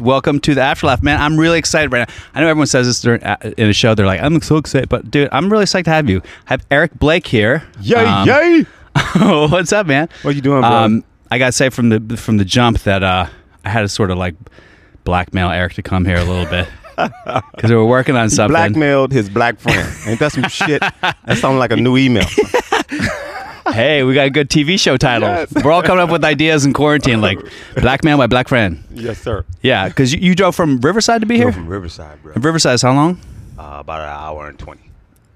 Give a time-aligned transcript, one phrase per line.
[0.00, 1.20] Welcome to the afterlaugh, man.
[1.20, 2.14] I'm really excited right now.
[2.34, 3.94] I know everyone says this during, uh, in a show.
[3.94, 6.22] They're like, "I'm so excited," but dude, I'm really psyched to have you.
[6.46, 7.62] I have Eric Blake here.
[7.82, 8.62] Yay, Um, yay!
[9.48, 10.08] What's up, man?
[10.22, 10.70] What you doing, bro?
[10.70, 13.26] Um, I gotta say from the from the jump that uh,
[13.66, 14.34] I had to sort of like
[15.04, 16.68] blackmail Eric to come here a little bit
[17.54, 18.52] because we were working on something.
[18.54, 19.86] Blackmailed his black friend.
[20.06, 20.80] Ain't that some shit?
[20.80, 22.24] That sounds like a new email.
[23.72, 25.28] Hey, we got a good TV show title.
[25.28, 25.52] Yes.
[25.64, 27.38] We're all coming up with ideas in quarantine, like
[27.76, 28.84] Black Man my black friend.
[28.92, 29.44] yes, sir.
[29.62, 31.52] Yeah, because you, you drove from Riverside to be here.
[31.52, 32.34] from Riverside, bro.
[32.36, 33.20] Riverside is how long?
[33.58, 34.82] Uh, about an hour and twenty.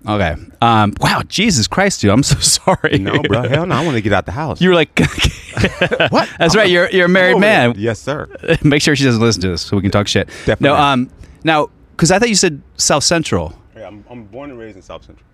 [0.06, 0.36] Okay.
[0.60, 2.98] Um, wow, Jesus Christ, dude, I'm so sorry.
[2.98, 3.48] No, bro.
[3.48, 3.74] Hell no.
[3.74, 4.60] I want to get out the house.
[4.60, 4.98] You were like,
[6.10, 6.29] what?
[6.38, 6.68] that's right.
[6.70, 7.74] You're you're a married I'm man.
[7.76, 8.29] Yes, sir.
[8.62, 10.29] Make sure she doesn't listen to this so we can talk shit.
[10.45, 10.68] Definitely.
[10.68, 10.76] No.
[10.76, 11.10] Um.
[11.42, 13.59] Now, because I thought you said South Central.
[13.74, 15.26] Yeah, I'm, I'm born and raised in South Central.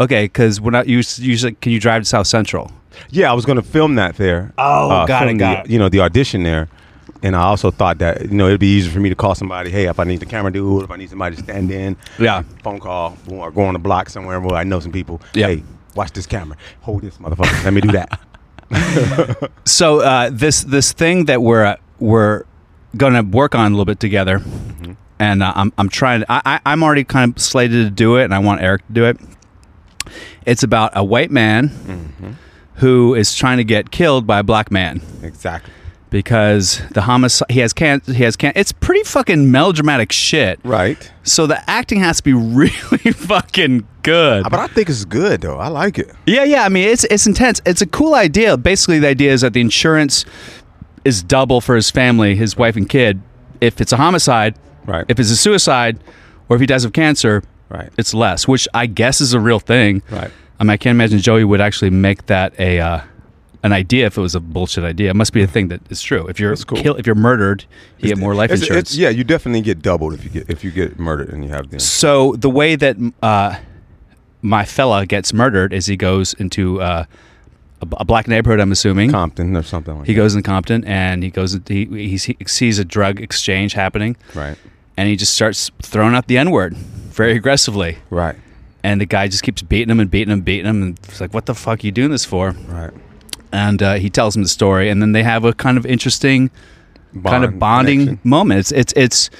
[0.00, 1.26] Okay, because we're not usually.
[1.26, 2.72] usually can you drive to South Central?
[3.10, 4.52] Yeah, I was going to film that there.
[4.58, 5.72] Oh, got it, got the, it.
[5.72, 6.68] You know, the audition there.
[7.22, 9.70] And I also thought that, you know, it'd be easier for me to call somebody,
[9.70, 11.96] hey, if I need the camera dude, if I need somebody to stand in.
[12.18, 12.42] Yeah.
[12.64, 15.20] Phone call, or go on the block somewhere where I know some people.
[15.32, 15.46] Yeah.
[15.48, 15.62] Hey,
[15.94, 16.56] watch this camera.
[16.80, 17.64] Hold this motherfucker.
[17.64, 18.20] Let me do that.
[19.64, 22.44] So uh, this this thing that we're uh, we're
[22.96, 24.92] gonna work on a little bit together, Mm-hmm.
[25.18, 26.20] and uh, I'm I'm trying.
[26.20, 28.86] To, I, I I'm already kind of slated to do it, and I want Eric
[28.86, 29.18] to do it.
[30.46, 32.30] It's about a white man Mm-hmm.
[32.76, 35.00] who is trying to get killed by a black man.
[35.22, 35.72] exactly.
[36.10, 40.60] because the homicide he has can he has can it's pretty fucking melodramatic shit.
[40.64, 41.10] Right.
[41.22, 44.42] So the acting has to be really fucking good.
[44.44, 45.56] But I think it's good, though.
[45.58, 46.10] I like it.
[46.26, 46.64] Yeah, yeah.
[46.64, 47.62] I mean, it's it's intense.
[47.64, 48.56] It's a cool idea.
[48.56, 50.24] Basically, the idea is that the insurance
[51.04, 53.20] is double for his family, his wife and kid,
[53.60, 54.54] if it's a homicide.
[54.84, 55.04] Right.
[55.08, 55.98] If it's a suicide,
[56.48, 57.90] or if he dies of cancer, Right.
[57.96, 58.46] it's less.
[58.46, 60.02] Which I guess is a real thing.
[60.10, 60.30] Right.
[60.60, 63.00] I mean, I can't imagine Joey would actually make that a uh,
[63.64, 65.10] an idea if it was a bullshit idea.
[65.10, 66.26] It must be a thing that is true.
[66.26, 66.78] If you're cool.
[66.78, 67.64] kill, if you're murdered,
[67.98, 68.92] you get more life It's- insurance.
[68.92, 71.50] it's- yeah, you definitely get doubled if you get if you get murdered and you
[71.50, 71.80] have the.
[71.80, 73.56] So the way that uh,
[74.42, 77.04] my fella gets murdered is he goes into uh,
[77.80, 78.60] a, black neighborhood.
[78.60, 81.58] I'm assuming Compton or something like he goes in Compton and he goes.
[81.66, 84.16] He, he sees a drug exchange happening.
[84.34, 84.56] Right.
[84.96, 86.76] and he just starts throwing out the n word
[87.12, 87.98] very aggressively.
[88.10, 88.36] Right.
[88.84, 91.20] And the guy just keeps beating him and beating him, and beating him, and it's
[91.20, 92.90] like, "What the fuck are you doing this for?" Right.
[93.52, 96.50] And uh, he tells him the story, and then they have a kind of interesting
[97.24, 98.28] kind of bonding connection.
[98.28, 98.58] moment.
[98.60, 99.30] It's it's it's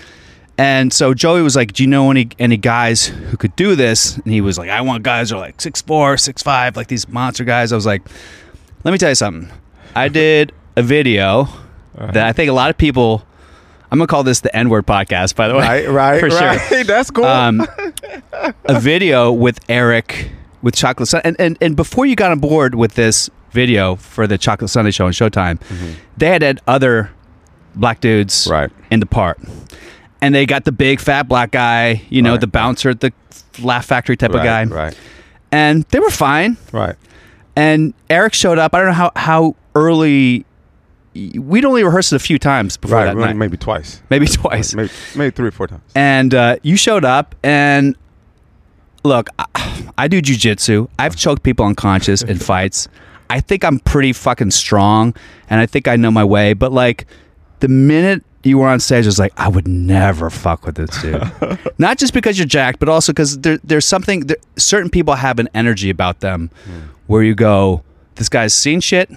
[0.58, 4.16] and so Joey was like, "Do you know any any guys who could do this?"
[4.18, 6.86] And he was like, "I want guys who are like six four, six five, like
[6.88, 8.02] these monster guys." I was like,
[8.84, 9.50] "Let me tell you something.
[9.96, 11.42] I did a video
[11.98, 12.12] Uh-huh.
[12.12, 13.24] that I think a lot of people.
[13.92, 15.86] I'm gonna call this the N word podcast, by the way.
[15.86, 15.88] Right.
[15.88, 16.20] Right.
[16.20, 16.58] for right.
[16.68, 16.82] sure.
[16.84, 17.26] That's cool.
[17.26, 17.66] Um,
[18.64, 20.30] a video with Eric
[20.62, 24.26] with Chocolate Sun, and, and and before you got on board with this video for
[24.26, 25.60] the Chocolate Sunday show on Showtime,
[26.16, 27.10] they had had other
[27.74, 28.50] black dudes Mm-hmm.
[28.52, 28.70] Right.
[28.90, 29.38] in the part,
[30.22, 32.40] and they got the big fat black guy, you know, Right.
[32.40, 33.12] the bouncer, the
[33.60, 34.96] Laugh Factory type of guy, Right.
[35.50, 36.56] and they were fine.
[36.72, 36.96] Right.
[37.56, 38.74] And Eric showed up.
[38.74, 40.46] I don't know how how early.
[41.14, 43.04] We'd only rehearsed it a few times before Right.
[43.06, 44.00] that Maybe, night, maybe twice.
[44.10, 45.82] maybe twice Maybe maybe three or four times.
[45.94, 47.96] and uh, you showed up and
[49.04, 52.86] look I, I do jujitsu i've choked people unconscious in fights
[53.30, 55.12] i think i'm pretty fucking strong
[55.50, 57.06] and i think i know my way but like
[57.60, 61.02] the minute you were on stage i was like i would never fuck with this
[61.02, 61.30] dude
[61.78, 65.38] not just because you're jacked but also because there, there's something there, certain people have
[65.40, 66.48] an energy about them
[67.08, 67.82] where you go
[68.14, 69.10] this guy's seen shit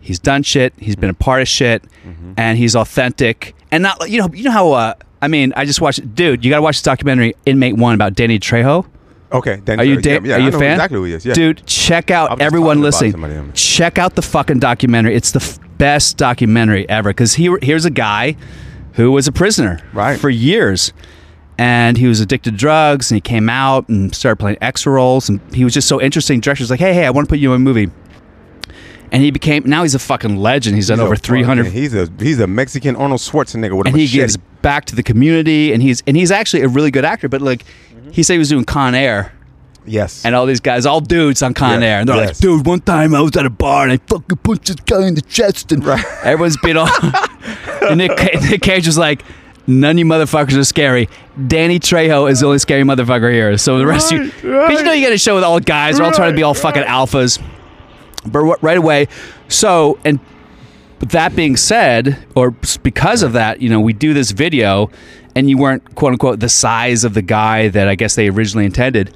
[0.00, 1.82] he's done shit he's been a part of shit
[2.36, 5.80] and he's authentic and not you know you know how uh, i mean i just
[5.80, 8.86] watched dude you gotta watch this documentary inmate one about danny trejo
[9.34, 9.62] Okay.
[9.64, 10.72] Then are you, da- yeah, are you a fan?
[10.72, 11.24] Exactly who he is.
[11.24, 11.32] Yeah.
[11.32, 13.50] Dude, check out everyone listening.
[13.54, 15.14] Check out the fucking documentary.
[15.16, 18.36] It's the f- best documentary ever because he, here's a guy
[18.92, 20.20] who was a prisoner Right.
[20.20, 20.92] for years.
[21.56, 25.30] And he was addicted to drugs and he came out and started playing extra roles.
[25.30, 26.40] And he was just so interesting.
[26.40, 27.88] Director's like, hey, hey, I want to put you in a movie.
[29.12, 30.74] And he became, now he's a fucking legend.
[30.74, 33.96] He's done He's over 300 He's a he's a Mexican Arnold Schwarzenegger with a and
[33.96, 34.18] he machete.
[34.22, 37.42] gives back to the community and he's and he's actually a really good actor but
[37.42, 37.64] like
[38.10, 39.32] he said he was doing con air
[39.84, 40.24] yes.
[40.24, 42.80] and all these guys all dudes on con Yes, air and they're like dude one
[42.80, 45.72] time i was at a bar and i fucking punched this guy in the chest
[45.72, 46.04] and Right.
[46.22, 46.88] everyone's been all
[47.82, 48.12] and nick,
[48.48, 49.22] nick cage was like
[49.64, 51.08] None of you motherfuckers are scary.
[51.46, 53.56] Danny Trejo is the only scary motherfucker here.
[53.58, 55.96] So the rest of you, because you know you got a show with all guys,
[55.98, 57.40] they're all trying to be all fucking alphas.
[58.24, 59.08] But right away,
[59.48, 60.20] so and
[61.00, 62.52] that being said, or
[62.82, 64.90] because of that, you know, we do this video,
[65.34, 68.66] and you weren't quote unquote the size of the guy that I guess they originally
[68.66, 69.14] intended.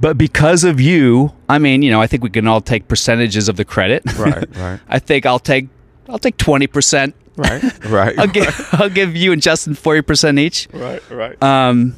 [0.00, 3.48] But because of you, I mean, you know, I think we can all take percentages
[3.48, 4.02] of the credit.
[4.16, 4.80] Right, right.
[4.88, 5.68] I think I'll take
[6.08, 7.14] I'll take twenty percent.
[7.36, 10.68] Right, right, I'll give I'll give you and Justin forty percent each.
[10.72, 11.40] right, right.
[11.42, 11.94] Um,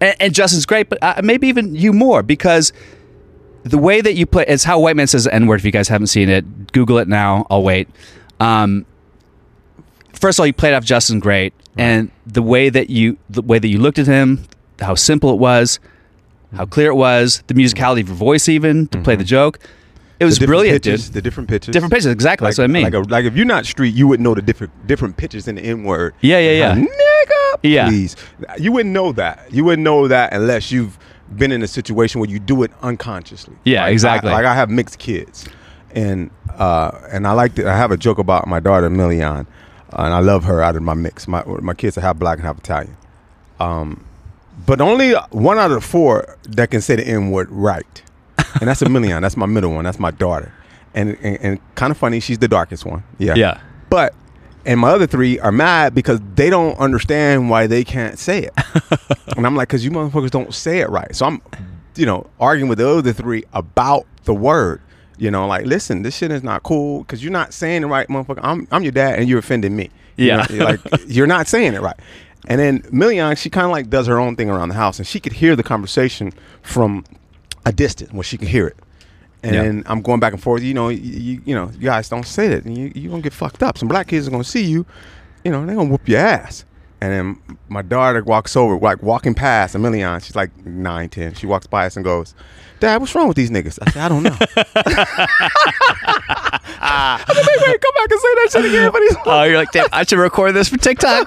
[0.00, 2.72] and, and Justin's great, but uh, maybe even you more because
[3.64, 5.60] the way that you play it's how White Man says the N word.
[5.60, 7.46] If you guys haven't seen it, Google it now.
[7.50, 7.88] I'll wait.
[8.40, 8.86] Um,
[10.12, 13.58] first of all, you played off Justin great, and the way that you the way
[13.58, 14.44] that you looked at him,
[14.80, 15.78] how simple it was,
[16.56, 19.58] how clear it was, the musicality of your voice, even to play the joke,
[20.20, 21.14] it was brilliant, pitches, dude.
[21.14, 21.72] The different pitches.
[21.72, 22.46] Different pitches, exactly.
[22.46, 22.84] Like, that's what I mean.
[22.84, 25.56] Like, a, like if you're not street, you wouldn't know the different different pitches in
[25.56, 26.14] the N word.
[26.20, 26.74] Yeah, yeah, yeah.
[26.76, 27.88] Nigga, Yeah.
[27.88, 28.16] please.
[28.58, 29.52] You wouldn't know that.
[29.52, 30.98] You wouldn't know that unless you've
[31.38, 33.54] been in a situation where you do it unconsciously.
[33.64, 34.30] Yeah, Like, I- exactly.
[34.32, 35.48] like I have mixed kids,
[35.94, 37.68] and uh, and I like to.
[37.68, 39.44] I have a joke about my daughter Million, uh,
[39.92, 41.26] and I love her out of my mix.
[41.28, 42.96] My my kids are half black and half Italian.
[43.60, 44.04] Um,
[44.66, 48.02] but only one out of the four that can say the N word right.
[48.60, 49.22] And that's a million.
[49.22, 49.84] That's my middle one.
[49.84, 50.52] That's my daughter.
[50.94, 53.02] And, and, and kind of funny, she's the darkest one.
[53.18, 53.34] Yeah.
[53.34, 53.60] Yeah.
[53.88, 54.14] But,
[54.64, 58.52] and my other three are mad because they don't understand why they can't say it.
[59.36, 61.14] and I'm like, because you motherfuckers don't say it right.
[61.14, 61.42] So I'm,
[61.96, 64.80] you know, arguing with the other three about the word.
[65.18, 68.08] You know, like, listen, this shit is not cool because you're not saying it right,
[68.08, 68.40] motherfucker.
[68.42, 69.90] I'm, I'm your dad and you're offending me.
[70.16, 70.46] You Yeah.
[70.50, 71.96] know, like, you're not saying it right.
[72.48, 75.06] And then Million, she kind of like does her own thing around the house, and
[75.06, 76.32] she could hear the conversation
[76.62, 77.04] from
[77.64, 78.76] a distance where she can hear it.
[79.42, 79.90] And Yeah.
[79.90, 80.62] I'm going back and forth.
[80.62, 83.32] You know, you, you, know, you guys don't say that, and you you gonna get
[83.32, 83.76] fucked up.
[83.78, 84.86] Some black kids are gonna see you.
[85.44, 86.64] You know, they're gonna whoop your ass.
[87.00, 90.20] And then my daughter walks over, like walking past a million.
[90.20, 91.34] She's like nine, ten.
[91.34, 92.34] She walks by us and goes,
[92.80, 94.36] "Dad, what's wrong with these niggas?" I said, "I don't know."
[96.84, 99.56] I said, "Wait, wait, come back and say that shit again." But he's Oh, you're
[99.56, 101.26] like, damn, I should record this for TikTok.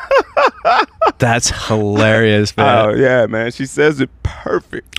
[1.17, 2.85] That's hilarious, oh, man.
[2.85, 3.51] Oh yeah, man.
[3.51, 4.95] She says it perfect.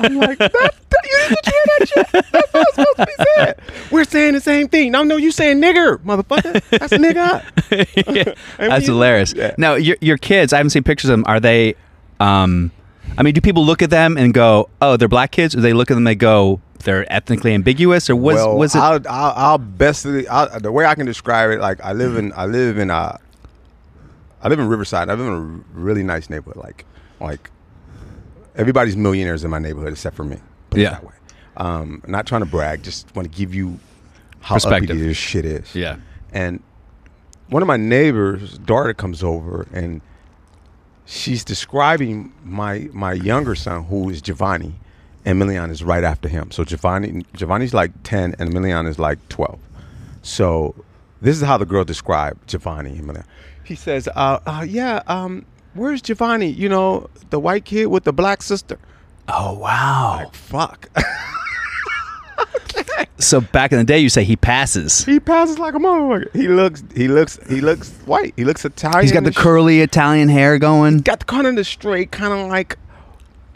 [0.00, 0.74] I'm like, that, that,
[1.04, 2.06] you didn't hear that shit?
[2.32, 3.60] That's not supposed to be said.
[3.90, 4.92] We're saying the same thing.
[4.92, 6.62] No, no, you saying nigger, motherfucker.
[6.70, 8.36] That's a nigga.
[8.58, 9.34] And That's hilarious.
[9.34, 9.54] Yeah.
[9.58, 11.24] Now, your your kids, I haven't seen pictures of them.
[11.26, 11.74] Are they?
[12.20, 12.70] Um,
[13.18, 15.56] I mean, do people look at them and go, "Oh, they're black kids"?
[15.56, 18.10] Or they look at them and they go, "They're ethnically ambiguous"?
[18.10, 18.78] Or was well, was it?
[18.78, 21.60] I'll, I'll, I'll best I'll, the way I can describe it.
[21.60, 23.16] Like I live in I live in uh
[24.42, 25.08] I live in Riverside.
[25.08, 26.62] I live in a really nice neighborhood.
[26.62, 26.84] Like
[27.20, 27.50] like
[28.54, 30.38] everybody's millionaires in my neighborhood except for me.
[30.70, 30.88] Put Yeah.
[30.88, 31.12] it that way.
[31.56, 32.82] Um, not trying to brag.
[32.82, 33.78] Just want to give you
[34.40, 35.74] how uppity this shit is.
[35.74, 35.96] yeah.
[36.32, 36.62] And
[37.48, 40.00] one of my neighbors' daughter comes over and
[41.06, 44.74] she's describing my my younger son, who is Giovanni,
[45.24, 46.50] and Milian is right after him.
[46.50, 49.58] So Giovanni Giovanni's like ten and Milian is like twelve.
[50.22, 50.74] So
[51.22, 53.24] this is how the girl described Giovanni and Milian.
[53.64, 55.44] He says, uh, uh, yeah, um,
[55.74, 56.48] where's Giovanni?
[56.48, 58.78] You know, the white kid with the black sister.
[59.28, 60.18] Oh wow.
[60.18, 60.88] Like, fuck.
[63.18, 65.04] So back in the day, you say he passes.
[65.04, 66.34] he passes like a motherfucker.
[66.34, 68.34] He looks he looks he looks white.
[68.36, 69.02] He looks Italian.
[69.02, 70.98] He's got the curly Italian hair going.
[70.98, 72.78] got the kind of the straight, kind of like,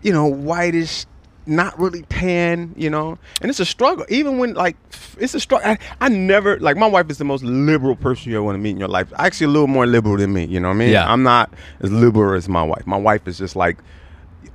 [0.02, 1.04] you know, whitish,
[1.46, 3.18] not really tan, you know.
[3.42, 4.76] And it's a struggle, even when like
[5.18, 5.68] it's a struggle.
[5.68, 8.60] I, I never like my wife is the most liberal person you ever want to
[8.60, 9.12] meet in your life.
[9.18, 10.46] Actually, a little more liberal than me.
[10.46, 10.90] You know what I mean?
[10.90, 11.10] Yeah.
[11.10, 12.87] I'm not as liberal as my wife.
[12.87, 13.76] My wife is just like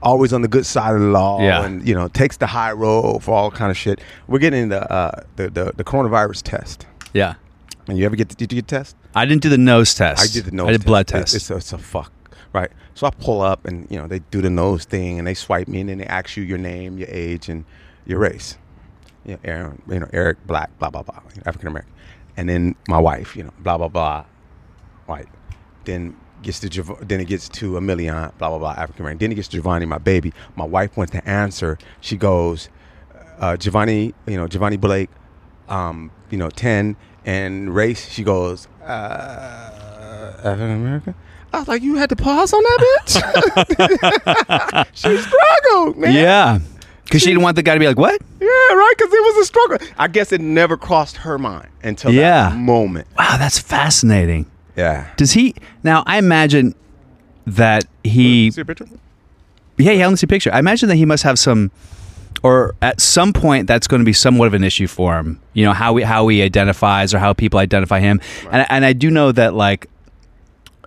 [0.01, 1.63] always on the good side of the law Yeah.
[1.65, 3.99] and you know takes the high road for all kind of shit.
[4.27, 6.85] We're getting the uh, the, the the coronavirus test.
[7.13, 7.35] Yeah.
[7.87, 8.95] And you ever get did you get test?
[9.13, 10.21] I didn't do the nose test.
[10.21, 10.67] I did the nose.
[10.67, 10.87] I did test.
[10.87, 11.35] blood It- test.
[11.35, 12.11] It's a, it's a fuck,
[12.53, 12.71] right?
[12.93, 15.67] So I pull up and you know they do the nose thing and they swipe
[15.67, 17.65] me and then they ask you your name, your age, and
[18.05, 18.57] your race.
[19.25, 21.91] Yeah, Aaron, you know Eric Blake, blah blah blah, African American,
[22.37, 24.25] and then my wife, you know, blah blah blah,
[25.07, 25.27] white.
[25.85, 29.19] Then gets to Giov- then it gets to a million, blah blah blah, African American.
[29.19, 30.31] Then it gets to Giovanni, my baby.
[30.55, 31.77] My wife went to answer.
[31.99, 32.69] She goes,
[33.39, 35.09] uh, Giovanni, you know Giovanni Blake,
[35.67, 38.07] um, you know ten and race.
[38.09, 41.15] She goes, uh, African American.
[41.53, 44.87] I was like, you had to pause on that bitch.
[44.93, 46.13] she struggled, man.
[46.13, 46.59] yeah.
[47.05, 48.19] Because she didn't want the guy to be like, "What?
[48.41, 48.93] Yeah, right.
[48.97, 49.77] Because it was a struggle.
[49.97, 52.49] I guess it never crossed her mind until Yeah.
[52.49, 53.07] that moment.
[53.17, 55.07] Wow, that's fascinating." Yeah.
[55.17, 56.03] Does he now?
[56.05, 56.75] I imagine
[57.47, 58.51] that he.
[58.51, 58.87] See a picture?
[59.77, 60.03] Yeah, yeah.
[60.03, 60.53] I want to see a picture.
[60.53, 61.71] I imagine that he must have some,
[62.43, 65.39] or at some point, that's going to be somewhat of an issue for him.
[65.53, 68.19] You know how he how he identifies or how people identify him.
[68.51, 69.87] And and I do know that like,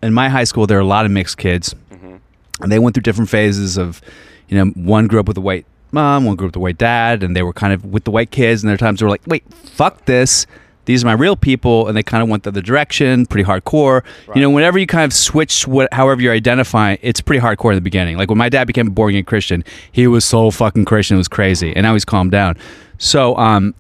[0.03, 2.17] in my high school, there were a lot of mixed kids, mm-hmm.
[2.63, 4.01] and they went through different phases of,
[4.49, 6.79] you know, one grew up with a white mom, one grew up with a white
[6.79, 8.63] dad, and they were kind of with the white kids.
[8.63, 10.47] And there are times they were like, "Wait, fuck this."
[10.89, 14.03] These are my real people, and they kind of went the other direction, pretty hardcore.
[14.35, 17.75] You know, whenever you kind of switch, what, however you're identifying, it's pretty hardcore in
[17.75, 18.17] the beginning.
[18.17, 21.19] Like when my dad became a born again Christian, he was so fucking Christian, it
[21.19, 22.57] was crazy, and now he's calmed down.
[22.97, 23.75] So, um,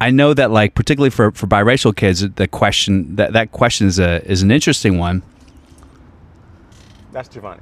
[0.00, 3.98] I know that like particularly for, for biracial kids, the question that that question is
[3.98, 5.22] a is an interesting one.
[7.12, 7.60] That's Giovanni.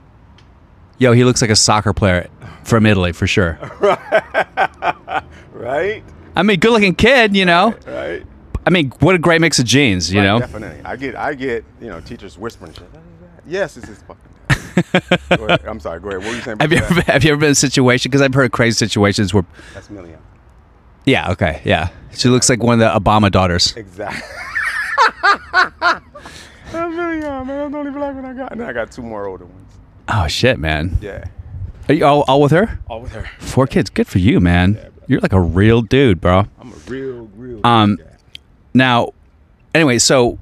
[0.99, 2.29] Yo, he looks like a soccer player
[2.63, 3.59] from Italy for sure.
[5.53, 6.05] Right?
[6.37, 7.75] I mean, good looking kid, you know.
[7.85, 8.25] Right?
[8.69, 10.41] I mean, what a great mix of genes, you Right, know.
[10.41, 10.85] Definitely.
[10.85, 12.87] I get I get, you know, teachers whispering shit.
[13.47, 15.59] Yes, this is fucking.
[15.67, 16.19] I'm sorry, go ahead.
[16.21, 16.59] What were you saying?
[16.61, 18.11] Have you ever have you ever been in a situation?
[18.11, 20.19] Because I've heard crazy situations where, That's Million.
[21.07, 23.75] yeah, okay, yeah, she looks like one of the Obama daughters.
[23.75, 24.21] Exactly.
[25.81, 27.47] That's Million, man.
[27.47, 28.53] That's the only black one I got.
[28.53, 29.73] And then I got two more older ones.
[30.09, 30.99] Oh shit, man!
[31.01, 31.25] Yeah.
[31.89, 32.79] Are you all, all with her?
[32.89, 33.27] All with her.
[33.39, 34.75] Four kids, good for you, man.
[34.75, 36.45] Yeah, You're like a real dude, bro.
[36.61, 38.05] I'm a real, real Um, guy.
[38.79, 39.13] Now,
[39.75, 40.39] anyway, so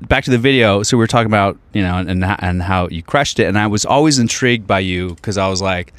[0.00, 0.82] back to the video.
[0.82, 3.66] So we were talking about you know and and, how you crushed it, and I
[3.66, 5.92] was always intrigued by you because I was like,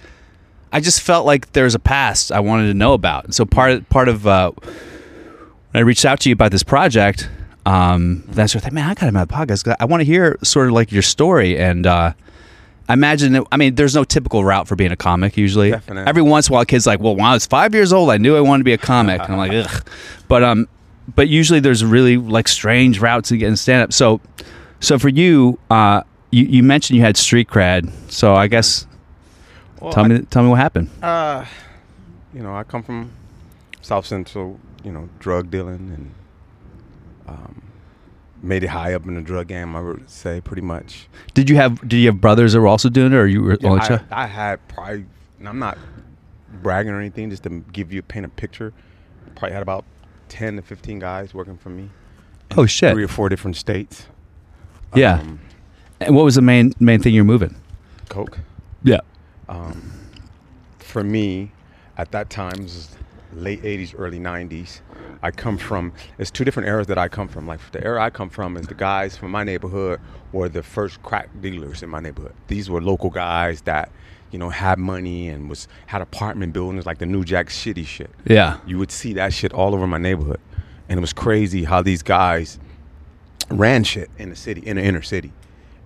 [0.73, 3.71] I just felt like there's a past I wanted to know about, and so part
[3.71, 4.75] of, part of uh, when
[5.75, 7.29] I reached out to you about this project,
[7.67, 9.75] um, that's I thought, man, I got him on the podcast.
[9.79, 11.87] I want to hear sort of like your story and.
[11.87, 12.13] uh
[12.87, 13.43] I imagine.
[13.51, 15.37] I mean, there's no typical route for being a comic.
[15.37, 16.07] Usually, Definitely.
[16.07, 18.17] every once in a while, kids like, well, when I was five years old, I
[18.17, 19.87] knew I wanted to be a comic, and I'm like, ugh.
[20.27, 20.67] But um,
[21.13, 23.93] but usually there's really like strange routes to get in stand up.
[23.93, 24.21] So,
[24.79, 27.91] so for you, uh, you, you mentioned you had street cred.
[28.11, 28.87] So I guess
[29.79, 30.89] Well, tell I- me tell me what happened.
[31.01, 31.45] Uh,
[32.33, 33.11] you know, I come from
[33.81, 36.11] South Central, you know, drug dealing and
[37.27, 37.61] um,
[38.41, 41.07] made it high up in the drug game, I would say, pretty much.
[41.33, 43.57] Did you have did you have brothers that were also doing it, or you were
[43.59, 44.01] Yeah, only I, child?
[44.11, 45.05] I had probably,
[45.39, 45.77] and I'm not
[46.61, 48.73] bragging or anything, just to give you paint a picture.
[49.35, 49.83] Probably had about
[50.29, 51.89] 10 to 15 guys working for me.
[52.57, 52.93] Oh, shit.
[52.93, 54.07] Three or four different states.
[54.93, 55.19] Yeah.
[55.19, 55.39] Um,
[55.99, 57.55] And what was the main main thing you're moving?
[58.09, 58.39] Coke.
[58.83, 58.99] Yeah.
[59.49, 59.91] um,
[60.79, 61.51] for me
[61.97, 62.67] at that time
[63.33, 64.79] late 80s early 90s
[65.21, 68.09] i come from it's two different eras that i come from like the era i
[68.09, 69.99] come from is the guys from my neighborhood
[70.31, 73.91] were the first crack dealers in my neighborhood these were local guys that
[74.35, 78.09] you know had money and was had apartment buildings like the new jack City shit.
[78.25, 78.57] Yeah.
[78.65, 80.41] you would see that shit all over my neighborhood.
[80.89, 82.59] And it was crazy how these guys
[83.49, 85.31] ran shit in the city in the inner city.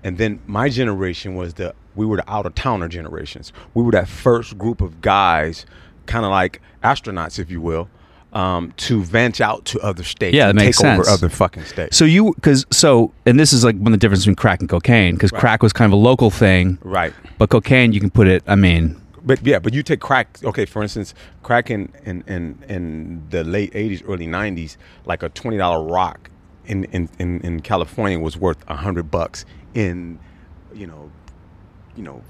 [0.04, 3.54] And then my generation was the we were the out of towner generations.
[3.76, 5.68] We were that first group of guys
[6.08, 7.88] kind of like astronauts if you will
[8.34, 11.18] um, to venture out to other states Yeah, that makes take over sense.
[11.18, 14.22] other fucking states So you because so and this is like one of the difference
[14.24, 17.92] between crack and cocaine because crack was kind of a local thing, right but cocaine
[17.92, 18.44] you can put it.
[18.46, 20.38] I mean, But yeah, but you take crack.
[20.44, 25.30] Okay, for instance, crack in in, in, in the late '80s, early '90s, like a
[25.30, 26.30] twenty dollar rock
[26.66, 29.44] in, in, in, in California was worth a hundred bucks
[29.74, 30.20] in,
[30.74, 31.10] you know,
[31.96, 32.22] you know,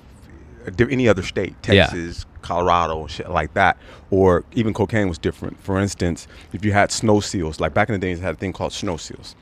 [0.89, 1.61] any other state.
[1.61, 3.77] Texas, Colorado, and shit like that,
[4.11, 5.59] or even cocaine was different.
[5.59, 8.37] For instance, if you had snow seals, like back in the days, they had a
[8.37, 9.35] thing called snow seals.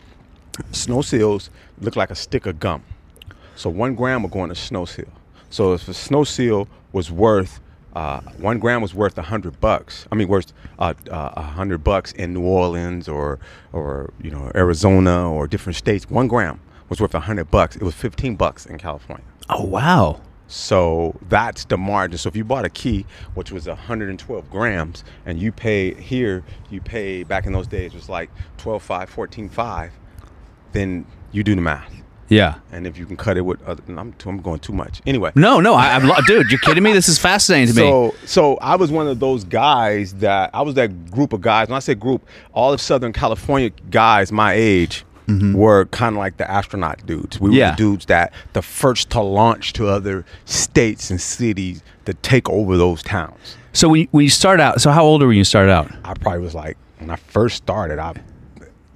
[0.72, 1.50] Snow seals
[1.82, 2.84] look like a stick of gum.
[3.56, 5.12] So one gram would go in a snow seal.
[5.50, 7.60] So if a snow seal was worth
[7.98, 10.06] uh, one gram was worth a hundred bucks.
[10.12, 13.39] I mean, worth uh, uh, a hundred bucks in New Orleans or
[13.74, 16.08] or you know Arizona or different states.
[16.08, 17.75] One gram was worth a hundred bucks.
[17.75, 19.25] It was fifteen bucks in California.
[19.50, 22.18] oh wow, So that's the margin.
[22.18, 26.80] So if you bought a key, which was 112 grams, and you pay here, you
[26.82, 29.92] pay back in those days was like 12.5, 14.5,
[30.72, 31.94] then you do the math.
[32.30, 32.60] yeah.
[32.72, 35.01] And if you can cut it with, other, I'm, I'm going too much.
[35.06, 36.50] Anyway, No, no, I, I'm lo- dude.
[36.50, 36.94] You're kidding me?
[36.94, 37.88] This is fascinating to me.
[37.89, 41.68] so so I was one of those guys that I was that group of guys.
[41.68, 45.04] When I say group, all of Southern California guys my age
[45.53, 47.39] were kind of like the astronaut dudes.
[47.39, 47.57] We were Mm-hmm.
[47.60, 47.72] Yeah.
[47.72, 52.77] the dudes that the first to launch to other states and cities to take over
[52.77, 53.57] those towns.
[53.74, 55.72] So when you, when you start out, so how old were you when you started
[55.72, 55.91] out?
[56.05, 58.00] I probably was like when I first started.
[58.00, 58.13] I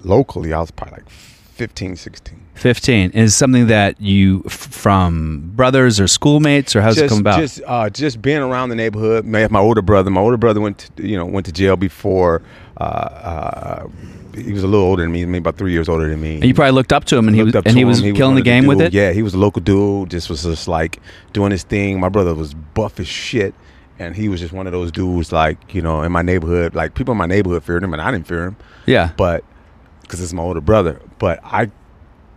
[0.02, 2.38] locally I was probably like 15, 16.
[2.54, 7.38] 15 is something that you from brothers or schoolmates or how's it just, come about?
[7.40, 9.24] Just uh, just being around the neighborhood.
[9.24, 10.10] My, my older brother.
[10.10, 12.42] My older brother went to, you know went to jail before.
[12.78, 13.88] Uh, uh,
[14.34, 16.36] he was a little older than me, maybe about three years older than me.
[16.36, 17.88] and you probably looked up to him and he was and he him.
[17.88, 18.92] was killing one the of game with it.
[18.92, 20.10] Yeah, he was a local dude.
[20.10, 21.00] Just was just like
[21.32, 22.00] doing his thing.
[22.00, 23.54] My brother was buff as shit,
[23.98, 26.74] and he was just one of those dudes like you know in my neighborhood.
[26.74, 29.12] Like people in my neighborhood feared him, and I didn't fear him Yeah.
[29.16, 29.44] but
[30.02, 31.00] because it's my older brother.
[31.18, 31.70] But I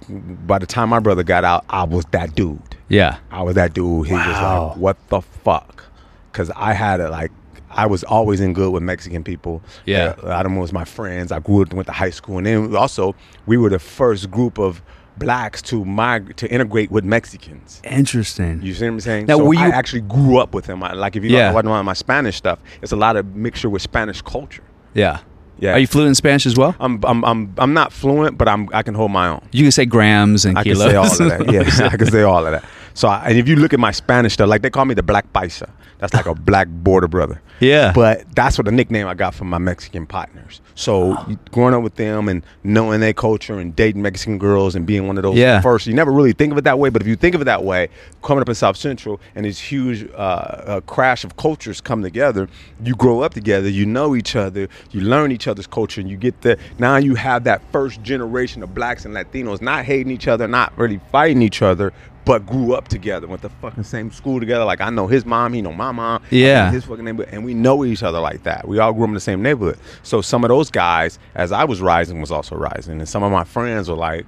[0.09, 2.59] by the time my brother got out, I was that dude.
[2.89, 3.17] Yeah.
[3.31, 4.07] I was that dude.
[4.07, 4.67] He was Wow.
[4.69, 5.85] like, "What the fuck?"
[6.31, 7.31] Because I had it like
[7.75, 9.61] I was always in good with Mexican people.
[9.85, 10.15] Yeah.
[10.23, 11.31] a lot of them was my friends.
[11.31, 13.13] I grew up, went to high school, and then also
[13.45, 14.81] we were the first group of
[15.17, 17.81] blacks to migrate to integrate with Mexicans.
[17.85, 18.61] Interesting.
[18.61, 19.25] You see what I'm saying?
[19.27, 20.83] Now, so were I actually grew up with them.
[20.83, 21.49] I, like if you Yeah.
[21.49, 21.53] yeah.
[21.53, 24.63] watch my Spanish stuff, it's a lot of mixture with Spanish culture.
[24.93, 25.19] yeah.
[25.57, 25.71] Yeah.
[25.71, 26.75] Are you fluent in Spanish as well?
[26.81, 29.41] I'm I'm I'm I'm not fluent, but I'm I can hold my own.
[29.53, 30.89] You can say grams and I can kilos.
[30.91, 31.17] say all of
[31.47, 31.49] that.
[31.49, 32.65] Yeah, I can say all of that.
[32.95, 35.03] So, I, and if you look at my Spanish stuff, like they call me the
[35.03, 35.69] Black Paisa.
[35.97, 37.41] That's like a black border brother.
[37.61, 37.93] Yeah.
[37.93, 40.59] But that's what the nickname I got from my Mexican partners.
[40.75, 44.85] So you- growing up with them and knowing their culture and dating Mexican girls and
[44.85, 45.61] being one of those Yeah.
[45.61, 46.89] first, you never really think of it that way.
[46.89, 47.87] But if you think of it that way,
[48.23, 52.49] coming up in South Central and this huge uh, uh, crash of cultures come together,
[52.83, 56.17] you grow up together, you know each other, you learn each other's culture, and you
[56.17, 60.27] get the now you have that first generation of blacks and Latinos not hating each
[60.27, 61.93] other, not really fighting each other.
[62.25, 64.65] But grew up together, went to fucking same school together.
[64.65, 66.23] Like I know his mom, he know my mom.
[66.31, 66.71] Yeah.
[66.71, 68.67] his fucking neighborhood, and we know each other like that.
[68.67, 69.77] We all grew up in the same neighborhood.
[70.01, 73.31] So some of those guys, as I was rising, was also rising, and some of
[73.31, 74.25] my friends were like,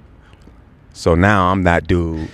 [0.92, 2.28] "So now I'm that dude."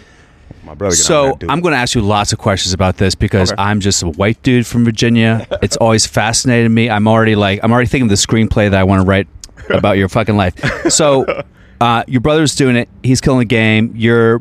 [0.64, 0.94] My brother.
[0.96, 1.50] So dude.
[1.50, 3.62] I'm going to ask you lots of questions about this because Okay.
[3.62, 5.46] I'm just a white dude from Virginia.
[5.62, 6.88] it's always fascinated me.
[6.88, 9.26] I'm already like I'm already thinking of the screenplay that I want to write
[9.68, 10.54] about your fucking life.
[10.90, 11.26] So
[11.80, 12.88] uh, your brother's doing it.
[13.02, 13.92] He's killing the game.
[13.94, 14.40] You're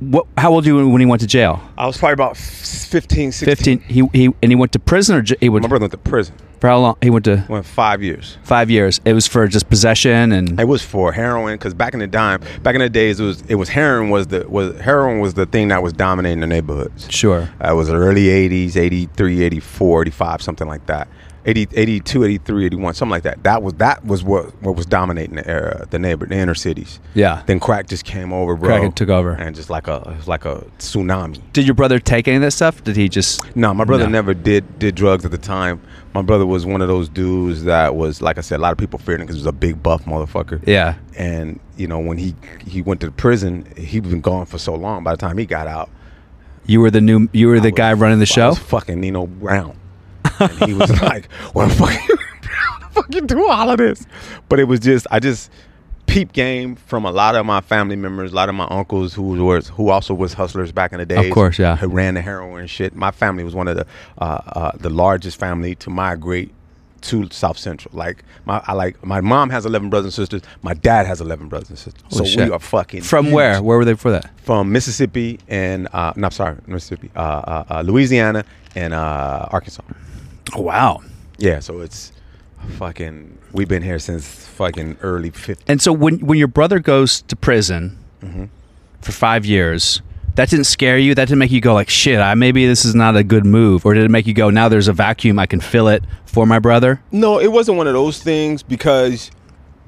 [0.00, 0.26] what?
[0.36, 1.60] How old were you when he went to jail?
[1.78, 3.46] I was probably about 15, 16.
[3.46, 3.80] 15.
[3.80, 5.98] He he and he went to prison or j- he went My brother went to
[5.98, 6.34] prison.
[6.58, 6.96] for how long?
[7.02, 8.36] He went to Went five years.
[8.42, 9.00] five years.
[9.04, 12.40] It was for just possession and It was for heroin because back in the time,
[12.62, 15.46] back in the days, it was it was heroin was the was heroin was the
[15.46, 17.06] thing that was dominating the neighborhoods.
[17.10, 17.48] sure.
[17.62, 21.08] Uh, it was the early 80s, 83, 84, 85, something like that.
[21.46, 23.42] 80, 82, 83, 81, something like that.
[23.44, 27.00] That was that was what what was dominating the era, the neighbor, the inner cities.
[27.14, 27.42] Yeah.
[27.46, 28.78] Then crack just came over, bro.
[28.80, 29.32] Crack took over.
[29.32, 31.40] and just like a like a tsunami.
[31.52, 32.84] Did your brother take any of that stuff?
[32.84, 33.40] Did he just?
[33.56, 34.10] No, my brother No.
[34.10, 35.80] never did did drugs at the time.
[36.12, 38.78] My brother was one of those dudes that was like I said, a lot of
[38.78, 40.60] people feared him because he was a big buff motherfucker.
[40.66, 40.96] Yeah.
[41.16, 42.34] And you know when he
[42.66, 45.04] he went to prison, he'd been gone for so long.
[45.04, 45.88] By the time he got out,
[46.66, 47.28] You were the new.
[47.32, 48.48] You were the I guy was- running the show.
[48.50, 49.76] was fucking Nino Brown.
[50.40, 54.06] And he was like, "What the fuck, what the fuck you do all of this?"
[54.48, 55.50] But it was just, I just
[56.06, 59.22] peep game from a lot of my family members, a lot of my uncles who
[59.44, 61.26] was who also was hustlers back in the days.
[61.26, 61.76] Of course, yeah.
[61.76, 62.94] Who ran the heroin shit.
[62.94, 63.86] My family was one of the
[64.18, 66.52] uh, uh, the largest family to migrate
[67.02, 67.96] to South Central.
[67.96, 70.42] Like my, I like my mom has eleven brothers and sisters.
[70.62, 72.02] My dad has eleven brothers and sisters.
[72.10, 72.48] Holy so shit.
[72.48, 73.62] we are fucking From huge where?
[73.62, 74.30] Where were they for that?
[74.42, 79.82] from Mississippi and uh, no, I'm sorry, Mississippi, uh, uh, uh, Louisiana and uh, Arkansas.
[80.54, 81.02] Oh, wow.
[81.38, 82.12] Yeah, so it's
[82.78, 83.38] fucking.
[83.52, 85.58] We've been here since fucking early 50s.
[85.66, 88.44] And so when when your brother goes to prison Mm-hmm.
[89.00, 90.02] for five years,
[90.34, 91.14] that didn't scare you.
[91.14, 93.86] That didn't make you go like, "Shit, I maybe this is not a good move,"
[93.86, 96.44] or did it make you go, "Now there's a vacuum, I can fill it for
[96.44, 97.00] my brother"?
[97.10, 99.30] No, it wasn't one of those things because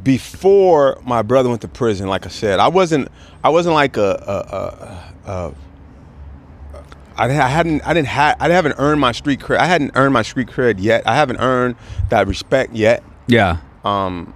[0.03, 3.09] before my brother went to prison, like I said, I wasn't.
[3.45, 5.13] I wasn't like a.
[5.27, 5.55] a, a, a
[7.23, 7.87] I I hadn't.
[7.87, 8.37] I didn't have.
[8.41, 9.59] I haven't earned my street cred.
[9.59, 11.07] I hadn't earned my street cred yet.
[11.07, 11.77] I haven't earned
[12.11, 13.03] that respect yet.
[13.29, 13.59] Yeah.
[13.85, 14.35] um,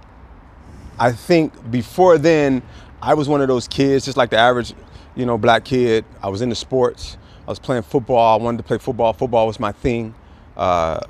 [0.99, 2.63] I think before then,
[3.01, 4.73] I was one of those kids, just like the average,
[5.15, 6.05] you know, black kid.
[6.23, 7.17] I was into sports.
[7.45, 8.39] I was playing football.
[8.39, 9.13] I wanted to play football.
[9.13, 10.15] Football was my thing.
[10.55, 10.59] Uh,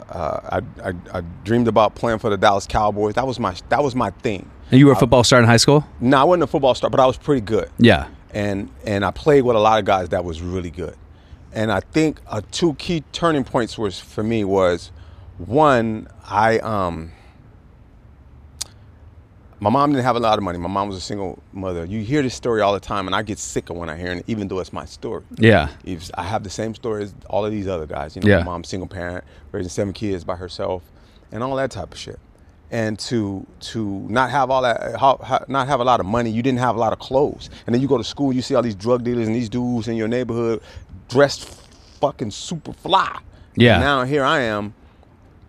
[0.10, 3.14] uh, I, I, I dreamed about playing for the Dallas Cowboys.
[3.14, 4.50] That was my that was my thing.
[4.72, 5.86] And you were a football star in high school?
[6.02, 7.70] No, I wasn't a football star, but I was pretty good.
[7.78, 8.10] Yeah.
[8.32, 10.96] And and I played with a lot of guys that was really good.
[11.58, 14.92] And I think uh, two key turning points was for me was
[15.40, 17.12] one I um
[19.60, 20.60] my mom didn't have a lot of money.
[20.60, 21.84] My mom was a single mother.
[21.84, 24.12] You hear this story all the time, and I get sick of when I hear
[24.12, 25.24] it, even though it's my story.
[25.40, 25.70] Yeah.
[25.84, 28.16] If I have the same story as all of these other guys.
[28.16, 28.38] You know, Yeah.
[28.40, 30.84] my mom's single parent, raising seven kids by herself,
[31.32, 32.20] and all that type of shit.
[32.70, 36.30] And to to not have all that, ha, ha, not have a lot of money,
[36.30, 38.54] you didn't have a lot of clothes, and then you go to school, you see
[38.56, 40.62] all these drug dealers and these dudes in your neighborhood
[41.10, 41.46] dressed
[42.00, 43.20] fucking super fly.
[43.56, 43.76] Yeah.
[43.76, 44.74] And now here I am,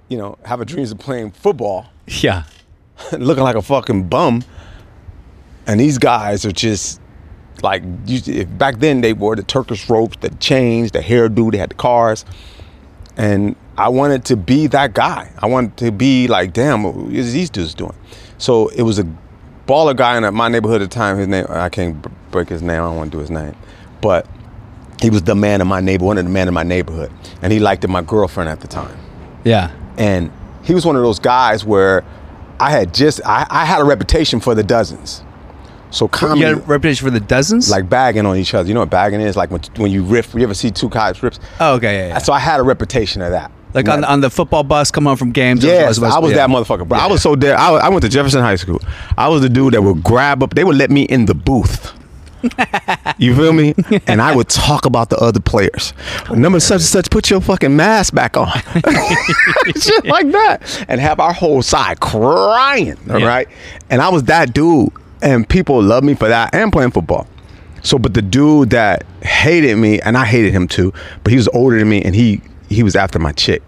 [0.09, 2.45] you know, having dreams of playing football Yeah.
[3.13, 4.45] looking like a fucking bum.
[5.67, 7.01] And these guys are just
[7.63, 11.71] like you, back then they wore the Turkish ropes, the chains, the hairdo, they had
[11.71, 12.25] the cars,
[13.17, 15.31] and I wanted to be that guy.
[15.39, 17.95] I wanted to be like, damn, what is these dudes doing?
[18.39, 19.05] So it was a
[19.67, 21.19] baller guy in my neighborhood at the time.
[21.19, 22.81] His name I can't break his name.
[22.81, 23.55] I don't want to do his name,
[24.01, 24.27] but
[25.03, 27.53] he was the man in my neighbor, one of the men in my neighborhood, and
[27.53, 28.97] he liked my girlfriend at the time
[29.45, 29.71] Yeah.
[29.97, 30.31] and
[30.63, 32.05] he was one of those guys where
[32.61, 35.23] I had just I, I had a reputation for the dozens.
[35.91, 37.71] So You comedy, got a reputation for the dozens?
[37.71, 38.69] like bagging on each other.
[38.69, 39.37] You know what bagging is?
[39.37, 40.35] Like when when you riff.
[40.35, 41.39] You ever see two cops rips?
[41.61, 42.19] oh, okay, yeah, yeah.
[42.19, 43.51] So I had a reputation of that.
[43.75, 45.63] Like on, on the football bus, come home from games.
[45.65, 46.39] Yes, I was yeah.
[46.39, 46.99] that motherfucker, bro.
[46.99, 47.55] I was so dead.
[47.55, 48.81] I, I went to Jefferson High School.
[49.17, 50.55] I was the dude that would grab up.
[50.55, 51.93] They would let me in the booth.
[53.19, 53.75] you feel me?
[54.07, 55.93] And I would talk about the other players.
[56.31, 58.49] Number such and such, put your fucking mask back on.
[59.81, 60.85] Shit like that.
[60.89, 62.97] And have our whole side crying.
[63.11, 63.27] All Yeah.
[63.27, 63.49] right.
[63.91, 64.91] And I was that dude.
[65.23, 67.27] And people loved me for that and playing football.
[67.83, 70.93] So, but the dude that hated me, and I hated him too,
[71.25, 73.63] but he was older than me and he he was after my chick.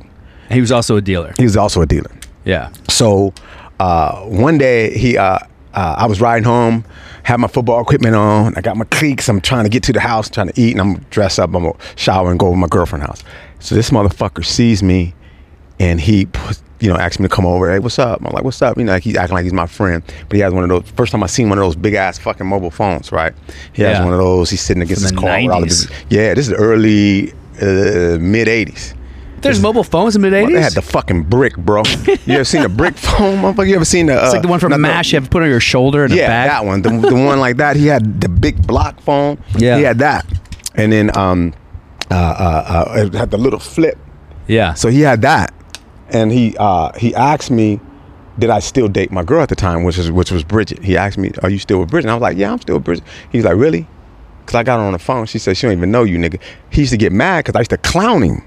[0.51, 1.33] He was also a dealer.
[1.39, 2.11] He was also a dealer.
[2.45, 2.71] Yeah.
[2.89, 3.33] So
[3.79, 5.39] uh, one day he, uh,
[5.75, 6.85] uh, I was riding home,
[7.31, 8.55] had my football equipment on.
[8.57, 9.29] I got my cleats.
[9.29, 11.55] I'm trying to get to the house, trying to eat, and I'm dressed up.
[11.55, 13.23] I'm gonna shower and go to my girlfriend's house.
[13.61, 15.15] So this motherfucker sees me,
[15.79, 16.27] and he,
[16.81, 17.71] you know, asks me to come over.
[17.71, 18.21] Hey, what's up?
[18.25, 18.77] I'm like, what's up?
[18.79, 20.91] You know, like he's acting like he's my friend, but he has one of those.
[20.97, 23.33] First time I seen one of those big ass fucking mobile phones, right?
[23.73, 24.05] He has Yeah.
[24.05, 24.51] one of those.
[24.51, 25.41] He's sitting against From his the car.
[25.43, 25.89] with all of 90s.
[25.89, 28.95] his- yeah, this is early uh, mid '80s.
[29.43, 31.83] There's mobile phones in mid Well, they had the fucking brick, bro.
[32.27, 33.69] You ever seen a brick phone, motherfucker?
[33.69, 34.21] You ever seen the?
[34.21, 36.13] Uh, it's like the one from MASH you have to put on your shoulder in
[36.13, 36.83] a Yeah, that one.
[36.83, 37.77] The, the one like that.
[37.77, 39.43] He had the big block phone.
[39.57, 39.77] Yeah.
[39.79, 40.27] he had that,
[40.75, 41.55] and then um,
[42.11, 43.99] uh, uh, uh, it had the little flip.
[44.47, 44.75] Yeah.
[44.75, 45.55] So he had that,
[46.11, 47.81] and he uh, he asked me,
[48.39, 50.83] did I still date my girl at the time, which is which was Bridget.
[50.83, 52.07] He asked me, are you still with Bridget?
[52.07, 53.05] And I was like, yeah, I'm still with Bridget.
[53.31, 53.87] He's like, really?
[54.47, 55.27] Cause I got her on the phone.
[55.27, 56.41] She said she don't even know you, nigga.
[56.71, 58.43] He used to get mad because I used to clown him.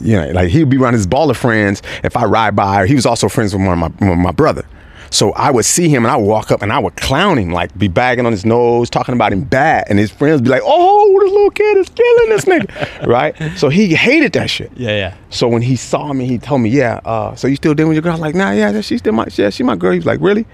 [0.00, 1.82] You know, like he'd be around his baller friends.
[2.04, 4.64] If I ride by, he was also friends with one of my my brother.
[5.10, 7.50] So I would see him and I would walk up and I would clown him,
[7.50, 10.62] like be bagging on his nose, talking about him bad, and his friends be like,
[10.64, 13.34] "Oh, this little kid is killing this nigga," right?
[13.56, 14.72] So he hated that shit.
[14.74, 15.14] yeah, yeah.
[15.30, 17.96] So when he saw me, he told me, "Yeah, uh, so you still dealing with
[17.96, 19.98] your girl?" I was like, "Nah, yeah, she's still my, yeah, she my girl." He
[19.98, 20.44] was like, "Really?"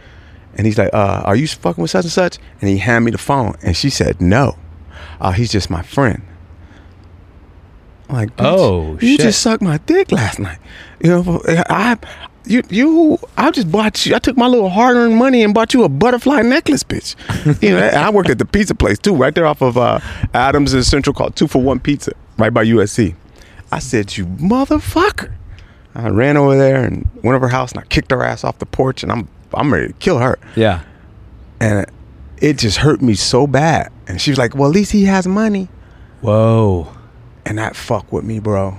[0.56, 3.10] And he's like, uh, "Are you fucking with such and such?" And he handed me
[3.10, 4.56] the phone, and she said, "No,
[5.20, 6.22] uh, he's just my friend."
[8.12, 9.20] I'm like, Bitch, Oh, you shit.
[9.20, 10.58] just sucked my dick last night.
[11.00, 11.96] You know, I,
[12.44, 14.14] you, you, I just bought you.
[14.14, 17.16] I took my little hard-earned money and bought you a butterfly necklace, bitch.
[17.62, 19.98] you know, and I worked at the pizza place too, right there off of uh,
[20.34, 23.14] Adams and Central, called Two for One Pizza, right by USC.
[23.72, 25.32] I said, "You motherfucker!"
[25.94, 28.58] I ran over there and went over her house and I kicked her ass off
[28.58, 30.38] the porch, and I'm I'm ready to kill her.
[30.54, 30.82] Yeah.
[31.60, 31.86] And
[32.38, 33.90] it just hurt me so bad.
[34.06, 35.68] And she was like, "Well, at least he has money."
[36.20, 36.92] Whoa.
[37.44, 38.78] And that fucked with me, bro.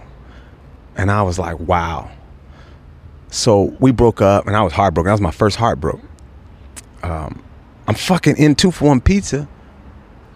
[0.96, 2.12] And I was like, wow.
[3.30, 5.08] So we broke up, and I was heartbroken.
[5.08, 6.02] That was my first heartbroke.
[7.02, 7.44] Um,
[7.88, 9.48] I'm fucking in two for one pizza.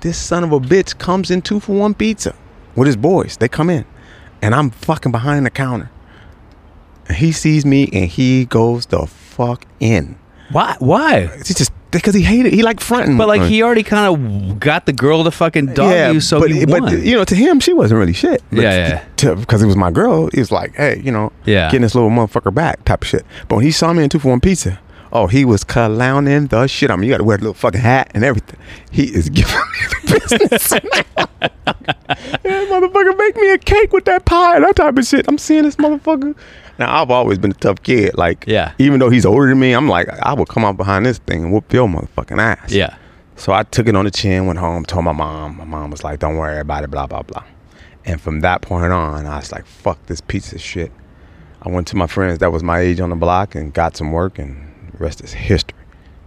[0.01, 2.35] This son of a bitch comes in two for one pizza
[2.75, 3.37] with his boys.
[3.37, 3.85] They come in,
[4.41, 5.89] and I'm fucking behind the counter.
[7.07, 10.17] And he sees me, and he goes the fuck in.
[10.51, 10.75] Why?
[10.79, 11.29] Why?
[11.35, 12.53] It's just because he hated.
[12.53, 13.17] He like fronting.
[13.17, 14.07] But like he already kind
[14.51, 17.05] of got the girl to fucking dog you, so but, he but won.
[17.05, 18.41] you know, to him, she wasn't really shit.
[18.51, 19.33] But Yeah, yeah.
[19.35, 21.67] Because it was my girl, he was like, hey, you know, Yeah.
[21.67, 23.25] getting this little motherfucker back type of shit.
[23.47, 24.79] But when he saw me in two for one pizza,
[25.13, 26.91] oh, he was clowning the shit.
[26.91, 28.59] I mean, you got to wear a little fucking hat and everything.
[28.91, 30.71] He is giving me the business.
[32.43, 35.25] yeah, motherfucker, make me a cake with that pie, and that type of shit.
[35.27, 36.35] I'm seeing this motherfucker.
[36.79, 38.15] Now I've always been a tough kid.
[38.17, 38.73] Like, Yeah.
[38.77, 41.43] even though he's older than me, I'm like, I will come out behind this thing
[41.45, 42.71] and whoop your motherfucking ass.
[42.71, 42.95] yeah.
[43.35, 45.57] So I took it on the chin, went home, told my mom.
[45.57, 47.43] My mom was like, "Don't worry about it," blah blah blah.
[48.03, 50.91] And from that point on, I was like, "Fuck this piece of shit."
[51.61, 54.11] I went to my friends that was my age on the block and got some
[54.11, 54.55] work, and
[54.91, 55.77] the rest is history.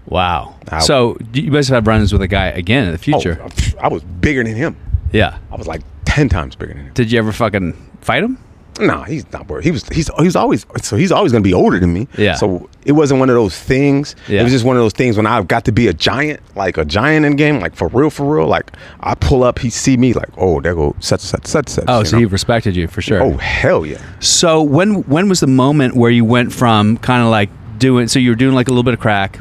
[0.06, 0.54] Wow.
[0.68, 3.40] I- so you must have run-ins with a guy again in the oh, future.
[3.42, 3.48] Oh,
[3.80, 4.76] I was bigger than him.
[5.12, 5.38] yeah.
[5.50, 6.92] I was like ten times bigger than him.
[6.94, 8.38] Did you ever fucking fight him?
[8.80, 9.64] No, he's not worried.
[9.64, 12.08] He was he's he's always so he's always gonna be older than me.
[12.16, 12.34] Yeah.
[12.34, 14.16] So it wasn't one of those things.
[14.28, 14.40] Yeah.
[14.40, 16.78] It was just one of those things when I got to be a giant, like
[16.78, 18.46] a giant in game, like for real, for real.
[18.46, 21.84] Like I pull up, he see me, like, oh, there go such such such such.
[21.88, 22.20] Oh, so know?
[22.20, 23.22] he respected you for sure.
[23.22, 24.00] Oh hell yeah.
[24.20, 28.18] So when when was the moment where you went from kind of like doing so
[28.18, 29.38] you were doing like a little bit of crack,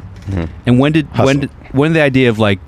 [0.66, 1.40] and when did when Mm-hmm.
[1.40, 2.58] Did when did the idea of like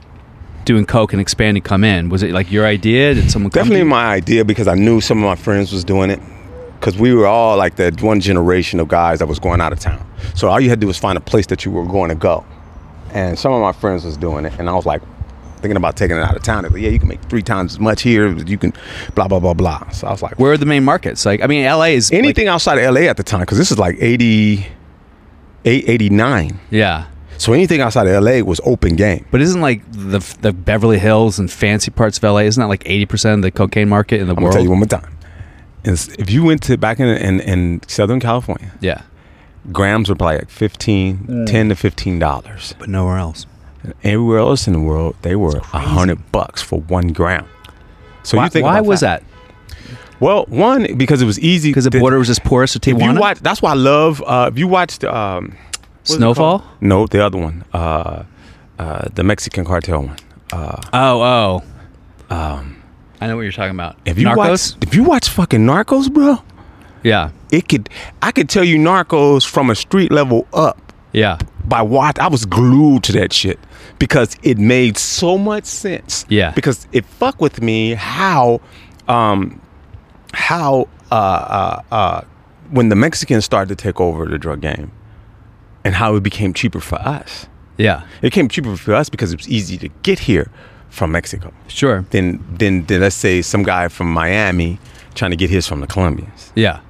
[0.64, 2.08] doing coke and expanding come in?
[2.08, 3.14] Was it like your idea?
[3.14, 6.20] Did someone Definitely my idea because I knew some of my friends was doing it.
[6.82, 9.78] Because we were all like that one generation of guys that was going out of
[9.78, 10.04] town.
[10.34, 12.16] So all you had to do was find a place that you were going to
[12.16, 12.44] go.
[13.14, 15.00] And some of my friends was doing it, and I was like
[15.60, 16.64] thinking about taking it out of town.
[16.64, 18.26] Like, yeah, you can make three times as much here.
[18.36, 18.72] You can
[19.14, 19.90] blah blah blah blah.
[19.90, 21.24] So I was like, Where are the main markets?
[21.24, 23.70] Like I mean, LA is like- anything outside of LA at the time because this
[23.70, 24.68] is like 88,
[25.64, 26.58] 89.
[26.70, 27.06] yeah,
[27.38, 29.24] So anything outside of LA was open game.
[29.30, 32.38] but isn't like the the Beverly Hills and fancy parts of LA?
[32.38, 34.38] Isn't that like eighty percent of the cocaine market in the world?
[34.38, 34.54] I'm world?
[34.54, 35.16] tell you one more time.
[35.84, 39.02] Is if you went to back in, in in Southern California, yeah,
[39.72, 43.46] grams were probably like 15 10 to 15 dollars but nowhere else.
[44.04, 47.48] Everywhere else in the world, they were a hundred bucks for one gram.
[48.22, 49.24] So why you think why about was that?
[50.20, 52.92] Well, one because it was easy Because the to- border was as porous with If
[52.92, 53.18] you Tijuana.
[53.20, 54.22] watch, that's why I love.
[54.24, 55.56] Uh, if you watched um, what
[56.04, 56.64] is it Snowfall?
[56.80, 57.64] No, the other one.
[57.72, 58.22] Uh,
[58.78, 60.16] uh, the Mexican cartel one.
[60.52, 61.62] Uh, oh,
[62.30, 62.34] oh.
[62.34, 62.71] Um,
[63.22, 63.96] I know what you're talking about.
[64.04, 64.36] if you Narcos.
[64.36, 66.42] watch, if you watch fucking Narcos, bro,
[67.04, 67.88] yeah, it could.
[68.20, 72.18] I could tell you Narcos from a street level up yeah, by watch.
[72.18, 73.60] I was glued to that shit
[74.00, 76.26] because it made so much sense.
[76.28, 76.50] Yeah.
[76.50, 78.60] Because it fucked with me how,
[79.06, 79.60] um,
[80.32, 82.20] how uh, uh, uh,
[82.70, 84.90] when the Mexicans started to take over the drug game,
[85.84, 87.46] and how it became cheaper for us.
[87.76, 88.04] yeah.
[88.18, 90.50] It became cheaper for us because it was easy to get here
[90.92, 91.52] from Mexico.
[91.68, 92.04] Sure.
[92.10, 94.78] Then, than, than let's say some guy from Miami
[95.14, 96.52] trying to get his from the Colombians.
[96.54, 96.80] Yeah.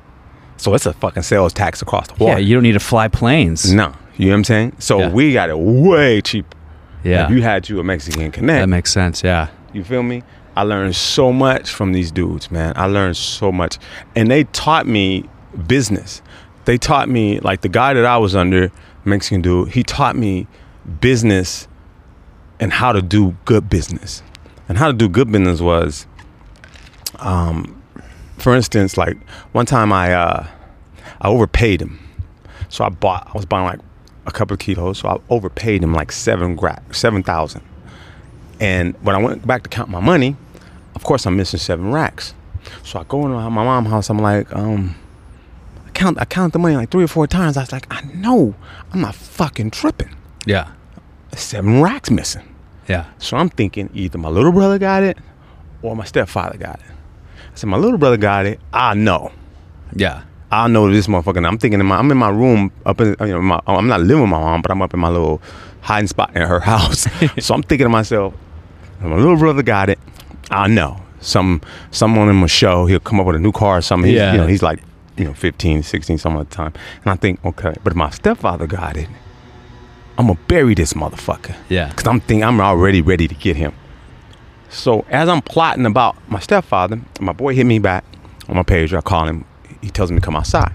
[0.57, 2.39] So it's a fucking sales tax across the water.
[2.41, 2.47] Yeah.
[2.47, 3.73] You don't need to fly planes.
[3.73, 4.77] no, you know what I'm saying?
[4.79, 5.11] So Yeah.
[5.11, 6.57] we got it way cheaper.
[7.05, 7.25] Yeah.
[7.25, 9.23] If you had you a Mexican connect, that makes sense.
[9.25, 9.49] Yeah.
[9.73, 10.23] you feel me?
[10.57, 12.75] I learned so much from these dudes, man.
[12.77, 13.79] I learned so much.
[14.15, 15.25] And they taught me
[15.67, 16.21] business.
[16.67, 18.71] They taught me, like the guy that I was under,
[19.05, 20.47] Mexican dude, he taught me
[21.01, 21.67] business
[22.63, 24.23] and how to do good business.
[24.69, 26.07] And how to do good business was,
[27.19, 27.83] um,
[28.39, 29.17] for instance, like
[29.51, 30.47] one time I, uh,
[31.21, 31.99] I overpaid him.
[32.69, 33.81] So I bought, I was buying like
[34.27, 34.99] a couple of kilos.
[34.99, 37.63] So I overpaid him like seven gra- 7,000.
[38.61, 40.37] And when I went back to count my money,
[40.95, 42.33] of course I'm missing seven racks.
[42.85, 44.09] So I go into my mom's house.
[44.09, 44.95] I'm like, um,
[45.85, 47.57] I count, I count the money like three or four times.
[47.57, 48.55] I was like, I know
[48.93, 50.15] I'm not fucking tripping.
[50.47, 50.71] Yeah.
[51.35, 52.45] Seven racks missing.
[52.89, 53.07] Yeah.
[53.19, 55.19] So I'm thinking either my little brother got it
[55.83, 56.87] or my stepfather got it.
[56.87, 58.61] I said, my little brother got it.
[58.73, 59.31] I know.
[59.95, 60.23] Yeah.
[60.51, 61.47] I know this motherfucker.
[61.47, 64.01] I'm thinking in my, I'm in my room up in, you know, my, I'm not
[64.01, 65.41] living with my mom, but I'm up in my little
[65.81, 67.07] hiding spot in her house.
[67.39, 68.35] so I'm thinking to myself,
[69.01, 69.99] my little brother got it.
[70.51, 70.99] I know.
[71.21, 71.61] Some
[71.93, 74.11] someone in my show, he'll come up with a new car or something.
[74.11, 74.33] He's, Yeah.
[74.33, 74.81] You know, he's like,
[75.17, 76.73] you know, 15, 16, something at the time.
[77.05, 79.09] And I think, okay, but if my stepfather got it,
[80.19, 81.57] I'm gonna bury this motherfucker.
[81.69, 81.93] Yeah.
[81.93, 83.73] Cause I'm thinking I'm already ready to get him.
[84.69, 88.05] So as I'm plotting about my stepfather, my boy hit me back
[88.49, 88.93] on my page.
[88.95, 89.45] I call him.
[89.81, 90.73] He tells me to come outside.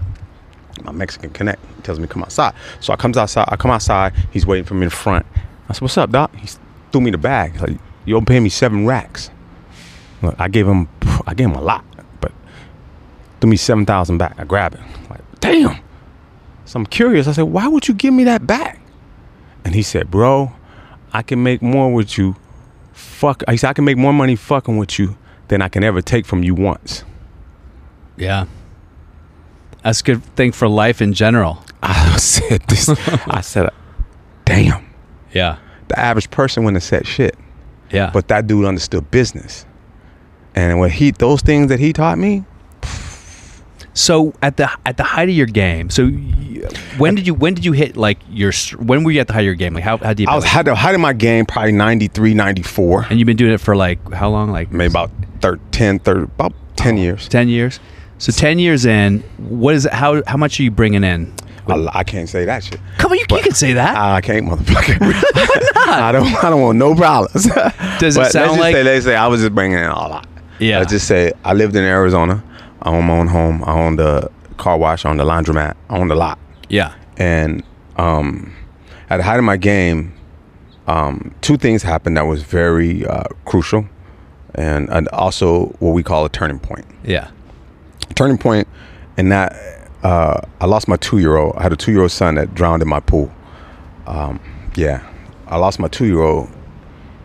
[0.82, 1.64] My Mexican connect.
[1.76, 2.54] He tells me to come outside.
[2.80, 3.48] So I comes outside.
[3.48, 4.12] I come outside.
[4.30, 5.26] He's waiting for me in front.
[5.68, 6.48] I said, "What's up, doc?" He
[6.92, 7.52] threw me the bag.
[7.52, 9.30] He's like, "You owe pay me seven racks."
[10.22, 10.88] Look, I gave him.
[11.26, 11.84] I gave him a lot,
[12.20, 12.32] but
[13.40, 14.34] threw me seven thousand back.
[14.38, 14.80] I grab it.
[15.10, 15.78] Like, damn.
[16.64, 17.26] So I'm curious.
[17.26, 18.77] I said, "Why would you give me that back?"
[19.68, 20.50] And he said, "Bro,
[21.12, 22.36] I can make more with you.
[22.94, 26.00] Fuck." He said, "I can make more money fucking with you than I can ever
[26.00, 27.04] take from you once."
[28.16, 28.46] Yeah.
[29.82, 31.62] That's a good thing for life in general.
[31.82, 32.88] I said this.
[33.26, 33.68] I said,
[34.46, 34.86] "Damn."
[35.34, 35.58] Yeah.
[35.88, 37.36] The average person wouldn't have said shit,
[37.90, 38.08] Yeah.
[38.10, 39.66] but that dude understood business.
[40.54, 42.44] And when he those things that he taught me,
[43.98, 46.08] so at the at the height of your game, so
[46.98, 49.40] when did you when did you hit like your when were you at the height
[49.40, 49.74] of your game?
[49.74, 50.28] Like how how deep?
[50.28, 53.52] I was had the height of my game probably 93, 94, and you've been doing
[53.52, 54.52] it for like how long?
[54.52, 57.28] Like maybe about 13, 10, 30, about 10 years.
[57.28, 57.80] ten years.
[58.18, 59.92] So ten years in, what is it?
[59.92, 61.32] How how much are you bringing in?
[61.66, 62.80] I, I can't say that shit.
[62.98, 63.96] Come on, you, you can say that.
[63.96, 64.98] I can't, motherfucker.
[65.76, 66.44] I don't.
[66.44, 67.44] I don't want no problems.
[67.98, 69.94] Does it sound let's just like- Say, let's say I was just bringing in a
[69.94, 70.26] lot.
[70.58, 70.78] Yeah.
[70.78, 72.42] Let's just say I lived in Arizona.
[72.82, 73.64] I own my own home.
[73.64, 75.04] I own the car wash.
[75.04, 75.74] I own the laundromat.
[75.88, 76.38] I own the lot.
[76.68, 76.94] yeah.
[77.16, 77.64] And
[77.96, 78.54] um,
[79.10, 80.12] at the height of my game,
[80.86, 83.86] um, two things happened that was very uh, crucial,
[84.54, 86.86] and, and also what we call a turning point.
[87.04, 87.30] Yeah.
[88.14, 88.38] Turning
[89.16, 89.52] and that
[90.02, 91.56] uh, I lost my two-year-old.
[91.56, 93.32] I had a two-year-old son that drowned in my pool.
[94.06, 94.40] Um,
[94.76, 95.06] yeah,
[95.48, 96.48] I lost my two-year-old.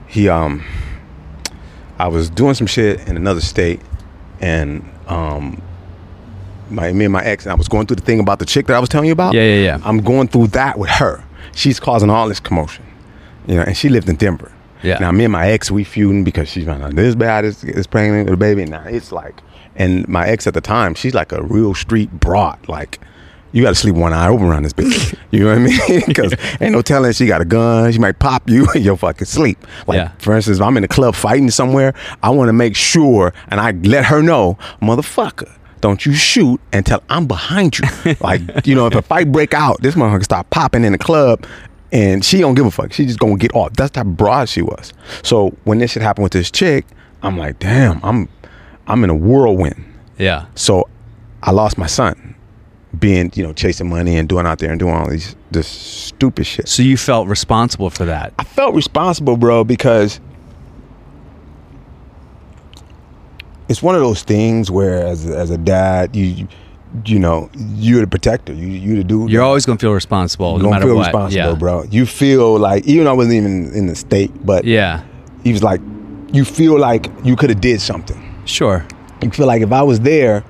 [0.08, 0.64] He um,
[2.00, 3.80] I was doing some shit in another state,
[4.42, 5.62] and um,
[6.70, 8.68] my me and my ex, and I was going through the thing about the chick
[8.68, 9.34] that I was telling you about.
[9.34, 9.80] Yeah, yeah, yeah.
[9.84, 11.24] I'm going through that with her.
[11.54, 12.86] She's causing all this commotion,
[13.48, 14.52] you know, and she lived in Denver.
[14.82, 14.98] Yeah.
[15.00, 17.88] Now me and my ex, we feuding because she's found out this bad is, is
[17.88, 18.66] pregnant with a baby.
[18.66, 19.42] Now it's like,
[19.76, 22.68] and my ex at the time, she's like a real street broad.
[22.68, 23.00] Like,
[23.54, 25.16] you got to sleep one eye open around this bitch.
[25.32, 26.02] you know what I mean?
[26.08, 27.92] Because ain't no telling she got a gun.
[27.92, 29.58] She might pop you in your fucking sleep.
[29.88, 30.12] Like, Yeah.
[30.18, 33.62] for instance, if I'm in a club fighting somewhere, I want to make sure, and
[33.62, 35.50] I let her know, motherfucker.
[35.82, 38.16] Don't you shoot until I'm behind you.
[38.22, 41.46] like, you know, if a fight break out, this motherfucker start popping in the club
[41.92, 42.92] and she don't give a fuck.
[42.94, 43.74] She just gonna get off.
[43.74, 44.94] That's how broad she was.
[45.24, 46.86] So when this shit happened with this chick,
[47.22, 48.30] I'm like, damn, I'm
[48.88, 49.84] I'm in a whirlwind.
[50.18, 50.46] Yeah.
[50.56, 50.90] So
[51.44, 52.34] I lost my son
[53.00, 56.46] being you know chasing money and doing out there and doing all these this stupid
[56.46, 56.68] shit.
[56.68, 58.34] So you felt responsible for that.
[58.38, 60.20] I felt responsible, bro, because
[63.70, 66.48] it's one of those things where, as as a dad, you
[67.06, 68.54] you know you're the protector.
[68.54, 69.32] You you the dude.
[69.32, 71.08] You're always gonna feel responsible, you no matter feel what.
[71.08, 71.56] responsible, yeah.
[71.56, 71.84] bro.
[71.84, 75.04] You feel like even though I wasn't even in the state, but Yeah,
[75.44, 75.82] he was like,
[76.32, 78.22] you feel like you could have did something.
[78.46, 78.86] sure.
[79.22, 80.44] You feel like if I was there,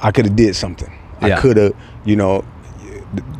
[0.00, 0.91] I could have did something.
[1.22, 1.36] Yeah.
[1.36, 2.44] I could have, you know,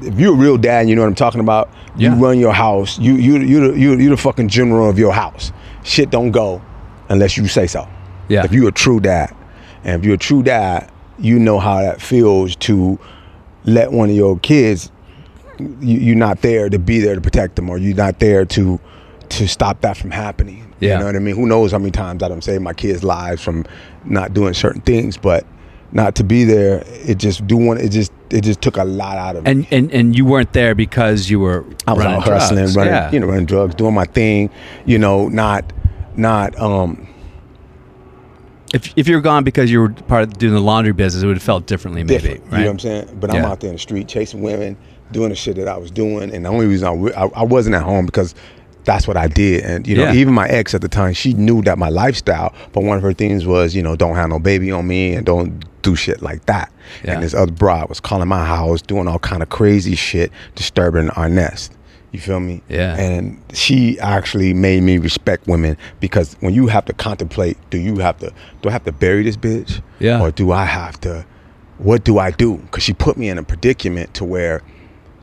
[0.02, 1.70] if you're a real dad, you know what I'm talking about.
[1.96, 2.20] You Yeah.
[2.20, 2.98] run your house.
[2.98, 5.52] You you you the, you you the fucking general of your house.
[5.82, 6.60] Shit don't go
[7.08, 7.88] unless you say so.
[8.28, 8.44] Yeah.
[8.44, 9.34] If you're a true dad,
[9.84, 12.98] and if you're a true dad, you know how that feels to
[13.64, 14.90] let one of your kids.
[15.58, 18.80] You, you're not there to be there to protect them, or you're not there to
[19.30, 20.74] to stop that from happening.
[20.80, 20.94] Yeah.
[20.94, 21.36] You know what I mean?
[21.36, 23.64] Who knows how many times I don't save my kids' lives from
[24.04, 25.46] not doing certain things, but
[25.92, 27.78] not to be there, it just do one.
[27.78, 29.50] It just it just took a lot out of me.
[29.50, 32.76] And and and you weren't there because you were I was out hustling, drugs.
[32.76, 33.11] running, Yeah.
[33.12, 34.50] you know, running drugs, doing my thing.
[34.87, 35.70] You know, not
[36.16, 37.07] not um.
[38.74, 41.26] if if you were gone because you were part of doing the laundry business, it
[41.26, 42.18] would have felt differently, maybe.
[42.18, 42.44] different.
[42.44, 42.52] Right?
[42.52, 43.18] You know what I'm saying?
[43.20, 44.76] But I'm out there in the street chasing women,
[45.11, 47.83] doing the shit that I was doing, and the only reason I I wasn't at
[47.83, 48.35] home because
[48.84, 49.64] that's what I did.
[49.64, 50.14] And you know, Yeah.
[50.14, 52.52] even my ex at the time, she knew that my lifestyle.
[52.72, 55.24] But one of her things was, you know, don't have no baby on me and
[55.24, 56.70] don't do shit like that.
[57.04, 57.12] Yeah.
[57.14, 61.10] And this other broad was calling my house, doing all kind of crazy shit, disturbing
[61.10, 61.72] our nest.
[62.12, 62.60] You feel me?
[62.68, 62.94] Yeah.
[62.96, 67.96] And she actually made me respect women because when you have to contemplate, do you
[67.98, 69.80] have to do I have to bury this bitch?
[69.98, 70.20] Yeah.
[70.20, 71.24] Or do I have to
[71.78, 72.58] what do I do?
[72.58, 74.62] Because she put me in a predicament to where,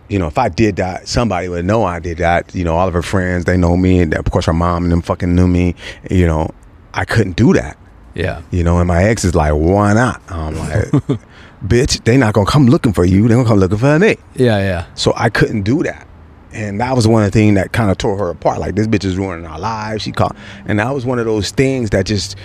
[0.10, 2.54] you know, if I did that, somebody would know I did that.
[2.54, 4.92] You know, all of her friends, they know me, and of course her mom and
[4.92, 5.76] them fucking knew me.
[6.10, 6.50] You know,
[6.94, 7.78] I couldn't do that.
[8.16, 8.42] Yeah.
[8.52, 10.22] You know, and my ex is like, why not?
[10.30, 10.86] I'm like,
[11.66, 13.28] bitch, they not gonna come looking for you.
[13.28, 14.18] They gonna come looking for me.
[14.36, 14.58] Yeah.
[14.58, 14.86] Yeah.
[14.96, 16.08] So I couldn't do that.
[16.52, 18.60] And that was one of the things that kind of tore her apart.
[18.60, 20.02] Like this bitch is ruining our lives.
[20.02, 20.36] She caught.
[20.66, 22.36] and that was one of those things that just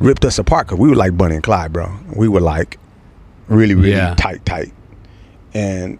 [0.00, 0.68] ripped us apart.
[0.68, 1.90] Cause we were like Bonnie and Clyde, bro.
[2.14, 2.78] We were like
[3.48, 4.14] really, really Yeah.
[4.16, 4.72] tight, tight,
[5.54, 5.98] and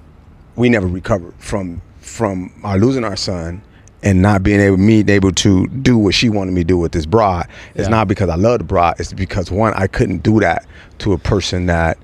[0.61, 3.63] we never recovered from from our losing our son
[4.03, 6.93] and not being able me able to do what she wanted me to do with
[6.93, 7.49] this broad.
[7.75, 7.89] It's Yeah.
[7.89, 9.01] not because I love the broad.
[9.01, 10.67] It's because one, I couldn't do that
[10.99, 11.97] to a person that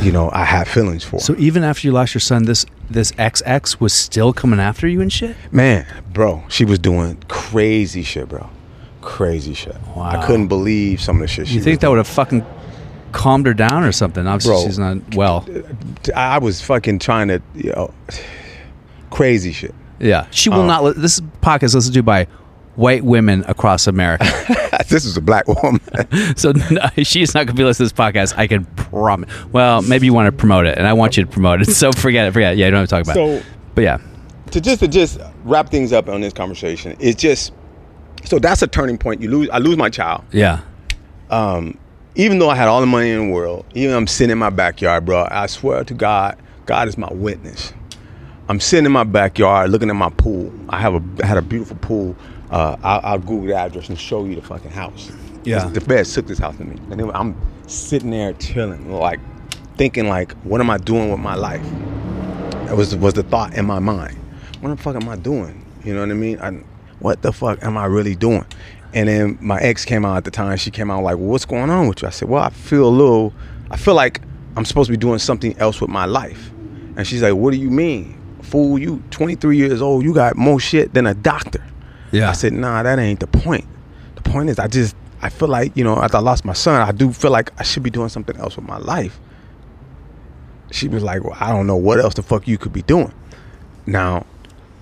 [0.00, 1.18] you know I have feelings for.
[1.18, 5.00] So even after you lost your son, this this XX was still coming after you
[5.00, 5.34] and shit.
[5.50, 8.48] Man, bro, she was doing crazy shit, bro.
[9.00, 9.76] Crazy shit.
[9.96, 10.04] Wow.
[10.04, 12.44] I couldn't believe some of the shit she You think that would have fucking
[13.12, 14.26] calmed her down or something?
[14.26, 14.64] Obviously, Bro.
[14.66, 15.46] she's not well.
[16.14, 17.92] I I was fucking trying to, you know,
[19.10, 19.74] crazy shit.
[19.98, 20.84] Yeah, she will Um, not.
[20.84, 22.26] Li- this podcast is listened to by
[22.74, 24.24] white women across America.
[24.90, 25.80] this is a black woman.
[26.36, 28.36] so no, she's not going to be listening to this podcast.
[28.36, 29.30] I can promise.
[29.52, 31.66] Well, maybe you want to promote it, and I want you to promote it.
[31.70, 32.32] So forget it.
[32.32, 32.58] Forget it.
[32.58, 33.42] Yeah, you don't have to talk about it.
[33.42, 33.98] so But yeah,
[34.50, 37.52] to just to just wrap things up on this conversation, it's just
[38.24, 39.22] so that's a turning point.
[39.22, 40.24] You lose I lose my child.
[40.32, 40.60] yeah,
[42.16, 44.38] even though I had all the money in the world, even though I'm sitting in
[44.38, 47.72] my backyard, bro, I swear to God, God is my witness.
[48.48, 50.52] I'm sitting in my backyard looking at my pool.
[50.70, 52.16] I have a I had a beautiful pool.
[52.50, 55.12] Uh, I'll, I'll Google the address and show you the fucking house.
[55.44, 55.68] Yeah.
[55.68, 59.20] The bed took this house to me, and then I'm sitting there chilling, like
[59.76, 61.64] thinking, like, what am I doing with my life?
[62.66, 64.16] That was was the thought in my mind.
[64.60, 65.64] What the fuck am I doing?
[65.84, 66.40] You know what I mean?
[66.40, 66.50] I,
[67.00, 68.46] what the fuck am I really doing?
[68.94, 70.56] And then my ex came out at the time.
[70.56, 72.86] She came out like, well, "What's going on with you?" I said, "Well, I feel
[72.86, 73.32] a little.
[73.70, 74.20] I feel like
[74.56, 76.50] I'm supposed to be doing something else with my life."
[76.96, 78.78] And she's like, "What do you mean, fool?
[78.78, 80.04] You 23 years old.
[80.04, 81.62] You got more shit than a doctor."
[82.12, 82.30] yeah.
[82.30, 83.66] I said, "Nah, that ain't the point.
[84.14, 86.80] The point is, I just I feel like you know, after I lost my son,
[86.80, 89.18] I do feel like I should be doing something else with my life."
[90.70, 93.12] She was like, "Well, I don't know what else the fuck you could be doing."
[93.86, 94.26] Now,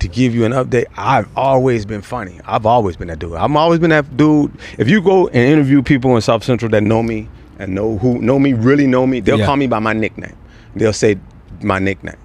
[0.07, 2.39] to give you an update, I've always been funny.
[2.45, 3.33] I've always been that dude.
[3.33, 4.51] I've always been that dude.
[4.77, 7.27] If you go and interview people in South Central that know me
[7.59, 9.45] and know who know me, really know me, they'll Yeah.
[9.45, 10.35] call me by my nickname.
[10.75, 11.17] They'll say
[11.61, 12.17] my nickname.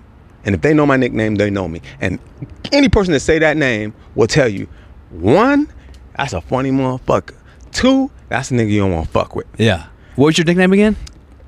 [0.44, 1.82] And if they know my nickname, they know me.
[2.00, 2.18] And
[2.72, 4.66] any person that say that name will tell you,
[5.10, 5.68] one,
[6.16, 7.34] that's a funny motherfucker.
[7.72, 9.46] Two, that's a nigga you don't want to fuck with.
[9.58, 9.86] yeah.
[10.16, 10.96] What was your nickname again?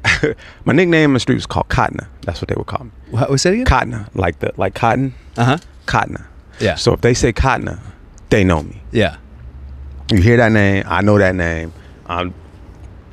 [0.65, 1.99] my nickname in the street was called Cotton.
[2.23, 2.91] That's what they would call me.
[3.11, 3.65] What was it again?
[3.67, 5.15] Cotton, like the like cotton.
[5.37, 5.59] Uh huh.
[5.87, 6.25] Cottona.
[6.61, 6.75] Yeah.
[6.77, 7.79] So if they say Cottona,
[8.31, 8.81] they know me.
[8.93, 9.17] Yeah.
[10.11, 11.73] You hear that name, I know that name.
[12.07, 12.35] I'm,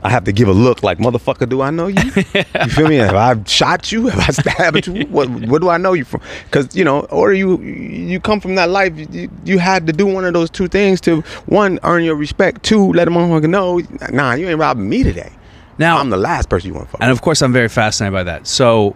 [0.02, 1.48] I have to give a look like motherfucker.
[1.48, 2.02] Do I know you?
[2.16, 2.96] you feel me?
[2.98, 4.08] Have I shot you?
[4.08, 5.06] Have I stabbed you?
[5.10, 6.22] What What do I know you from?
[6.46, 8.94] Because you know, or you you come from that life.
[9.14, 12.64] You, you had to do one of those two things to one earn your respect.
[12.64, 13.82] Two let a motherfucker know.
[14.12, 15.32] Nah, you ain't robbing me today.
[15.78, 17.02] Now I'm the last person you want to fuck.
[17.02, 18.48] And of course, I'm very fascinated by that.
[18.48, 18.96] So,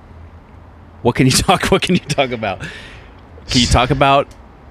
[1.01, 1.65] What can you talk?
[1.69, 2.65] What can you talk about?
[3.49, 4.27] Can you talk about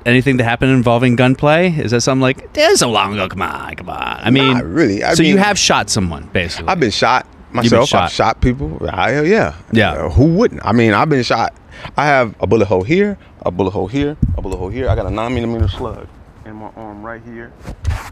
[0.07, 1.71] anything that happened involving gunplay?
[1.71, 3.29] Is that something like that's so long ago?
[3.29, 4.19] Come on, come on.
[4.21, 5.03] I mean, Not really.
[5.05, 6.69] I so you have shot someone, basically.
[6.69, 7.89] I've been shot myself.
[7.89, 8.05] shot.
[8.05, 8.79] I've shot people.
[8.91, 9.55] I, yeah.
[9.73, 9.93] Yeah.
[9.93, 10.65] Uh, who wouldn't?
[10.65, 11.55] I mean, I've been shot.
[11.97, 14.89] I have a bullet hole here, a bullet hole here, a bullet hole here.
[14.89, 16.07] I got a nine millimeter slug
[16.45, 17.53] in my arm right here.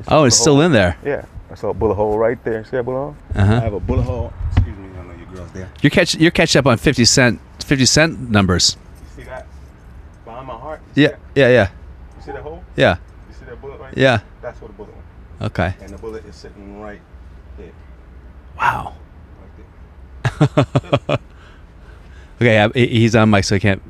[0.09, 0.97] oh, it's still in there.
[1.05, 1.25] Yeah.
[1.51, 2.65] I saw a bullet hole right there.
[2.65, 3.17] See that bullet hole?
[3.35, 3.55] Uh-huh.
[3.55, 4.33] I have a bullet hole.
[4.53, 5.69] Excuse me, I know your girl's there.
[5.83, 6.15] You're catch.
[6.15, 7.41] You're catching up on fifty cent.
[7.65, 8.77] Fifty cent numbers.
[9.17, 9.47] You see that?
[10.25, 10.81] Behind my heart?
[10.95, 11.69] Yeah, yeah, yeah,
[12.17, 12.63] You see that hole?
[12.77, 12.97] yeah,
[13.29, 14.19] You see that bullet right yeah.
[14.19, 14.27] there?
[14.43, 15.05] That's what the bullet went.
[15.53, 15.75] Okay.
[15.81, 17.01] And the bullet is sitting right
[17.59, 17.73] there.
[18.57, 18.95] Wow.
[20.49, 20.55] Right
[21.07, 21.19] there.
[22.43, 23.83] Okay, yeah, he's on mic, so I can't.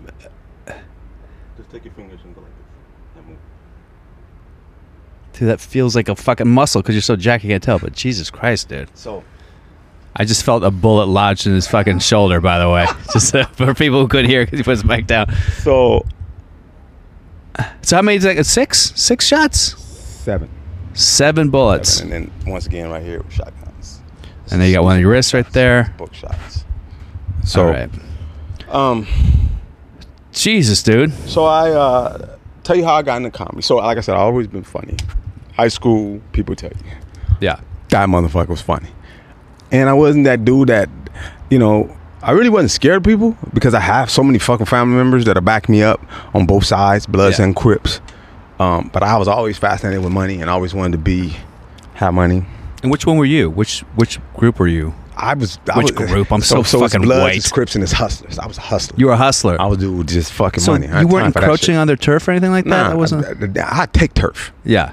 [1.57, 2.51] Just take your fingers and go like
[3.15, 3.25] this.
[3.29, 3.37] Move.
[5.35, 7.79] Dude, that feels like a fucking muscle because you're so jacked, you can't tell.
[7.79, 8.89] But Jesus Christ, dude.
[8.99, 9.23] So
[10.17, 12.87] I just felt a bullet lodged in his fucking shoulder, by the way.
[13.13, 15.33] Just uh, for people who couldn't hear because he put his mic down.
[15.59, 16.05] so
[17.83, 18.19] So how many?
[18.19, 18.93] Like six?
[18.95, 19.77] Six shots?
[19.81, 20.49] seven.
[20.95, 22.01] Seven bullets.
[22.01, 24.01] And then once again right here with shotguns.
[24.51, 25.95] And then you got one on your wrist right there.
[25.97, 26.65] Book shots.
[27.45, 27.91] So All right.
[28.69, 29.07] um
[30.33, 31.13] Jesus, dude.
[31.29, 33.63] so I uh tell you how I got into comedy.
[33.63, 34.97] So like I said, I've always been funny.
[35.55, 36.93] High school, people tell you.
[37.41, 37.61] Yeah.
[37.89, 38.89] That motherfucker was funny.
[39.73, 40.89] And I wasn't that dude that,
[41.51, 44.97] you know, I really wasn't scared of people because I have so many fucking family
[44.97, 46.01] members that are backing me up
[46.35, 47.47] on both sides, Bloods Yeah.
[47.47, 48.01] and Crips.
[48.59, 51.37] Um, but I was always fascinated with money and always wanted to be
[51.95, 52.45] have money.
[52.83, 53.49] And which one were you?
[53.51, 54.95] Which which group were you?
[55.17, 56.31] I was I Which was, group?
[56.33, 57.37] I'm so it's fucking Bloods, white.
[57.37, 58.39] It's Crips and it's Hustlers.
[58.39, 58.99] I was a hustler.
[58.99, 59.61] You were a hustler.
[59.61, 60.89] I was doing just fucking so money.
[60.89, 62.71] I you weren't time for that encroaching on their turf or anything like that.
[62.71, 63.59] Nah, that wasn't.
[63.59, 64.53] I, I, take turf.
[64.65, 64.93] yeah.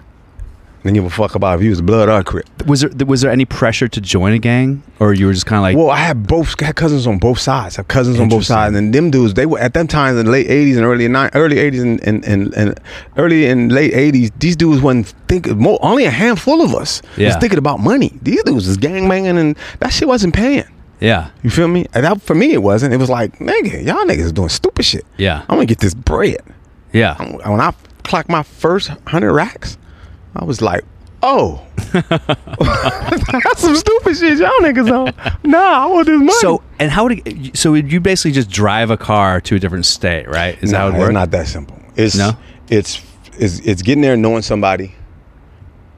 [0.87, 2.47] Then give a fuck about if you was blood or crip.
[2.65, 5.57] Was there was there any pressure to join a gang, or you were just kind
[5.59, 7.77] of like, Well, I had both had cousins on both sides.
[7.77, 10.25] I have cousins on both sides, and them dudes they were at them times in
[10.25, 12.79] the late '80s and early ni- early '80s and, and, and, and
[13.17, 14.31] early and late '80s.
[14.39, 15.57] These dudes wasn't thinking.
[15.57, 18.17] More, only a handful of us was thinking about money.
[18.21, 20.63] These dudes was gang banging, and that shit wasn't paying.
[20.99, 21.85] yeah, You feel me?
[21.93, 22.93] And that, for me, it wasn't.
[22.93, 25.05] It was like, nigga, y'all niggas is doing stupid shit.
[25.17, 26.37] yeah, I'm gonna get this bread.
[26.93, 27.15] yeah.
[27.47, 27.73] When I
[28.03, 29.77] clocked my first hundred racks,
[30.39, 30.83] I was like,
[31.23, 35.13] oh, that's some stupid shit y'all niggas on.
[35.43, 36.31] Nah, I want this money.
[36.33, 39.85] So and how would it, so you basically just drive a car to a different
[39.85, 40.61] state, right?
[40.61, 41.09] Is that how Nah, it works?
[41.09, 41.81] It's not that simple.
[41.95, 42.31] It's No?
[42.69, 43.01] it's
[43.39, 44.93] it's it's getting there, knowing somebody.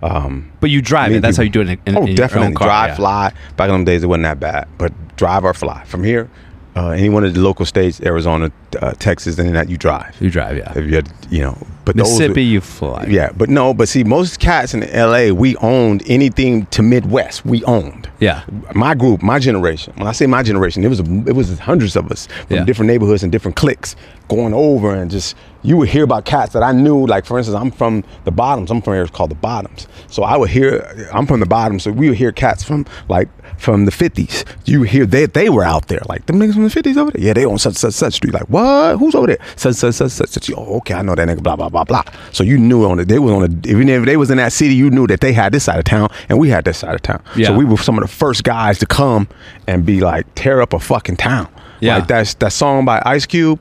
[0.01, 1.21] Um, but you drive it.
[1.21, 2.67] That's how you do it in, in, oh, in definitely car.
[2.67, 2.95] drive, yeah.
[2.95, 3.33] fly.
[3.57, 6.29] Back in them days, it wasn't that bad, but drive or fly from here.
[6.75, 8.49] Uh, any one of the local states, Arizona,
[8.81, 10.15] uh, Texas, and that you drive.
[10.21, 10.71] You drive, yeah.
[10.77, 13.05] If you had, you know, but those- Mississippi, you fly.
[13.09, 15.31] yeah, but no, but see, most cats in L.A.
[15.31, 17.45] we owned anything to Midwest.
[17.45, 18.07] We owned.
[18.19, 18.43] yeah,
[18.75, 19.93] my group, my generation.
[19.97, 22.63] When I say my generation, it was it was hundreds of us from Yeah.
[22.65, 23.95] different neighborhoods and different cliques
[24.27, 27.05] going over and just you would hear about cats that I knew.
[27.05, 28.71] Like for instance, I'm from the Bottoms.
[28.71, 29.87] I'm from areas called the Bottoms.
[30.07, 31.09] So I would hear.
[31.13, 33.27] I'm from the Bottoms, so we would hear cats from like
[33.59, 34.45] from the 50s.
[34.65, 37.11] You would hear they they were out there like them niggas from the 50s over
[37.11, 37.21] there.
[37.21, 38.33] Yeah, they on such such such street.
[38.33, 38.97] Like what?
[38.97, 39.39] Who's over there?
[39.55, 40.29] Such such such such.
[40.29, 40.51] such.
[40.51, 41.43] Oh, okay, I know that nigga.
[41.43, 42.03] Blah blah blah blah.
[42.31, 43.07] So you knew on it.
[43.07, 45.33] They was on a even if they was in that city, you knew that they
[45.33, 47.21] had this side of town and we had this side of town.
[47.35, 47.47] Yeah.
[47.47, 49.27] So we were some of the first guys to come
[49.67, 51.47] and be like tear up a fucking town.
[51.81, 51.97] Yeah.
[51.97, 53.59] Like that's that song by Ice Cube.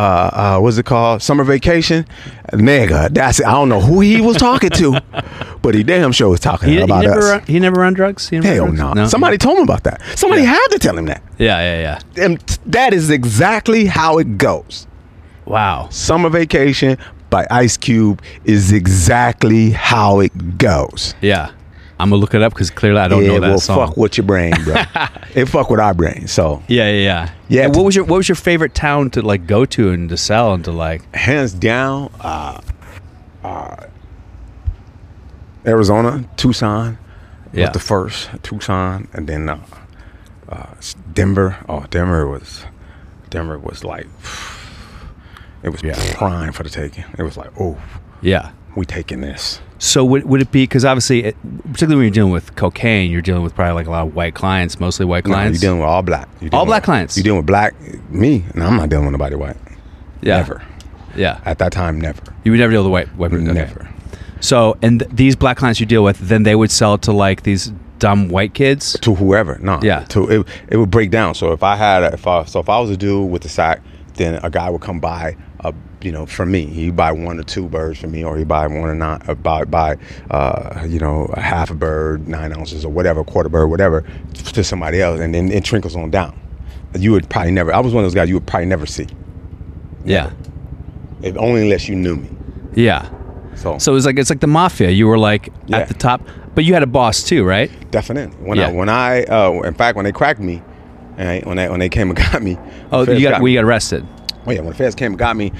[0.00, 1.20] Uh, uh, what's it called?
[1.22, 2.06] Summer Vacation.
[2.52, 3.46] Nigga, that's it.
[3.46, 4.98] I don't know who he was talking to,
[5.62, 7.46] but he damn sure was talking He, he about never us.
[7.46, 8.28] he never run drugs.
[8.30, 8.94] He never Hell run no.
[8.94, 9.10] drugs?
[9.10, 10.00] Somebody told him about that.
[10.16, 10.54] Somebody Yeah.
[10.54, 11.22] had to tell him that.
[11.38, 12.24] Yeah, yeah, yeah.
[12.24, 14.86] And t- that is exactly how it goes.
[15.44, 15.88] Wow.
[15.90, 16.96] Summer Vacation
[17.28, 21.14] by Ice Cube is exactly how it goes.
[21.20, 21.50] Yeah.
[22.00, 23.86] I'm gonna look it up because clearly I don't yeah, know that well, song.
[23.88, 24.74] fuck with your brain, bro.
[25.34, 26.26] it fuck with our brain.
[26.26, 27.30] So yeah, yeah, yeah.
[27.48, 27.64] Yeah.
[27.66, 30.16] And what was your What was your favorite town to like go to and to
[30.16, 31.14] sell and to like?
[31.14, 32.60] hands down, uh,
[33.44, 33.76] uh,
[35.66, 36.98] Arizona, Tucson
[37.52, 37.66] Yeah.
[37.66, 38.30] was the first.
[38.42, 39.58] Tucson, and then uh,
[40.48, 40.66] uh,
[41.12, 41.56] Denver.
[41.68, 42.64] Oh, Denver was
[43.28, 44.06] Denver was like
[45.62, 45.96] it was Yeah.
[46.14, 47.04] prime for the taking.
[47.18, 47.78] It was like, oh,
[48.22, 48.50] Yeah.
[48.76, 49.60] We taking this.
[49.78, 53.22] So would, would it be because obviously, it, particularly when you're dealing with cocaine, you're
[53.22, 55.62] dealing with probably like a lot of white clients, mostly white No, clients.
[55.62, 56.28] you're dealing with all black.
[56.40, 57.16] You're All black with- clients?
[57.16, 57.74] You're dealing with black
[58.10, 59.56] me, and I'm not dealing with nobody white.
[60.22, 60.36] yeah.
[60.36, 60.62] Never.
[61.16, 61.40] Yeah.
[61.44, 62.22] At that time, never.
[62.44, 63.44] You would never deal with white white people.
[63.48, 63.54] Okay.
[63.54, 63.88] Never.
[64.40, 67.42] So and th- these black clients you deal with, then they would sell to like
[67.42, 68.96] these dumb white kids.
[69.00, 69.58] to whoever.
[69.60, 70.00] No, Yeah.
[70.10, 71.34] To it, it would break down.
[71.34, 73.48] So if I had, a, if I, so if I was a dude with the
[73.48, 73.82] sack,
[74.14, 76.66] then a guy would come buy a, you know, from me.
[76.66, 79.34] He'd buy one or two birds from me, or he'd buy one or not, or
[79.34, 79.96] buy, buy,
[80.30, 84.64] uh, you know, a half a bird, nine ounces, or whatever, quarter bird, whatever, to
[84.64, 86.38] somebody else, and then it trickles on down.
[86.98, 87.72] You would probably never.
[87.72, 89.06] I was one of those guys you would probably never see.
[90.04, 90.32] Yeah.
[91.22, 92.28] If only unless you knew me.
[92.74, 93.08] Yeah.
[93.54, 94.90] So, So it was like it's like the mafia.
[94.90, 95.78] You were like Yeah.
[95.78, 96.22] at the top,
[96.54, 97.70] but you had a boss too, right?
[97.90, 98.34] definitely.
[98.44, 98.68] When Yeah.
[98.68, 100.62] I when I uh, in fact when they cracked me,
[101.18, 102.56] and when they when they came and got me.
[102.90, 103.44] Oh, you got, me.
[103.44, 104.06] we got arrested.
[104.46, 105.52] Oh yeah, when the feds came and got me,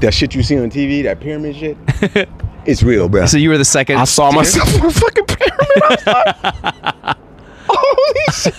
[0.00, 1.76] that shit you see on TV, that pyramid shit,
[2.66, 3.26] it's real, bro.
[3.26, 3.98] So you were the second.
[3.98, 6.06] I saw myself on a fucking pyramid.
[6.06, 7.16] Like,
[7.68, 8.54] holy shit.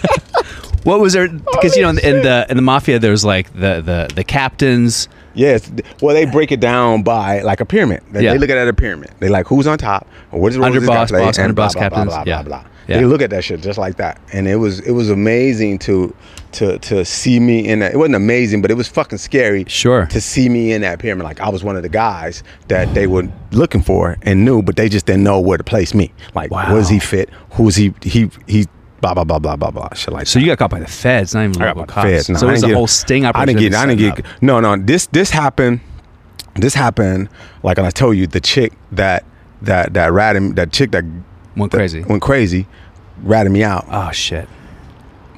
[0.86, 1.28] What was there?
[1.28, 5.10] Because you know, in, in the in the mafia, there's like the the the captains.
[5.34, 5.70] Yes.
[6.02, 8.04] Well, they break it down by like a pyramid.
[8.12, 8.34] They, Yeah.
[8.34, 9.12] they look at it a pyramid.
[9.20, 11.74] They like who's on top, or what is the role this guy Underboss, boss, underboss
[11.74, 12.06] blah, captains.
[12.06, 12.44] Blah, blah, Yeah.
[12.44, 12.70] blah, blah.
[12.88, 12.98] Yeah.
[13.00, 16.16] They look at that shit just like that, and it was it was amazing to
[16.54, 17.94] to to see me in that.
[17.94, 19.66] It wasn't amazing, but it was fucking scary.
[19.68, 20.06] Sure.
[20.06, 23.08] To see me in that pyramid, like I was one of the guys that they
[23.08, 26.14] were looking for and knew, but they just didn't know where to place me.
[26.36, 26.74] Like, Wow.
[26.76, 27.30] was he fit?
[27.52, 27.94] Who was he?
[28.02, 28.66] He he.
[29.02, 29.90] Blah blah blah blah blah blah.
[29.94, 30.46] Shit like So that.
[30.46, 32.08] you got caught by the feds, not even I local cops.
[32.08, 32.30] feds.
[32.30, 33.74] No, so it was a whole sting I didn't get.
[33.76, 34.20] I didn't get.
[34.26, 34.42] up.
[34.42, 34.78] No, no.
[34.78, 35.80] This this happened.
[36.56, 37.30] This happened.
[37.62, 39.26] Like I told you, the chick that
[39.62, 41.04] that that ratted that chick that
[41.56, 42.04] Went crazy.
[42.04, 42.68] went crazy,
[43.24, 43.86] ratted me out.
[43.90, 44.48] Oh shit.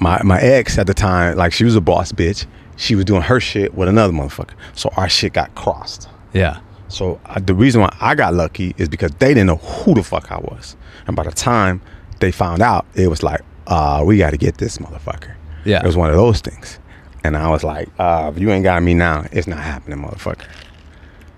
[0.00, 2.46] My my ex at the time, like she was a boss bitch.
[2.76, 4.54] She was doing her shit with another motherfucker.
[4.74, 6.08] So our shit got crossed.
[6.32, 6.60] Yeah.
[6.88, 10.02] So uh, the reason why I got lucky is because they didn't know who the
[10.02, 11.82] fuck I was, and by the time
[12.20, 15.34] they found out, it was like, uh, we got to get this motherfucker.
[15.64, 15.80] Yeah.
[15.80, 16.78] it was one of those things,
[17.24, 20.46] and I was like, uh, if you ain't got me now, it's not happening, motherfucker.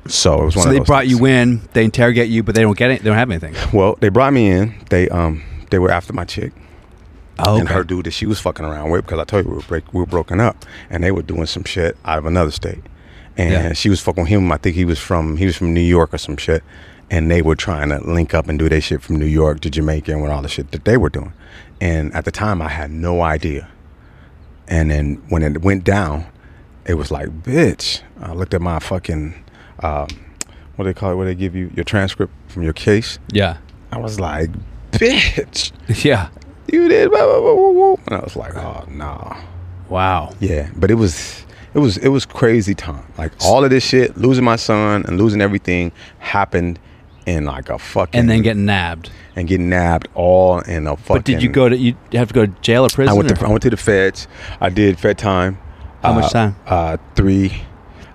[0.06, 0.64] So it was one.
[0.64, 1.18] So they brought things.
[1.18, 1.60] you in.
[1.72, 3.02] They interrogate you, but they don't get it.
[3.02, 3.54] They don't have anything.
[3.72, 4.74] Well, they brought me in.
[4.90, 6.52] They um they were after my chick
[7.38, 9.56] Oh, and her dude that she was fucking around with because I told you we
[9.56, 12.50] were break, we were broken up, and they were doing some shit out of another
[12.50, 12.82] state,
[13.36, 13.72] and Yeah.
[13.72, 14.50] she was fucking with him.
[14.52, 16.62] I think he was from he was from New York or some shit,
[17.10, 19.70] and they were trying to link up and do their shit from New York to
[19.70, 21.32] Jamaica and with all the shit that they were doing,
[21.80, 23.68] and at the time I had no idea,
[24.68, 26.26] and then when it went down,
[26.84, 28.02] it was like bitch.
[28.20, 29.34] I looked at my fucking
[29.82, 30.08] um,
[30.76, 31.14] what do they call it?
[31.16, 33.18] What they give you your transcript from your case.
[33.32, 33.58] Yeah.
[33.92, 34.50] I was like,
[34.92, 35.72] bitch
[36.04, 36.28] Yeah.
[36.70, 39.36] you did blah, blah, blah, and I was like, oh no.
[39.88, 40.32] Wow.
[40.40, 43.04] Yeah, but it was it was it was crazy time.
[43.18, 46.78] Like all of this shit, losing my son and losing everything happened
[47.26, 49.10] in like a fucking And then getting nabbed.
[49.36, 52.34] and getting nabbed all in a fucking But did you go to you have to
[52.34, 53.12] go to jail or prison?
[53.12, 54.28] I went or- to I went to the feds.
[54.60, 55.58] I did fed time.
[56.02, 56.56] How much Uh, time?
[56.66, 57.62] Uh three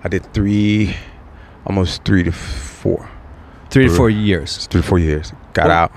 [0.02, 0.94] I did three
[1.66, 3.08] almost three to four.
[3.70, 4.66] Three to four years.
[4.68, 5.32] three to four years.
[5.52, 5.92] Got out.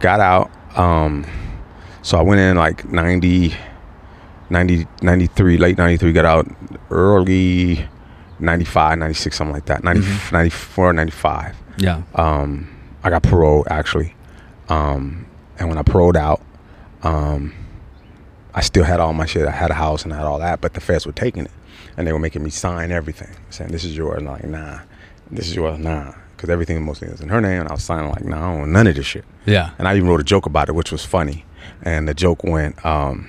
[0.00, 0.50] Got out.
[0.78, 1.26] Um,
[2.02, 3.54] so I went in like 90,
[4.50, 6.48] 90, 93, late 93, got out
[6.90, 7.86] early
[8.38, 9.84] 95, 96, something like that.
[9.84, 10.00] 90,
[10.32, 11.56] 94, 95.
[11.78, 12.02] Yeah.
[12.14, 12.68] Um,
[13.02, 14.14] I got paroled actually.
[14.68, 15.26] Um,
[15.58, 16.40] and when I paroled out,
[17.02, 17.52] um,
[18.54, 19.46] I still had all my shit.
[19.46, 21.50] I had a house and I had all that, but the feds were taking it.
[21.98, 24.20] And they were making me sign everything, saying, this is yours.
[24.20, 24.78] And I'm like, nah,
[25.32, 26.14] this is yours, nah.
[26.36, 27.62] Because everything mostly was in her name.
[27.62, 29.24] And I was signing like, nah, I don't want none of this shit.
[29.46, 29.72] Yeah.
[29.78, 31.44] And I even wrote a joke about it, which was funny.
[31.82, 33.28] And the joke went, um,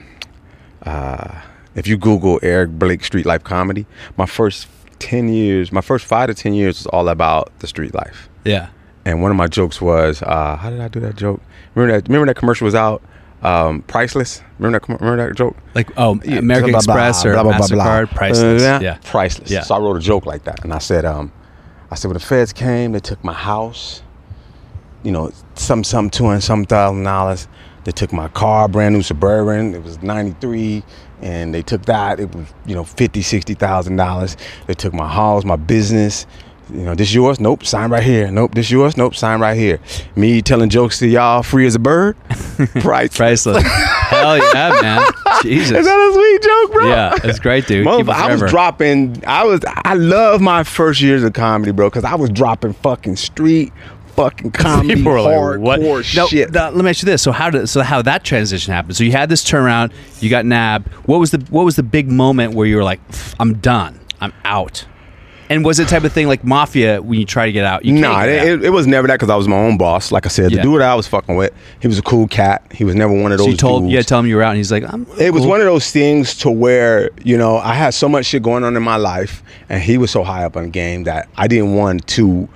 [0.84, 1.42] uh,
[1.74, 4.68] if you Google Eric Blake street life comedy, my first
[5.00, 8.30] 10 years, my first five to 10 years was all about the street life.
[8.46, 8.70] Yeah.
[9.04, 11.42] And one of my jokes was, uh, how did I do that joke?
[11.74, 12.08] Remember that?
[12.08, 13.02] Remember that commercial was out,
[13.42, 14.42] um, priceless.
[14.58, 15.00] Remember that?
[15.02, 15.56] Remember that joke?
[15.76, 17.68] Like oh, Yeah, American blah, Express or blah, blah, blah.
[17.68, 18.64] Mastercard, priceless.
[18.64, 18.98] Uh, yeah.
[19.04, 19.50] priceless.
[19.50, 19.62] Yeah.
[19.62, 21.32] So I wrote a joke like that, and I said, um,
[21.92, 24.04] I said when the feds came, they took my house,
[25.04, 27.48] you know, some some two hundred some thousand dollars.
[27.86, 29.74] They took my car, brand new Suburban.
[29.74, 30.84] It was ninety three,
[31.22, 32.20] and they took that.
[32.20, 34.36] It was you know fifty sixty thousand dollars.
[34.68, 36.26] They took my house, my business.
[36.72, 37.40] You know, this yours?
[37.40, 38.30] Nope, sign right here.
[38.30, 38.96] Nope, this yours?
[38.96, 39.80] Nope, sign right here.
[40.16, 42.16] Me telling jokes to y'all, free as a bird.
[42.82, 43.16] Priceless.
[43.18, 43.64] Priceless.
[43.64, 45.12] Hell yeah, man.
[45.42, 45.78] Jesus.
[45.78, 46.90] Is that a sweet joke, bro?
[46.90, 47.88] yeah, it's great, dude.
[47.88, 49.24] Keep it I was dropping.
[49.26, 49.62] I was.
[49.66, 53.72] I love my first years of comedy, bro, because I was dropping fucking street,
[54.16, 56.52] fucking comedy, People were like, hardcore "What?" Shit.
[56.52, 58.96] no, let me ask you this: so how did so how that transition happened?
[58.98, 59.92] So you had this turnaround,
[60.22, 60.88] you got nabbed.
[61.08, 63.00] What was the what was the big moment where you were like,
[63.40, 64.86] "I'm done, I'm out"?
[65.52, 67.84] And was it the type of thing like mafia when you try to get out?
[67.84, 69.78] You can't Nah, get it, it, it was never that because I was my own
[69.80, 70.12] boss.
[70.12, 70.58] Like I said, Yeah.
[70.58, 72.64] the dude I was fucking with, he was a cool cat.
[72.72, 73.46] He was never one of those.
[73.48, 73.94] so you told dudes.
[73.94, 75.90] yeah, tell him you were out, and he's like, "I'm." it was one of those
[75.92, 79.42] things to where you know I had so much shit going on in my life,
[79.70, 82.48] and he was so high up on the game that I didn't want to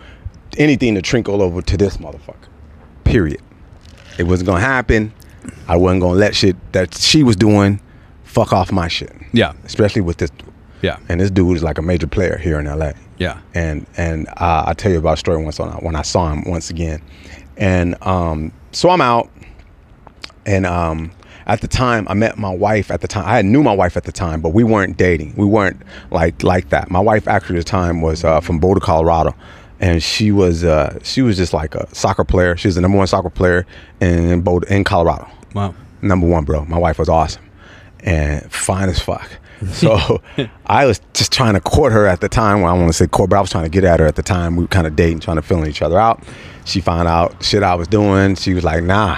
[0.57, 2.47] anything to trickle over to this motherfucker.
[3.05, 3.41] Period.
[4.19, 5.11] It wasn't gonna happen.
[5.67, 7.81] I wasn't gonna let shit that she was doing
[8.23, 9.11] fuck off my shit.
[9.31, 10.29] Yeah, Especially with this.
[10.83, 13.39] Yeah, and this dude is like a major player here in LA yeah.
[13.53, 16.43] and and uh, I'll tell you about a story once on when I saw him
[16.45, 17.01] once again,
[17.57, 19.29] and um, so I'm out,
[20.45, 21.11] and um,
[21.45, 23.25] at the time I met my wife at the time.
[23.25, 25.33] I knew my wife at the time, but we weren't dating.
[25.35, 25.81] We weren't
[26.11, 26.89] like like that.
[26.89, 29.35] My wife actually at the time was uh, from Boulder, Colorado.
[29.79, 32.55] And she was uh, she was just like a soccer player.
[32.55, 33.65] She was the number one soccer player
[33.99, 35.27] in Boulder in Colorado.
[35.53, 35.75] Wow.
[36.01, 36.63] Number one, bro.
[36.65, 37.43] My wife was awesome
[37.99, 39.29] and fine as fuck.
[39.73, 40.21] So
[40.65, 42.61] I was just trying to court her at the time.
[42.61, 44.15] Well, I want to say court, but I was trying to get at her at
[44.15, 44.55] the time.
[44.55, 46.21] We were kind of dating, trying to feeling each other out.
[46.65, 48.35] She found out shit I was doing.
[48.35, 49.17] She was like, "Nah,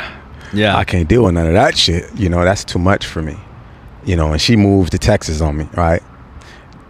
[0.54, 0.76] Yeah.
[0.78, 2.14] I can't deal with none of that shit.
[2.16, 3.38] You know, that's too much for me.
[4.06, 6.02] You know." And she moved to Texas on me, right?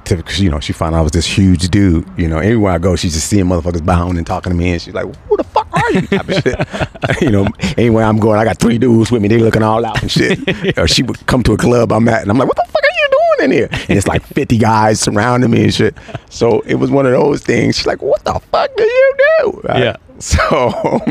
[0.05, 2.05] To, cause, you know, she found out I was this huge dude.
[2.15, 4.81] You know, everywhere I go, she's just seeing motherfuckers bound and talking to me, and
[4.81, 7.21] she's like, "Who the fuck are you?" Type of shit.
[7.21, 9.27] you know, anywhere I'm going, I got three dudes with me.
[9.29, 10.77] They looking all out and shit.
[10.77, 12.83] or she would come to a club I'm at, and I'm like, "What the fuck
[12.83, 12.94] are
[13.37, 15.95] doing in here?" And it's like 50 guys surrounding me and shit.
[16.29, 17.77] So it was one of those things.
[17.77, 19.83] She's like, "What the fuck do you do?" Right?
[19.83, 19.95] Yeah.
[20.19, 21.01] So,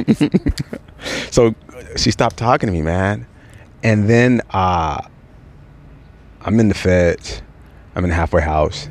[1.30, 1.54] so
[1.96, 3.26] she stopped talking to me, man.
[3.82, 5.00] And then uh,
[6.40, 7.42] I'm in the feds.
[7.94, 8.88] I'm in the halfway house.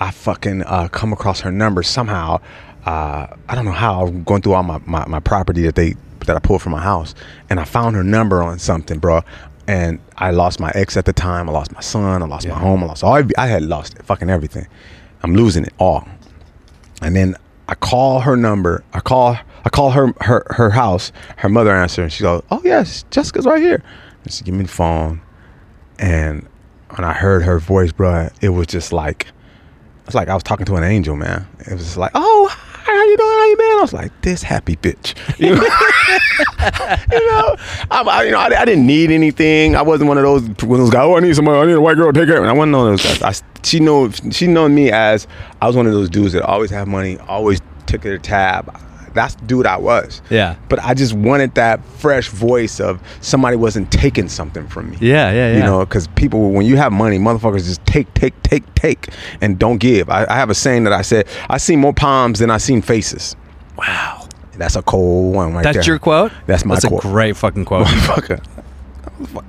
[0.00, 2.40] I fucking uh, come across her number somehow.
[2.84, 4.06] Uh, I don't know how.
[4.06, 5.94] I'm going through all my, my, my property that they
[6.26, 7.14] that I pulled from my house,
[7.48, 9.22] and I found her number on something, bro.
[9.68, 11.48] And I lost my ex at the time.
[11.48, 12.22] I lost my son.
[12.22, 12.82] I lost my home.
[12.84, 13.20] I lost all.
[13.36, 14.04] I had lost it.
[14.04, 14.66] fucking everything.
[15.22, 16.06] I'm losing it all.
[17.02, 17.34] And then
[17.68, 18.84] I call her number.
[18.92, 21.10] I call I call her her her house.
[21.38, 23.82] Her mother answers and she goes, "Oh yes, Jessica's right here."
[24.22, 25.20] And she give me the phone,
[25.98, 26.46] and
[26.94, 29.26] when I heard her voice, bro, it was just like
[30.06, 31.48] it's like I was talking to an angel, man.
[31.58, 32.56] It was just like, "Oh,
[33.06, 33.38] you doing?
[33.38, 35.62] How you been?" I was like, "This happy bitch." You know,
[37.12, 37.56] you know,
[37.90, 39.76] I, you know, I, I didn't need anything.
[39.76, 41.04] I wasn't one of those one of those guys.
[41.04, 41.58] Oh, I need somebody.
[41.58, 42.48] I need a white girl to take care of me.
[42.48, 43.42] I wasn't one of those guys.
[43.42, 45.26] I, she know she known me as
[45.60, 48.80] I was one of those dudes that always have money, always took a tab.
[49.16, 50.22] That's the dude I was.
[50.30, 50.54] Yeah.
[50.68, 54.98] But I just wanted that fresh voice of somebody wasn't taking something from me.
[55.00, 55.56] Yeah, yeah, yeah.
[55.56, 59.08] You know, because people, when you have money, motherfuckers just take, take, take, take,
[59.40, 60.08] and don't give.
[60.08, 62.80] I, I have a saying that I said, I seen more palms than I seen
[62.82, 63.34] faces.
[63.76, 64.28] Wow.
[64.56, 65.84] That's a cold one right That's there.
[65.84, 66.32] your quote?
[66.46, 66.82] That's my quote.
[66.82, 67.04] That's quote.
[67.04, 67.86] a great fucking quote.
[67.86, 68.44] Motherfucker.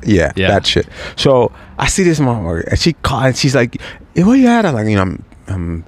[0.06, 0.48] Yeah, Yeah.
[0.50, 0.88] that shit.
[1.16, 3.82] So I see this motherfucker, and she called, and she's like,
[4.16, 5.86] hey, "Where you at?" I'm like, "You know, I'm, I'm,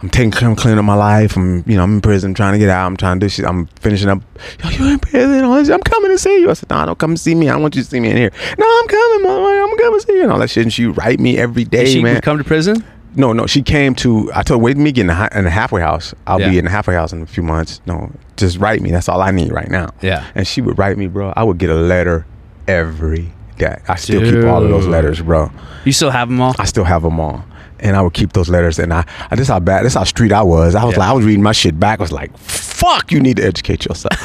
[0.00, 1.36] I'm taking, I'm cleaning up my life.
[1.36, 2.86] I'm, you know, I'm in prison, trying to get out.
[2.86, 3.44] I'm trying to do shit.
[3.44, 4.22] I'm finishing up.
[4.62, 5.42] Yo, you in prison?
[5.44, 5.68] All this.
[5.70, 7.48] I'm coming to see you." I said, "No, don't come see me.
[7.48, 8.30] I don't want you to see me in here.
[8.58, 9.70] No, I'm coming, motherfucker.
[9.70, 10.62] I'm coming to see you." And all that shit.
[10.62, 12.20] And she write me every day, she man.
[12.20, 12.84] come to prison?
[13.16, 14.30] No, no, she came to.
[14.32, 16.14] I told her, wait me get in the, in the halfway house.
[16.28, 16.50] I'll Yeah.
[16.50, 17.80] be in the halfway house in a few months.
[17.86, 18.92] No, just write me.
[18.92, 19.90] That's all I need right now.
[20.02, 20.24] Yeah.
[20.36, 21.32] And she would write me, bro.
[21.34, 22.24] I would get a letter
[22.68, 23.80] every day.
[23.88, 25.50] I still keep all of those letters, bro.
[25.84, 26.54] You still have them all?
[26.58, 27.44] I still have them all.
[27.80, 30.32] And I would keep those letters, and I, I this how bad, this how street
[30.32, 30.74] I was.
[30.74, 31.00] I was Yeah.
[31.00, 32.00] like, I was reading my shit back.
[32.00, 34.12] I was like, fuck, you need to educate yourself.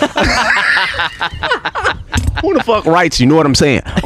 [2.41, 3.20] Who the fuck writes?
[3.20, 3.82] You know what I'm saying?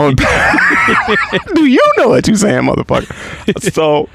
[1.55, 3.71] Do you know what you're saying, motherfucker?
[3.73, 4.09] so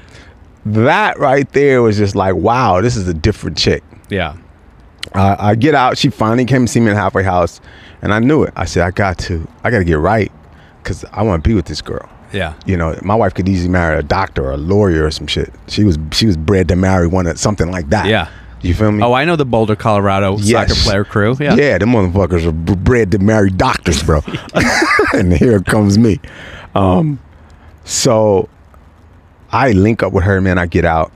[0.65, 3.83] that right there was just like, wow, this is a different chick.
[4.09, 4.37] Yeah.
[5.13, 5.97] Uh, I get out.
[5.97, 7.59] She finally came to see me in the halfway house,
[8.01, 8.53] and I knew it.
[8.55, 10.31] I said, I got to, I got to get right,
[10.81, 12.07] because I want to be with this girl.
[12.33, 12.53] Yeah.
[12.65, 15.53] You know, my wife could easily marry a doctor or a lawyer or some shit.
[15.67, 18.07] She was she was bred to marry one of something like that.
[18.07, 18.29] Yeah.
[18.61, 19.03] You feel me?
[19.03, 20.69] Oh, I know the Boulder, Colorado Yes.
[20.69, 21.35] soccer player crew.
[21.39, 21.55] Yeah.
[21.55, 24.21] Yeah, them motherfuckers are bred to marry doctors, bro.
[25.13, 26.19] and here comes me.
[26.73, 27.19] Um,
[27.83, 28.47] so
[29.51, 30.57] I link up with her, man.
[30.57, 31.11] I get out.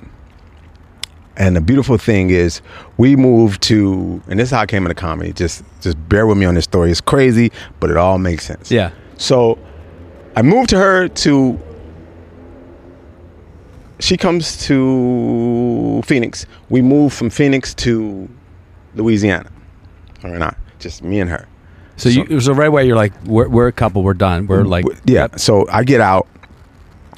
[1.38, 2.62] And the beautiful thing is,
[2.98, 5.32] we moved to, and this is how I came into comedy.
[5.32, 6.90] Just, just bear with me on this story.
[6.92, 8.72] It's crazy, but it all makes sense.
[8.72, 8.92] Yeah.
[9.18, 9.58] So
[10.38, 11.60] I moved to her to.
[14.00, 16.46] She comes to Phoenix.
[16.70, 18.30] We moved from Phoenix to
[18.94, 19.50] Louisiana.
[20.22, 21.48] Her and I, just me and her.
[21.96, 22.86] So, you, it was the right way.
[22.86, 24.04] You're like, we're, we're a couple.
[24.04, 24.46] We're done.
[24.46, 25.36] We're like, W- yeah.
[25.38, 26.28] So I get out.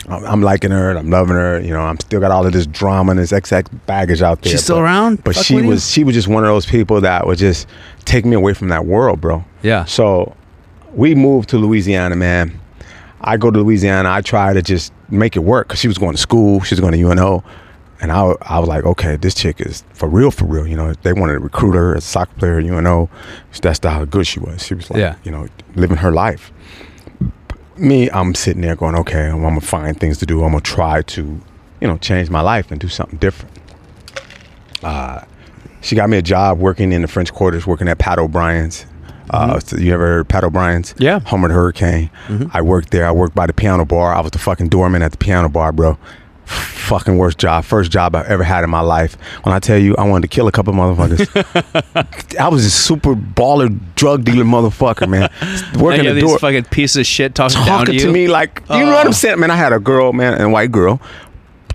[0.07, 0.91] I'm I'm liking her.
[0.97, 1.59] I'm loving her.
[1.59, 4.51] You know, I'm still got all of this drama and this XX baggage out there.
[4.51, 5.23] She's still but- around?
[5.25, 5.69] But Fuck she with you?
[5.71, 7.67] was she was just one of those people that would just
[8.05, 9.43] take me away from that world, bro.
[9.63, 9.83] Yeah.
[9.83, 10.33] So
[10.93, 12.57] we moved to Louisiana, man.
[13.21, 14.09] I go to Louisiana.
[14.11, 16.61] I try to just make it work because she was going to school.
[16.61, 17.43] She was going to UNO.
[18.01, 20.65] And I, I was like, okay, this chick is for real, for real.
[20.65, 23.09] You know, they wanted to recruit her as a soccer player at UNO.
[23.61, 24.65] That's how good she was.
[24.65, 25.15] She was like, Yeah.
[25.23, 26.53] you know, living her life.
[27.75, 30.43] Me, I'm sitting there going, okay, I'm gonna find things to do.
[30.43, 31.41] I'm gonna try to,
[31.81, 33.53] you know, change my life and do something different.
[34.83, 35.21] Uh,
[35.81, 38.85] she got me a job working in the French Quarters, working at Pat O'Brien's.
[39.29, 40.93] Uh, so you ever heard Pat O'Brien's?
[40.93, 41.03] Mm-hmm.
[41.03, 41.17] Yeah.
[41.19, 41.27] Mm-hmm.
[41.27, 42.09] Homer the Hurricane.
[42.53, 43.05] I worked there.
[43.05, 44.13] I worked by the piano bar.
[44.13, 45.97] I was the fucking doorman at the piano bar, bro.
[46.45, 47.63] fucking worst job.
[47.63, 49.15] First job I ever had in my life.
[49.43, 52.35] When I tell you, I wanted to kill a couple motherfuckers.
[52.39, 55.29] I was a super baller drug dealer motherfucker, man.
[55.79, 58.11] Working the door fucking pieces of shit talking, down talking to to, you.
[58.13, 59.09] me like you know what Oh.
[59.09, 59.51] I'm saying, man.
[59.51, 60.99] I had a girl, man, and a white girl,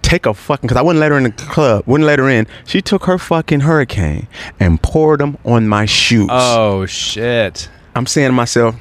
[0.04, 2.46] take a fucking because I wouldn't let her in the club, wouldn't let her in.
[2.66, 4.28] She took her fucking hurricane
[4.60, 6.28] and poured them on my shoes.
[6.30, 7.68] Oh shit!
[7.96, 8.76] I'm saying to myself.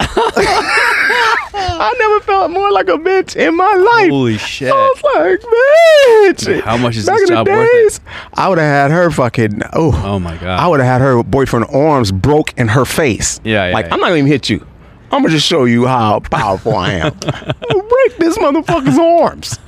[1.62, 4.10] I never felt more like a bitch in my life.
[4.10, 4.70] Holy shit!
[4.72, 6.60] I was like, bitch.
[6.62, 8.00] How much is Back this job worth it?
[8.34, 9.62] I would have had her fucking.
[9.72, 10.60] Oh, Oh my god!
[10.60, 13.40] I would have had her boyfriend arms broke in her face.
[13.44, 13.94] Yeah, yeah, Like yeah.
[13.94, 14.66] I'm not gonna even hit you.
[15.12, 17.12] I'm gonna just show you how powerful I am.
[17.18, 19.58] Break this motherfucker's arms,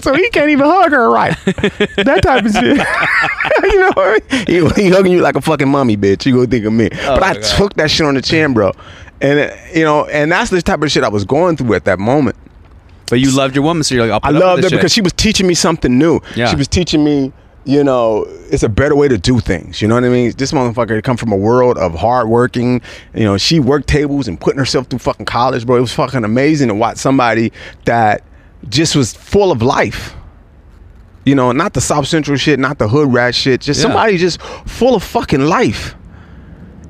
[0.04, 1.36] so he can't even hug her right.
[1.44, 2.76] That type of shit.
[3.72, 4.70] you know, what I mean?
[4.74, 6.26] he, he hugging you like a fucking mummy, bitch.
[6.26, 6.88] You gonna think of me?
[6.88, 7.44] but Oh my I God.
[7.44, 8.72] took that shit on the chin, bro.
[9.20, 11.84] And uh, you know, and that's the type of shit I was going through at
[11.84, 12.36] that moment.
[13.08, 14.92] but you loved your woman, so you're like, I'll put I loved her this because
[14.92, 16.20] she was teaching me something new.
[16.34, 16.46] Yeah.
[16.48, 17.32] She was teaching me,
[17.64, 19.80] you know, it's a better way to do things.
[19.80, 20.32] You know what I mean?
[20.36, 22.80] This motherfucker come from a world of hard working.
[23.14, 25.76] You know, she worked tables and putting herself through fucking college, bro.
[25.76, 27.52] It was fucking amazing to watch somebody
[27.84, 28.24] that
[28.68, 30.14] just was full of life.
[31.24, 33.82] You know, not the South Central shit, not the hood rat shit, just Yeah.
[33.84, 35.94] somebody just full of fucking life.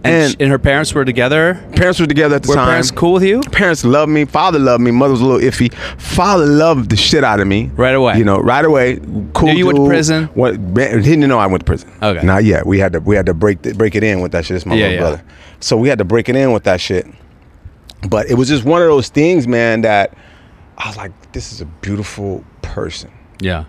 [0.05, 1.55] And, and- her parents were together.
[1.77, 2.69] Parents were together at the Were time.
[2.69, 3.41] parents cool with you?
[3.41, 4.25] parents loved me.
[4.25, 4.91] Father loved me.
[4.91, 5.73] Mother was a little iffy.
[6.01, 7.71] Father loved the shit out of me.
[7.77, 8.19] Right away.
[8.19, 8.97] You know, right away.
[9.35, 9.49] Cool.
[9.49, 10.25] Knew you went to prison?
[10.35, 10.55] What?
[10.57, 11.91] He didn't know I went to prison.
[12.03, 12.25] Okay.
[12.27, 12.67] Not yet.
[12.67, 13.01] We had to.
[13.01, 14.57] We had to break the, break it in with that shit.
[14.57, 15.01] It's my Yeah, little yeah.
[15.01, 15.25] brother.
[15.61, 17.07] So we had to break it in with that shit.
[18.09, 19.83] But it was just one of those things, man.
[19.83, 20.17] That
[20.79, 23.65] I was like, this is a beautiful person Yeah.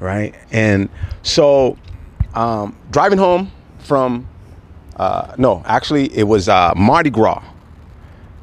[0.00, 0.34] right?
[0.52, 0.88] And
[1.22, 1.78] so,
[2.34, 4.28] um, driving home from,
[4.98, 7.42] uh, no, actually, it was uh, Mardi Gras,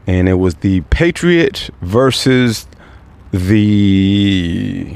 [0.07, 2.67] and it was the Patriot versus
[3.31, 4.95] the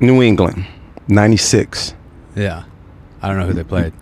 [0.00, 0.66] New England,
[1.08, 1.94] '96,
[2.34, 2.64] Yeah.
[3.22, 3.92] I don't know who they played.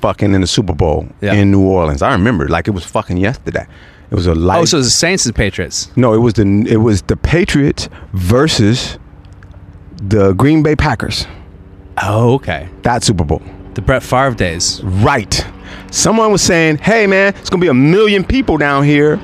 [0.00, 1.32] fucking in the Super Bowl Yeah.
[1.34, 2.02] in New Orleans.
[2.02, 3.66] I remember like it was fucking yesterday.
[4.10, 4.58] It was a light.
[4.60, 5.90] Oh, so it was the Saints and Patriots.
[5.96, 8.98] No, it was the it was the Patriots versus
[10.02, 11.26] the Green Bay Packers.
[12.02, 12.68] Oh, okay.
[12.82, 13.40] That Super Bowl.
[13.74, 14.80] The Brett Favre days.
[14.84, 15.44] Right.
[15.90, 19.18] Someone was saying, "Hey man, it's gonna be a million people down here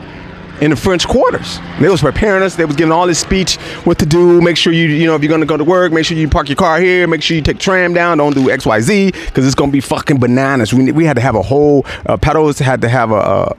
[0.61, 2.57] in the French quarters." They was preparing us.
[2.57, 4.41] They was giving all this speech, what to do.
[4.41, 6.49] Make sure you, you know, if you're gonna go to work, make sure you park
[6.49, 7.07] your car here.
[7.07, 8.19] Make sure you take tram down.
[8.19, 10.73] Don't do X, Y, Z, because it's gonna be fucking bananas.
[10.75, 13.17] We we had to have a whole uh, pedals had to have a.
[13.17, 13.53] Uh,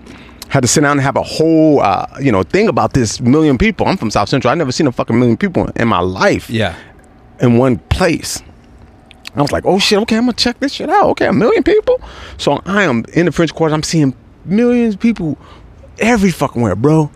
[0.50, 3.58] had to sit down and have a whole, uh, you know, thing about this million
[3.58, 3.88] people.
[3.88, 4.52] I'm from South Central.
[4.52, 6.76] I never seen a fucking million people in my life Yeah.
[7.40, 8.44] in one place.
[9.36, 11.06] I was like, oh shit, okay, I'm gonna check this shit out.
[11.12, 12.02] Okay, a million people.
[12.38, 13.74] So I am in the French Quarter.
[13.74, 14.14] I'm seeing
[14.46, 15.38] millions of people
[16.00, 17.10] every fucking where, bro,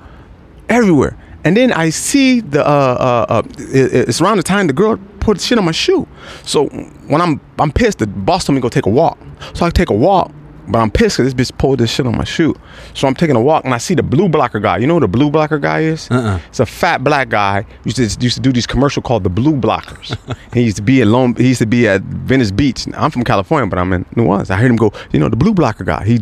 [0.69, 1.17] everywhere.
[1.43, 4.97] And then I see the uh, uh, uh it- it's around the time the girl
[5.19, 6.07] put shit on my shoe.
[6.43, 6.67] So
[7.07, 9.17] when I'm I'm pissed, the boss told me to go take a walk.
[9.53, 10.31] So I take a walk.
[10.67, 12.55] But I'm pissed because this bitch pulled this shit on my shoe.
[12.93, 14.77] So I'm taking a walk and I see the blue blocker guy.
[14.77, 16.09] You know who the blue blocker guy is?
[16.09, 16.39] Uh-uh.
[16.49, 17.65] It's a fat black guy.
[17.83, 20.17] Used to used to do these commercial called the Blue Blockers.
[20.53, 21.35] he used to be at Long.
[21.35, 22.87] He used to be at Venice Beach.
[22.95, 24.49] I'm from California, but I'm in New Orleans.
[24.49, 24.91] I heard him go.
[25.11, 26.03] You know the Blue Blocker guy.
[26.05, 26.19] He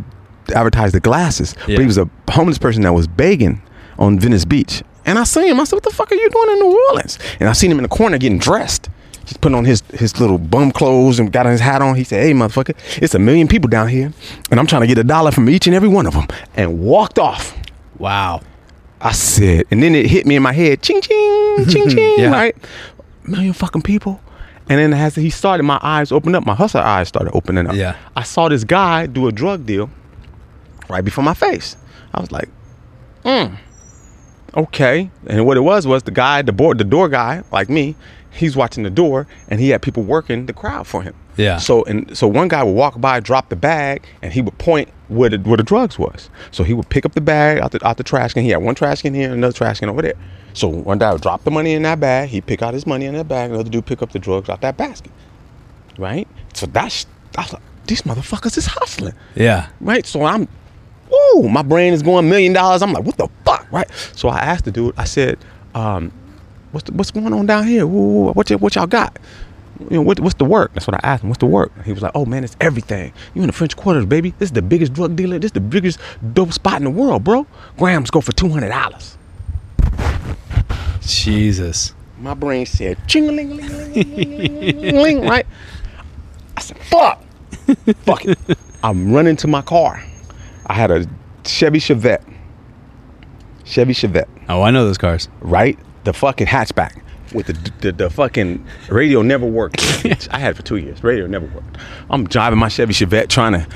[0.54, 1.76] advertised the glasses, Yeah.
[1.76, 3.62] but he was a homeless person that was begging
[3.98, 4.84] on Venice Beach.
[5.06, 5.60] And I see him.
[5.60, 7.78] I said, "What the fuck are you doing in New Orleans?" And I seen him
[7.78, 8.90] in the corner getting dressed.
[9.26, 11.96] He's putting on his his little bum clothes and got his hat on.
[11.96, 14.12] He said, "Hey, motherfucker, it's a million people down here,
[14.52, 16.80] and I'm trying to get a dollar from each and every one of them." And
[16.80, 17.56] walked off.
[17.98, 18.42] Wow.
[19.02, 22.32] I said, and then it hit me in my head, ching ching, ching ching, Yeah.
[22.32, 22.56] right?
[23.26, 24.22] Million fucking people.
[24.70, 26.46] And then as he started, my eyes opened up.
[26.46, 27.76] My hustler eyes started opening up.
[27.76, 27.98] Yeah.
[28.16, 29.90] I saw this guy do a drug deal
[30.90, 31.76] right before my face.
[32.14, 32.48] I was like,
[33.26, 33.56] hmm,
[34.56, 35.10] okay.
[35.28, 37.96] And what it was was the guy, the board, the door guy, like me,
[38.34, 41.14] he's watching the door, and he had people working the crowd for him.
[41.38, 41.58] Yeah.
[41.58, 44.90] So and so one guy would walk by, drop the bag, and he would point
[45.08, 46.30] where the where the drugs was.
[46.52, 48.44] So he would pick up the bag out the out the trash can.
[48.44, 50.16] He had one trash can here, and another trash can over there.
[50.54, 52.30] So one guy would drop the money in that bag.
[52.30, 53.50] He pick out his money in that bag.
[53.52, 55.12] Another dude pick up the drugs out that basket.
[55.98, 56.28] Right.
[56.54, 59.68] So that's like, these motherfuckers is hustling Yeah.
[59.82, 60.06] right?
[60.06, 60.48] So I'm,
[61.10, 62.82] woo, my brain is going million dollars.
[62.84, 63.90] I'm like, what the fuck, right?
[64.16, 65.40] So I asked the dude, I said,
[65.74, 66.12] um,
[66.74, 67.88] what's the, what's going on down here?
[67.88, 69.18] Woo, what y- what y'all got?
[69.90, 70.74] You know, what, what's the work?
[70.74, 71.30] That's what I asked him.
[71.30, 71.72] What's the work?
[71.86, 73.12] He was like, oh man, it's everything.
[73.34, 74.34] You in the French Quarters, baby.
[74.40, 75.40] This is the biggest drug dealer.
[75.40, 76.00] This is the biggest
[76.34, 77.48] dope spot in the world, bro.
[77.78, 79.18] Grams go for two hundred dollars.
[81.02, 81.94] Jesus.
[82.20, 85.46] My brain said, ching ling ling ling ling ling, right?
[86.56, 87.22] I said, fuck.
[88.06, 88.38] fuck it.
[88.84, 90.02] I'm running to my car.
[90.68, 91.06] I had a
[91.46, 92.24] Chevy Chevette.
[93.66, 95.28] Chevy Chevette, Oh, I know those cars.
[95.42, 95.78] right?
[96.04, 97.02] The fucking hatchback
[97.34, 99.82] with the the, the fucking radio never worked.
[100.32, 101.04] I had it for two years.
[101.04, 101.78] Radio never worked.
[102.10, 103.68] I'm driving my Chevy Chevette trying to,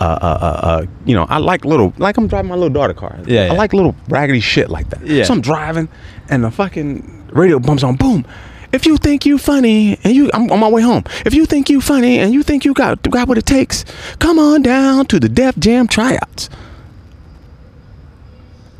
[0.00, 2.94] uh, uh, uh, uh, you know, I like little, like I'm driving my little daughter
[2.94, 3.18] car.
[3.26, 3.52] Yeah, I yeah.
[3.52, 5.06] like little raggedy shit like that.
[5.06, 5.24] Yeah.
[5.24, 5.88] So I'm driving,
[6.28, 7.96] and the fucking radio bumps on.
[7.96, 8.26] Boom.
[8.72, 11.04] If you think you funny and you, I'm on my way home.
[11.26, 13.84] If you think you funny and you think you got got what it takes,
[14.18, 16.48] come on down to the Def Jam tryouts.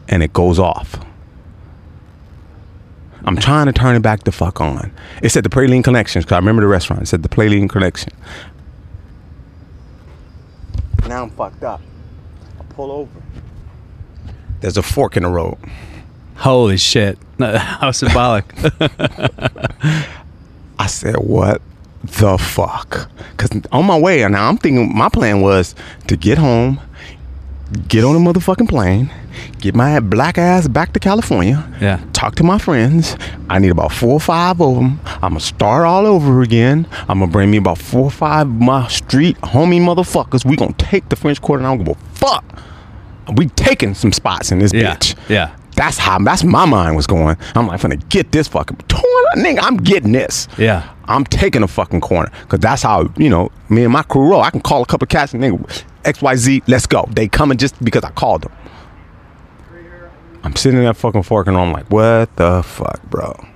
[0.09, 0.99] And it goes off.
[3.25, 4.93] I'm trying to turn it back the fuck on.
[5.23, 7.03] It said the Praline Connections, because I remember the restaurant.
[7.03, 8.13] It said the Praline Connection.
[11.07, 11.81] Now I'm fucked up.
[12.59, 13.23] I pull over.
[14.61, 15.59] There's a fork in the road.
[16.37, 17.19] Holy shit!
[17.39, 18.45] How symbolic.
[20.79, 21.63] I said, what
[22.03, 23.09] the fuck?
[23.37, 25.75] Because on my way, now I'm thinking my plan was
[26.09, 26.81] to get home,
[27.89, 29.11] get on a motherfucking plane,
[29.61, 32.01] get my black ass back to California, Yeah.
[32.13, 33.17] talk to my friends.
[33.51, 35.01] I need about four or five of them.
[35.23, 36.87] I'm gonna start all over again.
[37.09, 40.45] I'm gonna bring me about four or five of my street homie motherfuckers.
[40.45, 42.45] We gonna take the French Quarter and I don't give a fuck.
[43.37, 44.95] We taking some spots in this Yeah.
[44.95, 45.15] bitch.
[45.29, 45.51] Yeah.
[45.75, 47.37] That's how that's my mind was going.
[47.55, 49.61] I'm like, finna get this fucking corner, nigga.
[49.63, 50.47] I'm getting this.
[50.59, 50.83] Yeah.
[51.07, 54.43] I'm taking a fucking corner because that's how you know me and my crew roll.
[54.43, 56.63] I can call a couple cats and nigga X Y Z.
[56.67, 57.09] Let's go.
[57.15, 58.53] They coming just because I called them.
[60.45, 63.47] I'm sitting in that fucking fork and I'm like, what the fuck, bro?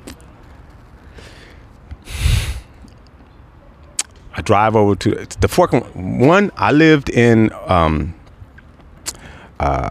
[4.35, 5.73] I drive over to the fork.
[5.95, 8.15] One, I lived in um,
[9.59, 9.89] uh,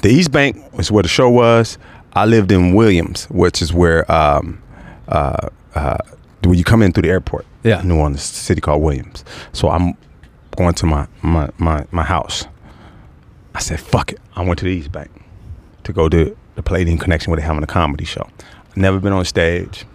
[0.00, 1.76] the East Bank was where the show was.
[2.12, 4.62] I lived in Williams, which is where um,
[5.08, 5.98] uh, uh,
[6.44, 7.44] when you come in through the airport.
[7.64, 7.82] Yeah.
[7.82, 9.24] New Orleans, the city called Williams.
[9.52, 9.94] So I'm
[10.56, 12.46] going to my my my, my house.
[13.54, 15.10] I said, "Fuck it." I went to the East Bank
[15.86, 18.28] to go to the Palladium Connection where they're having a comedy show.
[18.74, 19.86] Never been on stage.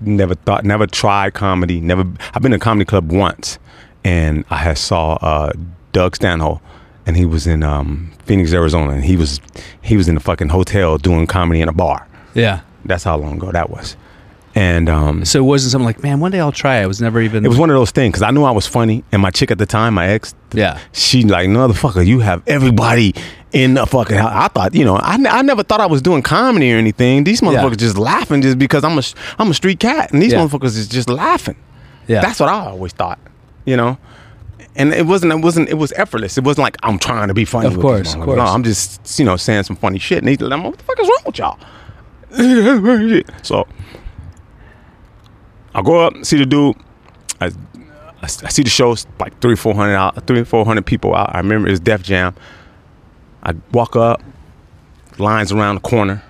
[0.00, 0.64] Never thought.
[0.64, 1.80] Never tried comedy.
[1.80, 2.04] Never.
[2.34, 3.58] I've been to a comedy club once,
[4.04, 5.52] and I had saw uh,
[5.92, 6.60] Doug Stanhope,
[7.06, 9.40] and he was in um, Phoenix, Arizona, and he was
[9.80, 12.06] he was in the fucking hotel doing comedy in a bar.
[12.34, 12.60] Yeah.
[12.84, 13.96] That's how long ago that was.
[14.56, 16.80] And um, So it wasn't something like, man, one day I'll try.
[16.80, 16.86] it.
[16.86, 17.44] Was never even.
[17.44, 19.50] it was one of those things because I knew I was funny, and my chick
[19.50, 20.78] at the time, my ex, Yeah.
[20.92, 23.14] she like motherfucker, you have everybody
[23.52, 24.32] in the fucking house.
[24.32, 27.24] I thought, you know, I, I never thought I was doing comedy or anything.
[27.24, 29.02] These motherfuckers just laughing just because I'm a
[29.40, 30.38] I'm a street cat, and these Yeah.
[30.46, 31.56] motherfuckers is just laughing.
[32.06, 32.20] Yeah.
[32.20, 33.18] That's what I always thought,
[33.64, 33.98] you know.
[34.76, 35.32] And it wasn't.
[35.32, 35.68] It wasn't.
[35.68, 36.36] It was effortless.
[36.38, 37.66] It wasn't like I'm trying to be funny.
[37.68, 38.36] Of with course, of course.
[38.36, 40.18] No, I'm just you know saying some funny shit.
[40.18, 41.58] And he's like, "What the fuck is wrong with y'all?"
[43.42, 43.66] so
[45.74, 46.76] I go up, see the dude.
[47.40, 47.50] I,
[48.22, 51.34] I, see the show, like three, four hundred out, three, four hundred people out.
[51.34, 52.34] I remember it was Def Jam.
[53.42, 54.22] I walk up,
[55.18, 56.22] lines around the corner.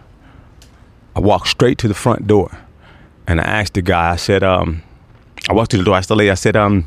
[1.14, 2.50] I walk straight to the front door,
[3.26, 4.10] and I asked the guy.
[4.12, 4.82] I said, um,
[5.48, 5.94] I walked to the door.
[5.94, 6.30] I still lady.
[6.30, 6.86] I said, um,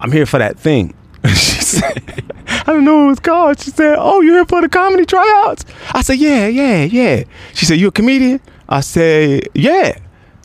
[0.00, 0.94] I'm here for that thing.
[1.26, 2.02] she said,
[2.46, 3.60] I don't know what it was called.
[3.60, 5.64] She said, Oh, you're here for the comedy tryouts?
[5.92, 7.24] I said, Yeah, yeah, yeah.
[7.54, 8.40] She said, You a comedian?
[8.68, 9.98] I said, Yeah.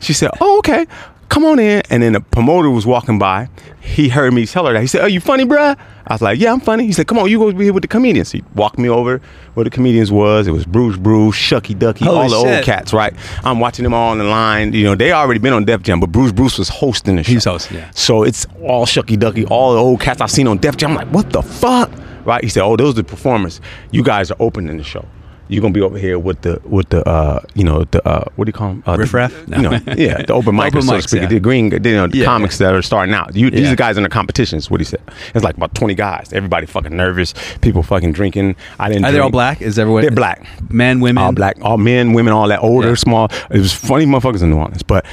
[0.04, 0.86] She said, Oh, okay.
[1.30, 1.82] Come on in.
[1.90, 3.48] And then the promoter was walking by.
[3.80, 4.80] He heard me tell her that.
[4.82, 5.76] He said, Are you funny, bruh?
[6.06, 6.84] I was like, Yeah, I'm funny.
[6.86, 8.30] He said, Come on, you go be here with the comedians.
[8.30, 9.20] He walked me over
[9.54, 10.46] where the comedians was.
[10.46, 12.56] It was Bruce Bruce, Shuckey Duckey, Holy all the shit.
[12.56, 13.14] old cats, right?
[13.42, 14.74] I'm watching them all on the line.
[14.74, 17.30] You know, they already been on Def Jam, but Bruce Bruce was hosting the show.
[17.30, 17.90] He was hosting, yeah.
[17.94, 20.90] So it's all Shuckey Duckey, all the old cats I've seen on Def Jam.
[20.90, 21.90] I'm like, what the fuck?
[22.26, 22.44] Right?
[22.44, 23.60] He said, oh, those are the performers.
[23.90, 25.06] You guys are opening the show.
[25.48, 28.46] You're gonna be over here with the with the uh you know the uh what
[28.46, 29.46] do you call them uh, the- Riff-raff?
[29.48, 29.56] No.
[29.56, 31.28] you know yeah the open mic so to speak yeah.
[31.28, 33.96] the green you know the Yeah, comics that are starting out you, these are guys
[33.96, 35.02] in the competitions what he said
[35.34, 39.18] it's like about 20 guys everybody fucking nervous people fucking drinking I didn't Are they
[39.18, 39.24] drink.
[39.24, 39.60] all black?
[39.60, 40.02] Is everyone?
[40.02, 41.22] they're black Men, women.
[41.22, 43.28] all black, all men, women, all that older, small.
[43.50, 45.04] It was funny motherfuckers in New Orleans, but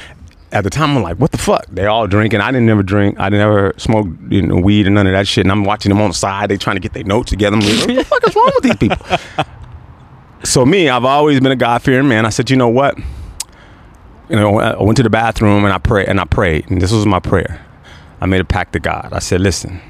[0.50, 1.66] at the time I'm like, what the fuck?
[1.66, 2.40] They all drinking.
[2.40, 3.18] I didn't never drink.
[3.20, 5.44] I didn't ever smoke you know, weed or none of that shit.
[5.46, 6.50] And I'm watching them on the side.
[6.50, 7.56] They trying to get their notes together.
[7.56, 9.06] I'm like, what the fuck is wrong with these people?
[10.52, 12.26] So me, I've always been a God fearing man.
[12.26, 12.98] I said, you know what?
[14.28, 16.92] You know, I went to the bathroom and I prayed and I prayed, and this
[16.92, 17.64] was my prayer.
[18.20, 19.14] I made a pact to God.
[19.14, 19.80] I said, listen,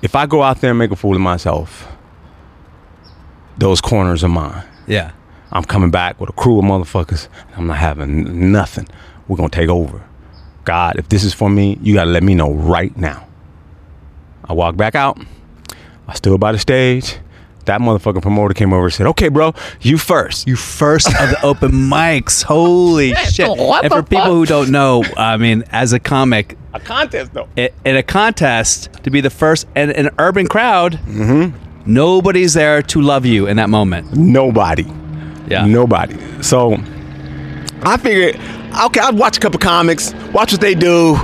[0.00, 1.88] if I go out there and make a fool of myself,
[3.58, 4.62] those corners are mine.
[4.86, 5.10] Yeah.
[5.50, 7.26] I'm coming back with a crew of motherfuckers.
[7.56, 8.86] I'm not having nothing.
[9.26, 10.04] We're gonna take over.
[10.64, 13.26] God, if this is for me, you gotta let me know right now.
[14.44, 15.18] I walked back out.
[16.06, 17.16] I stood by the stage.
[17.66, 20.46] That motherfucking promoter came over and said, "Okay, bro, you first.
[20.46, 22.42] You first of the open mics.
[22.42, 23.48] Holy shit!
[23.48, 27.32] What and the for people who don't know, I mean, as a comic, A contest
[27.32, 27.48] though.
[27.56, 31.56] i- in a contest to be the first in an urban crowd, Mm-hmm.
[31.86, 34.14] nobody's there to love you in that moment.
[34.16, 34.86] Nobody.
[35.48, 35.66] Yeah.
[35.66, 36.16] Nobody.
[36.42, 36.76] So
[37.82, 38.36] I figured,
[38.86, 41.16] okay, I'll watch a couple comics, watch what they do.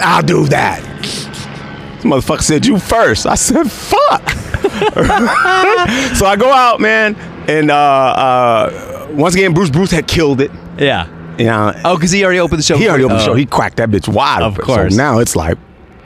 [0.00, 0.82] I'll do that.
[1.02, 3.26] This motherfucker said you first.
[3.26, 4.22] I said, fuck.
[6.14, 7.14] so I go out, man,
[7.48, 10.50] and uh, uh, once again, Bruce Bruce had killed it.
[10.78, 11.08] Yeah.
[11.38, 12.76] You know, Oh, because he already opened the show.
[12.76, 13.32] he already opened the show.
[13.32, 13.36] Oh.
[13.36, 14.64] He cracked that bitch wide Of open.
[14.64, 14.94] course.
[14.94, 15.58] So now it's like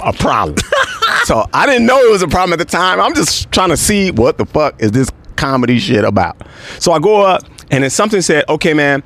[0.02, 0.56] a problem.
[1.24, 2.98] so I didn't know it was a problem at the time.
[3.00, 6.36] I'm just trying to see what the fuck is this comedy shit about.
[6.78, 9.02] So I go up and then something said, okay, man,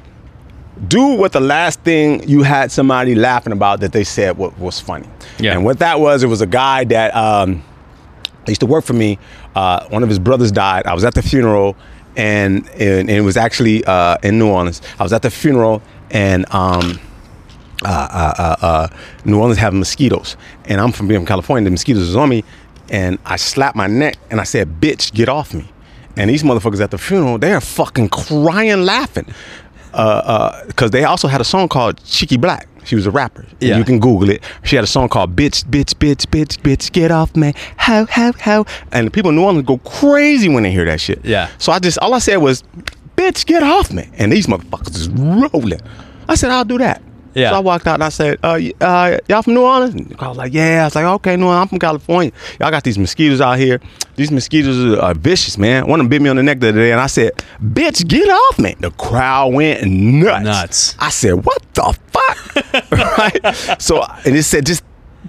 [0.86, 4.78] do what the last thing you had somebody laughing about that they said wa- was
[4.80, 5.09] funny.
[5.40, 5.53] Yeah.
[5.55, 7.64] And what that was, it was a guy that um,
[8.46, 9.18] used to work for me.
[9.55, 10.86] Uh, one of his brothers died.
[10.86, 11.76] I was at the funeral,
[12.16, 14.80] and and, and it was actually uh, in New Orleans.
[14.98, 17.00] I was at the funeral, and um,
[17.84, 18.88] uh, uh, uh, uh,
[19.24, 20.36] New Orleans having mosquitoes,
[20.66, 21.64] and I'm from being from California.
[21.64, 22.44] The mosquitoes was on me,
[22.90, 25.68] and I slapped my neck, and I said, "Bitch, get off me!"
[26.16, 29.26] And these motherfuckers at the funeral, they are fucking crying, laughing,
[29.93, 32.66] Uh, uh, because they also had a song called Cheeky Blakk.
[32.84, 33.47] She was a rapper.
[33.61, 33.78] Yeah.
[33.78, 34.43] You can Google it.
[34.64, 37.53] She had a song called Bitch, Bitch, Bitch, Bitch, Bitch, Get Off Me.
[37.76, 38.64] How, how, how.
[38.90, 41.24] And the people in New Orleans go crazy when they hear that shit.
[41.24, 41.49] Yeah.
[41.59, 42.64] So I just, all I said was,
[43.16, 44.11] Bitch, get off me.
[44.14, 45.80] And these motherfuckers is rolling.
[46.28, 47.03] I said, I'll do that.
[47.35, 47.51] Yeah.
[47.51, 50.14] So I walked out and I said, uh, uh, y'all from New Orleans?
[50.18, 50.83] I was like, yeah.
[50.83, 52.33] I was like, okay, New Orleans, I'm from California.
[52.61, 53.80] Y'all got these mosquitoes out here.
[54.16, 55.87] These mosquitoes are, are vicious, man.
[55.87, 58.07] One of them bit me on the neck the other day and I said, bitch,
[58.07, 58.74] get off me.
[58.80, 60.45] The crowd went nuts.
[60.45, 60.97] Nuts.
[60.99, 62.91] I said, what the fuck?
[62.93, 63.80] right?
[63.80, 64.85] So, and it said, just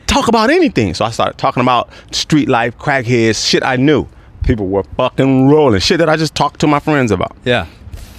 [0.08, 0.94] talk about anything.
[0.94, 4.08] So I started talking about street life, crackheads, shit I knew.
[4.44, 5.80] People were fucking rolling.
[5.80, 7.68] Shit that I just talked to my friends about Yeah.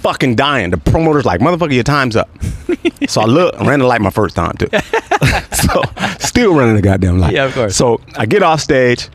[0.05, 0.69] Fucking dying.
[0.69, 2.29] The promoter's like, motherfucker, your time's up.
[3.07, 4.67] so I look, I ran the light my first time too.
[5.51, 5.81] so
[6.19, 7.33] still running the goddamn light.
[7.33, 7.75] Yeah, of course.
[7.75, 9.09] So I get off stage.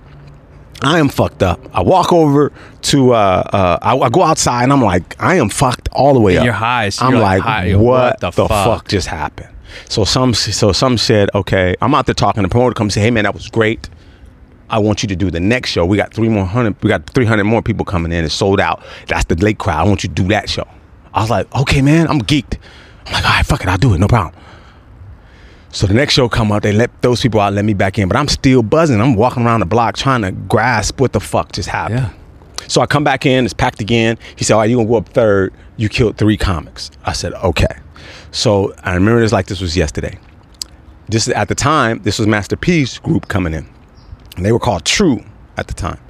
[0.82, 1.60] I am fucked up.
[1.72, 2.50] I walk over
[2.82, 3.16] to, uh,
[3.52, 6.44] uh, I, I go outside and I'm like, I am fucked all the way up.
[6.44, 7.76] You're high, so I'm you're like, high.
[7.76, 8.78] what, What the, the fuck?
[8.78, 8.88] fuck?
[8.88, 9.50] just happened?
[9.88, 12.42] So some, so some said, okay, I'm out there talking.
[12.42, 13.88] The promoter comes and say, hey man, that was great.
[14.70, 15.84] I want you to do the next show.
[15.86, 16.82] We got three more hundred.
[16.82, 18.24] We got three hundred more people coming in.
[18.24, 18.82] It's sold out.
[19.08, 19.84] That's the late crowd.
[19.84, 20.66] I want you to do that show.
[21.12, 22.08] I was like, okay, man.
[22.08, 22.58] I'm geeked.
[23.06, 23.68] I'm like, all right, fuck it.
[23.68, 23.98] I'll do it.
[23.98, 24.40] No problem.
[25.72, 26.62] So the next show come up.
[26.62, 27.52] They let those people out.
[27.52, 28.08] Let me back in.
[28.08, 29.00] But I'm still buzzing.
[29.00, 32.00] I'm walking around the block trying to grasp what the fuck just happened.
[32.00, 32.12] Yeah.
[32.68, 33.44] So I come back in.
[33.44, 34.18] It's packed again.
[34.36, 35.52] He said, all right, you gonna go up third.
[35.76, 36.90] You killed three comics.
[37.04, 37.78] I said, okay.
[38.32, 40.18] So I remember this like this was yesterday.
[41.08, 42.02] This at the time.
[42.02, 43.66] This was Master P's group coming in.
[44.36, 45.24] And they were called TRU
[45.56, 46.00] at the time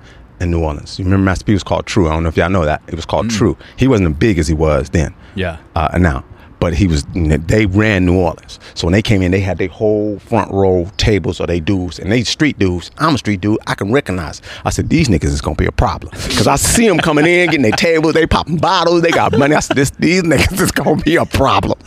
[0.40, 0.98] in New Orleans.
[0.98, 2.08] You remember Master P was called TRU.
[2.08, 2.82] I don't know if y'all know that.
[2.88, 3.56] It was called TRU.
[3.76, 5.14] He wasn't as big as he was then.
[5.34, 5.58] Yeah.
[5.76, 6.24] Uh, now,
[6.58, 7.04] but he was.
[7.14, 8.58] They ran New Orleans.
[8.74, 11.98] So when they came in, they had their whole front row tables or they dudes,
[11.98, 12.90] and they street dudes.
[12.98, 13.58] I'm a street dude.
[13.66, 14.42] I can recognize.
[14.64, 17.46] I said these niggas is gonna be a problem because I see them coming in,
[17.46, 19.54] getting their tables, they popping bottles, they got money.
[19.54, 21.78] I said this these niggas is gonna be a problem.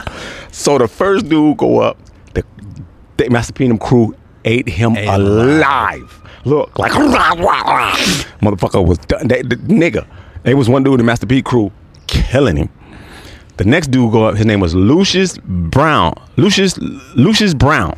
[0.52, 1.98] So the first dude go up.
[2.34, 2.44] The,
[3.18, 6.23] the Master P and them crew ate him Ate him alive.
[6.46, 6.92] Look like
[8.42, 9.28] motherfucker was done.
[9.28, 10.06] They, the nigga.
[10.44, 11.72] There was one dude in the Master P crew
[12.08, 12.70] killing him.
[13.58, 14.36] The next dude go up.
[14.36, 16.14] His name was Lucius Brown.
[16.38, 16.78] Lucius
[17.16, 17.98] Lucius Brown.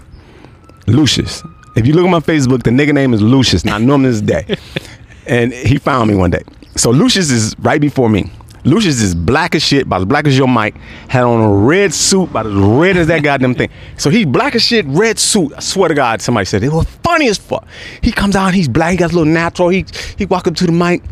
[0.87, 1.41] Lucius.
[1.75, 3.65] If you look at my Facebook, the nigga name is Lucius.
[3.65, 4.57] Now I know him this day,
[5.27, 6.43] and he found me one day.
[6.75, 8.29] So Lucius is right before me.
[8.65, 10.75] Lucius is black as shit, about as black as your mic.
[11.07, 13.69] Had on a red suit, about as red as that goddamn thing.
[13.97, 15.53] So he's black as shit, red suit.
[15.55, 17.67] I swear to God, somebody said it was funny as fuck.
[18.01, 19.69] He comes out, he's black, he got a little natural.
[19.69, 19.85] He
[20.17, 21.03] he walk up to the mic.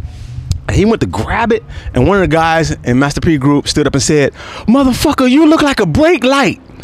[0.72, 3.86] He went to grab it, and one of the guys in Master P group stood
[3.86, 4.34] up and said,
[4.66, 6.60] "Motherfucker, you look like a brake light."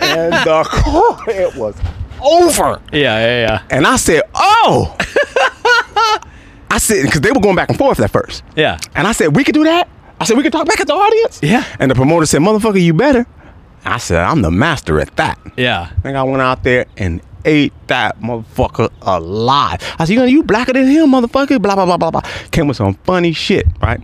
[0.00, 1.76] and the it was
[2.20, 2.82] over.
[2.92, 3.62] Yeah, yeah, yeah.
[3.70, 4.96] And I said, "Oh."
[6.70, 8.42] I said because they were going back and forth at first.
[8.56, 8.78] Yeah.
[8.94, 9.88] And I said, "We could do that."
[10.20, 11.64] I said, "We could talk back at the audience." Yeah.
[11.78, 13.26] And the promoter said, "Motherfucker, you better."
[13.84, 15.88] I said, "I'm the master at that." Yeah.
[15.96, 19.80] I think I went out there and ate that motherfucker alive.
[19.98, 21.62] I said, you know, you blacker than him, motherfucker.
[21.62, 22.20] Blah blah blah blah blah.
[22.50, 24.00] Came with some funny shit, right?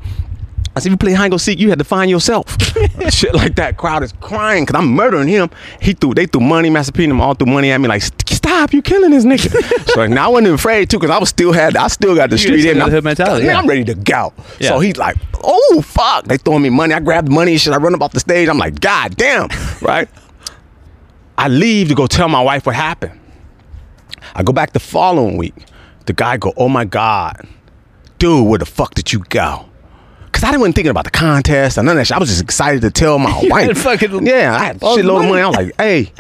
[0.75, 2.47] I said, if you play hide and go seek, you had to find yourself.
[3.11, 3.77] shit like that.
[3.77, 5.51] Crowd is crying because I'm murdering him.
[5.83, 7.89] He threw, they threw money, Master P and them all threw money at me.
[7.89, 9.51] Like, stop, you killing this nigga.
[9.93, 12.37] so now I wasn't afraid too because I was still had, I still got the
[12.37, 12.79] You street in.
[12.79, 13.59] the hood mentality, Man, yeah.
[13.59, 14.33] I'm ready to go.
[14.61, 14.71] Yeah.
[14.71, 16.25] So he's like, oh fuck.
[16.25, 16.95] They throwing me money.
[16.95, 17.75] I grabbed money and shit.
[17.75, 18.49] I run up off the stage.
[18.49, 19.49] I'm like, god damn,
[19.83, 20.09] right?
[21.37, 23.19] I leave to go tell my wife what happened.
[24.35, 25.55] I go back the following week.
[26.07, 27.47] The guy go, oh my God,
[28.19, 29.67] dude, where the fuck did you go?
[30.33, 32.17] Cause I didn't wasn't thinking about the contest or none of that shit.
[32.17, 33.79] I was just excited to tell my wife.
[33.79, 35.43] fucking- yeah, I had a all the shitload of money.
[35.43, 36.13] I was like, hey,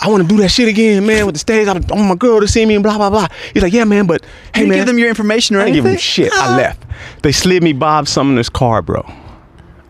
[0.00, 1.68] I want to do that shit again, man, with the stage.
[1.68, 3.28] I want my girl to see me and blah blah blah.
[3.52, 4.24] He's like, yeah, man, but
[4.54, 6.32] hey, you man, give them your information or I didn't give them shit.
[6.32, 6.82] I left.
[7.22, 9.04] They slid me Bob Sumner's car, bro.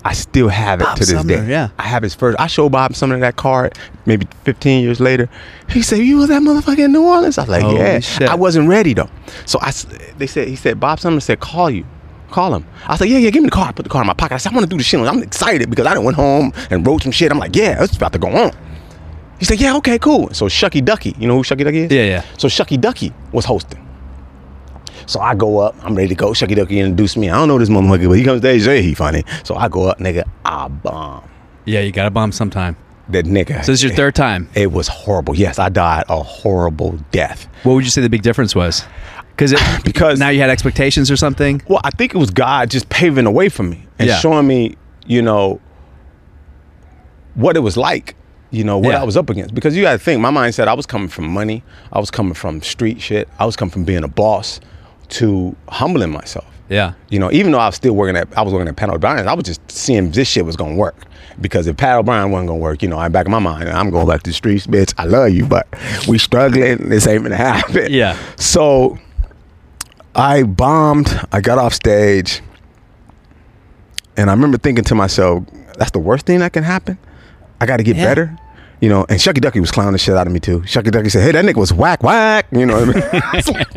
[0.04, 1.48] I still have it Bob to this Sumner, day.
[1.48, 1.68] yeah.
[1.78, 2.38] I have his first.
[2.40, 5.28] I showed Bob Sumner that card maybe 15 years later.
[5.68, 8.28] He said, "You was that motherfucker in New Orleans?" I was like, Holy "Yeah." shit.
[8.28, 9.08] I wasn't ready though.
[9.46, 9.70] So I,
[10.18, 11.86] they said, he said, Bob Sumner said, "Call you."
[12.32, 12.66] Call him.
[12.86, 13.68] I said, yeah, yeah, give me the car.
[13.68, 14.34] I put the car in my pocket.
[14.34, 14.98] I said, I want to do the shit.
[15.00, 17.30] I'm excited because I done went home and wrote some shit.
[17.30, 18.52] I'm like, yeah, it's about to go on.
[19.38, 20.32] He said, yeah, okay, cool.
[20.32, 21.92] So Shuckey Duckey, you know who Shuckey Duckey is?
[21.92, 22.24] Yeah, yeah.
[22.38, 23.86] So Shuckey Duckey was hosting.
[25.06, 26.30] So I go up, I'm ready to go.
[26.30, 27.28] Shuckey Duckey introduced me.
[27.28, 29.24] I don't know this motherfucker, but he comes there, say he funny.
[29.44, 31.28] So I go up, nigga, I bomb.
[31.64, 32.76] Yeah, you got to bomb sometime.
[33.08, 33.64] That nigga.
[33.64, 34.48] So this is your third time.
[34.54, 35.34] It was horrible.
[35.34, 37.48] Yes, I died a horrible death.
[37.64, 38.84] What would you say the big difference was?
[39.36, 39.54] Because
[39.84, 41.62] Because- now you had expectations or something.
[41.68, 44.18] Well, I think it was God just paving the way for me and Yeah.
[44.18, 44.76] showing me,
[45.06, 45.60] you know,
[47.34, 48.14] what it was like,
[48.50, 49.00] you know, what Yeah.
[49.00, 49.54] I was up against.
[49.54, 51.62] Because you got to think, my mindset, I was coming from money,
[51.92, 54.60] I was coming from street shit, I was coming from being a boss
[55.10, 56.46] to humbling myself.
[56.68, 56.92] Yeah.
[57.10, 59.28] You know, even though I was still working at, I was working at Pat O'Brien,
[59.28, 61.04] I was just seeing this shit was gonna work.
[61.40, 63.90] Because if Pat O'Brien wasn't gonna work, you know, I'm back in my mind, I'm
[63.90, 64.92] going back to the streets, bitch.
[64.98, 65.66] I love you, but
[66.06, 66.88] we struggling.
[66.88, 67.86] This ain't gonna happen.
[67.90, 68.16] Yeah.
[68.36, 68.98] So
[70.14, 71.08] I bombed.
[71.32, 72.42] I got off stage,
[74.16, 75.44] and I remember thinking to myself,
[75.78, 76.98] "That's the worst thing that can happen.
[77.60, 78.04] I got to get Yeah.
[78.04, 78.38] better."
[78.82, 80.58] You know, and Shuckey Duckey was clowning the shit out of me too.
[80.62, 83.22] Shuckey Duckey said, "Hey, that nigga was whack whack." You know what I mean?
[83.22, 83.68] I was like,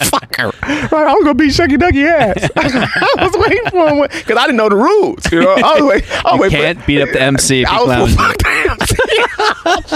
[0.00, 0.52] Fucker.
[0.92, 2.50] Right, I was gonna beat Shuckey Duckey ass.
[2.56, 5.32] I was waiting for him because I didn't know the rules.
[5.32, 6.10] You know, I was waiting.
[6.10, 8.48] I was You waiting for- can't beat up the MC if I was fuck the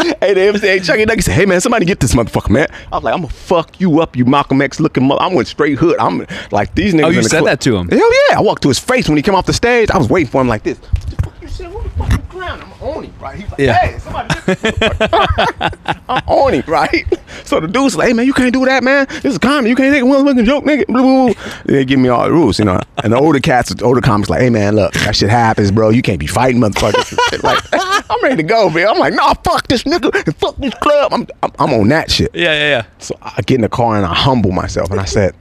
[0.02, 0.14] MC.
[0.20, 2.96] hey, the MC, hey, Shuckey Duckey said, "Hey man, somebody get this motherfucker, man." I
[2.96, 5.76] was like, "I'm gonna fuck you up, you Malcolm X looking mother." I went straight
[5.78, 5.98] hood.
[6.00, 7.04] I'm like these niggas.
[7.04, 7.88] Oh, you said club- that to him?
[7.90, 8.38] Hell yeah!
[8.38, 9.90] I walked to his face when he came off the stage.
[9.90, 10.78] I was waiting for him like this.
[10.78, 11.70] What the fuck you said?
[11.72, 12.72] What the fuck you clown?
[12.80, 13.36] I'm on him, right?
[13.38, 13.72] He's like, Yeah.
[13.74, 17.04] "Hey, somebody." Get this motherfucker." I'm on him, right?
[17.44, 19.06] So the dude's like, "Hey man, you can't do that, man.
[19.22, 19.70] This is comedy.
[19.70, 21.62] You can't take one fucking joke, nigga." Blah, blah, blah.
[21.66, 22.80] They give me all the rules, you know.
[23.02, 25.90] And the older cats, the older comics, like, "Hey man, look, that shit happens, bro.
[25.90, 27.62] You can't be fighting motherfuckers." and shit like,
[28.10, 28.88] I'm ready to go, man.
[28.88, 32.10] I'm like, "Nah, fuck this nigga and fuck this club." I'm, I'm, I'm on that
[32.10, 32.30] shit.
[32.34, 32.84] Yeah, yeah, yeah.
[32.98, 35.34] So I get in the car and I humble myself and I said,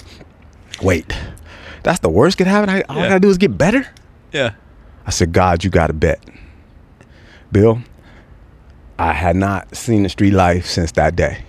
[0.82, 1.16] "Wait,
[1.84, 2.70] that's the worst could happen.
[2.70, 3.88] I, all I gotta do is get better."
[4.32, 4.54] Yeah.
[5.06, 6.24] I said, God, you got to bet.
[7.54, 7.80] Bill,
[9.00, 11.44] I had not seen the street life since that day.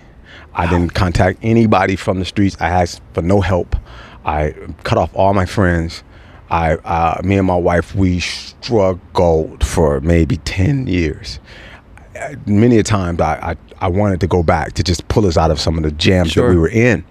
[0.53, 2.55] I didn't contact anybody from the streets.
[2.61, 3.75] I asked for no help.
[4.23, 4.53] I
[4.83, 6.03] cut off all my friends.
[6.49, 11.39] I, uh, me and my wife, we struggled for maybe 10 years.
[12.19, 15.35] Uh, Many a times I, I, I wanted to go back to just pull us
[15.37, 16.47] out of some of the jams Sure.
[16.47, 17.03] that we were in.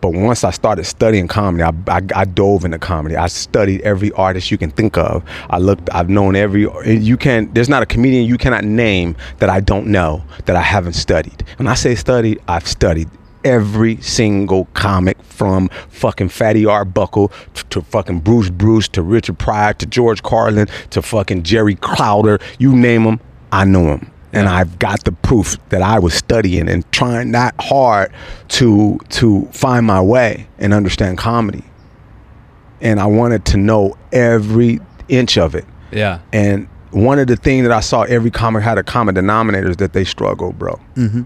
[0.00, 3.16] But once I started studying comedy, I, I, I dove into comedy.
[3.16, 5.22] I studied every artist you can think of.
[5.50, 7.54] I looked, I've known every, you can't.
[7.54, 11.44] there's not a comedian you cannot name that I don't know that I haven't studied.
[11.56, 13.08] When I say studied, I've studied
[13.44, 19.72] every single comic from fucking Fatty Arbuckle to, to fucking Bruce Bruce to Richard Pryor
[19.74, 22.38] to George Carlin to fucking Jerry Crowder.
[22.58, 23.20] You name them,
[23.52, 24.10] I know them.
[24.32, 28.12] And I've got the proof that I was studying and trying that hard
[28.48, 31.64] to to find my way and understand comedy.
[32.80, 35.64] And I wanted to know every inch of it.
[35.90, 36.20] Yeah.
[36.32, 39.76] And one of the things that I saw every comic had a common denominator is
[39.78, 40.80] that they struggle, bro.
[40.94, 41.22] Mm-hmm.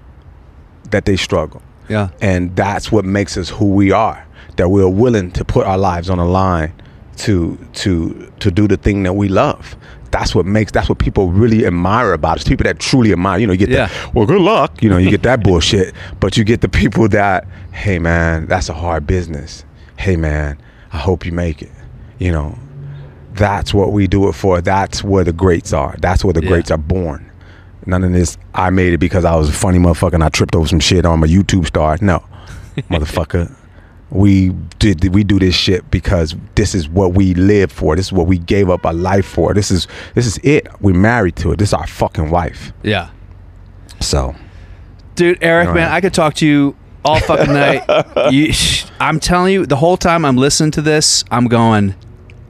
[0.90, 1.62] That they struggle.
[1.88, 2.08] Yeah.
[2.20, 4.26] And that's what makes us who we are.
[4.56, 6.72] That we're willing to put our lives on the line
[7.16, 9.76] to to to do the thing that we love.
[10.14, 12.44] That's what makes that's what people really admire about us.
[12.44, 13.38] People that truly admire.
[13.40, 13.86] You know, you get Yeah.
[13.88, 14.80] that well good luck.
[14.80, 15.92] You know, you get that bullshit.
[16.20, 19.64] But you get the people that, hey man, that's a hard business.
[19.98, 20.56] Hey man,
[20.92, 21.72] I hope you make it.
[22.20, 22.56] You know.
[23.34, 24.60] That's what we do it for.
[24.60, 25.96] That's where the greats are.
[26.00, 26.50] That's where the Yeah.
[26.50, 27.28] greats are born.
[27.84, 28.38] None of this.
[28.54, 31.04] I made it because I was a funny motherfucker and I tripped over some shit
[31.04, 31.98] on my YouTube star.
[32.00, 32.22] No,
[32.88, 33.50] motherfucker.
[34.14, 35.12] We did.
[35.12, 37.96] We do this shit because this is what we live for.
[37.96, 39.52] This is what we gave up our life for.
[39.54, 40.66] This is this is it.
[40.80, 41.58] We're married to it.
[41.58, 42.72] This is our fucking wife.
[42.82, 43.10] Yeah.
[44.00, 44.34] So
[45.16, 45.90] Dude, Eric, man.
[45.92, 46.74] I could talk to you
[47.04, 47.84] all fucking night.
[48.32, 48.52] you,
[49.00, 51.94] I'm telling you, the whole time I'm listening to this, I'm going,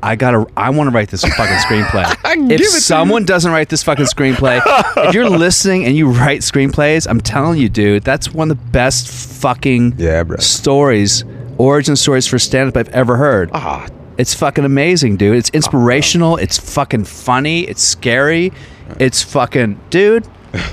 [0.03, 2.05] I gotta, I want to write this fucking screenplay.
[2.51, 4.61] If someone doesn't write this fucking screenplay,
[5.09, 8.71] if you're listening and you write screenplays, I'm telling you, dude, that's one of the
[8.71, 9.09] best
[9.43, 10.39] fucking Yeah, bro.
[10.39, 11.25] stories,
[11.59, 13.51] origin stories for stand up I've ever heard.
[13.53, 13.87] ah,
[14.19, 15.37] It's fucking amazing, dude.
[15.37, 16.37] It's inspirational.
[16.37, 17.63] It's fucking funny.
[17.63, 18.53] It's scary.
[19.01, 20.27] It's fucking, dude.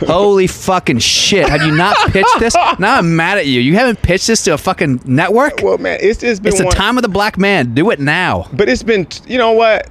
[0.05, 1.49] Holy fucking shit!
[1.49, 2.53] Have you not pitched this?
[2.77, 3.61] Now I'm mad at you.
[3.61, 5.61] You haven't pitched this to a fucking network.
[5.63, 7.73] well, man, it's just been It's the one- time of the black man.
[7.73, 8.47] Do it now.
[8.53, 9.89] but it's been you know what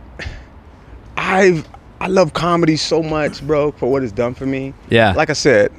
[1.17, 1.69] i've
[2.01, 5.13] i love comedy so much bro for what it's done for me Yeah.
[5.13, 5.71] like i said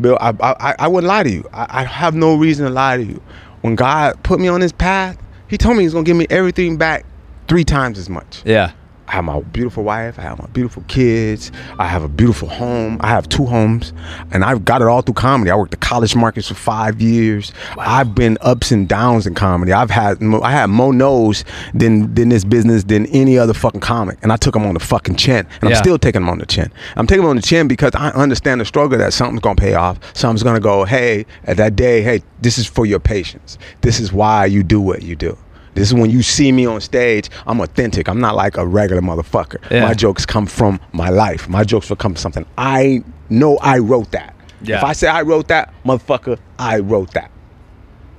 [0.00, 2.96] bill i i, I wouldn't lie to you I, I have no reason to lie
[2.96, 3.20] to you
[3.62, 5.16] when god put me on this path
[5.48, 7.04] he told me he's gonna give me everything back
[7.48, 8.72] three times as much Yeah.
[9.08, 10.18] I have my beautiful wife.
[10.18, 11.50] I have my beautiful kids.
[11.78, 12.98] I have a beautiful home.
[13.00, 13.92] I have two homes,
[14.32, 15.50] and I've got it all through comedy.
[15.50, 17.52] I worked the college markets for five years.
[17.78, 19.72] I've been ups and downs in comedy.
[19.72, 24.18] I've had I had more no's than than this business than any other fucking comic,
[24.22, 25.76] and I took them on the fucking chin, and Yeah.
[25.76, 26.70] I'm still taking them on the chin.
[26.96, 29.74] I'm taking them on the chin because I understand the struggle that something's gonna pay
[29.74, 29.98] off.
[30.12, 30.84] Something's gonna go.
[30.84, 33.56] Hey, at that day, hey, this is for your patience.
[33.80, 35.36] This is why you do what you do.
[35.78, 38.08] This is when you see me on stage, I'm authentic.
[38.08, 39.70] I'm not like a regular motherfucker.
[39.70, 39.82] Yeah.
[39.86, 41.48] My jokes come from my life.
[41.48, 42.46] My jokes will come from something.
[42.58, 44.34] I know I wrote that.
[44.60, 44.78] Yeah.
[44.78, 47.30] If I say I wrote that, motherfucker, I wrote that.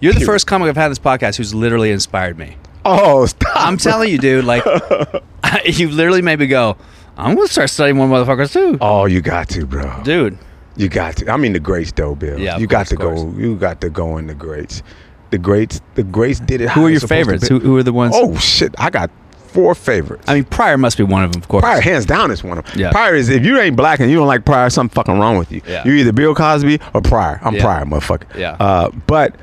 [0.01, 0.27] You're the Period.
[0.27, 2.57] first comic I've had on this podcast who's literally inspired me.
[2.85, 3.53] Oh, stop.
[3.57, 4.45] I'm telling you, dude.
[4.45, 4.65] Like,
[5.65, 6.77] you literally made me go.
[7.17, 10.03] I'm gonna start studying more motherfuckers too, Oh, you got to, bro.
[10.05, 10.39] dude.
[10.77, 11.31] You got to.
[11.31, 12.39] I mean, the greats, though, Bill.
[12.39, 13.33] Yeah, you got to go.
[13.37, 14.83] You got to go in the greats.
[15.31, 15.81] The greats.
[15.95, 16.71] The greats did it.
[16.71, 17.47] Who are your favorites?
[17.49, 18.15] Who, who are the ones?
[18.17, 18.75] Oh shit!
[18.79, 19.11] I got
[19.49, 20.25] four favorites.
[20.29, 21.63] I mean, Pryor must be one of them, of course.
[21.63, 22.79] Pryor, hands down, is one of them.
[22.79, 22.91] Yeah.
[22.93, 25.51] Pryor is if you ain't black and you don't like Pryor, something fucking wrong with
[25.51, 25.61] you.
[25.67, 25.83] Yeah.
[25.85, 27.41] You're either Bill Cosby or Pryor.
[27.43, 27.63] I'm Yeah.
[27.63, 28.37] Pryor, motherfucker.
[28.39, 28.53] Yeah.
[28.61, 29.35] Uh, but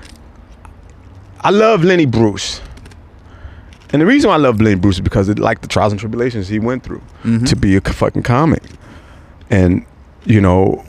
[1.42, 2.62] I love Lenny Bruce.
[3.94, 6.00] And the reason why I love Lenny Bruce is because it like the trials and
[6.00, 7.46] tribulations he went through Mm-hmm.
[7.46, 8.64] to be a fucking comic.
[9.50, 9.86] And,
[10.26, 10.84] you know,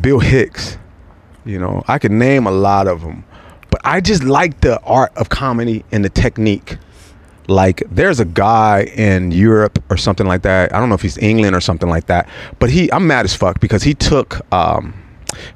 [0.00, 0.76] Bill Hicks,
[1.44, 3.24] you know, I could name a lot of them.
[3.72, 6.76] But I just like the art of comedy and the technique.
[7.48, 10.74] Like there's a guy in Europe or something like that.
[10.74, 12.28] I don't know if he's England or something like that.
[12.58, 14.94] But he I'm mad as fuck because he took um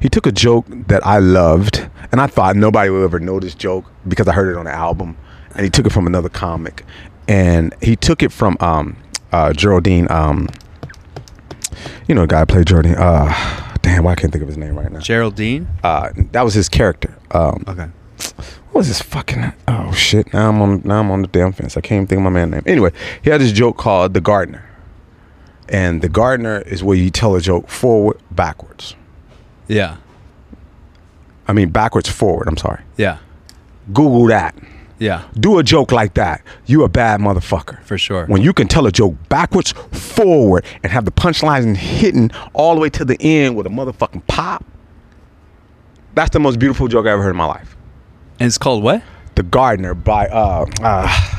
[0.00, 3.54] he took a joke that I loved and I thought nobody would ever know this
[3.54, 5.16] joke because I heard it on the album.
[5.54, 6.84] And he took it from another comic.
[7.28, 8.96] And he took it from um
[9.30, 10.48] uh Geraldine um
[12.08, 14.74] you know the guy played Geraldine uh damn why I can't think of his name
[14.74, 15.00] right now.
[15.00, 15.68] Geraldine.
[15.84, 17.14] Uh that was his character.
[17.30, 17.88] Um Okay.
[18.36, 20.32] What was this fucking oh shit.
[20.32, 21.76] Now i'm on now i'm on the damn fence.
[21.76, 22.62] I can't even think of my man name.
[22.66, 22.92] Anyway
[23.22, 24.68] he had this joke called the gardener.
[25.68, 28.94] And the gardener is where you tell a joke forward backwards.
[29.68, 29.96] Yeah.
[31.48, 32.48] i mean backwards forward.
[32.48, 32.82] I'm sorry.
[32.96, 33.18] Yeah.
[33.92, 34.54] google that.
[34.98, 35.24] Yeah.
[35.38, 36.42] do a joke like that.
[36.66, 37.82] You a bad motherfucker.
[37.82, 38.26] For sure.
[38.26, 42.80] when you can tell a joke backwards forward and have the punchlines hitting all the
[42.80, 44.64] way to the end with a motherfucking pop.
[46.14, 47.75] That's the most beautiful joke i ever heard in my life
[48.40, 49.02] and it's called what?
[49.34, 51.32] the gardener by uh uh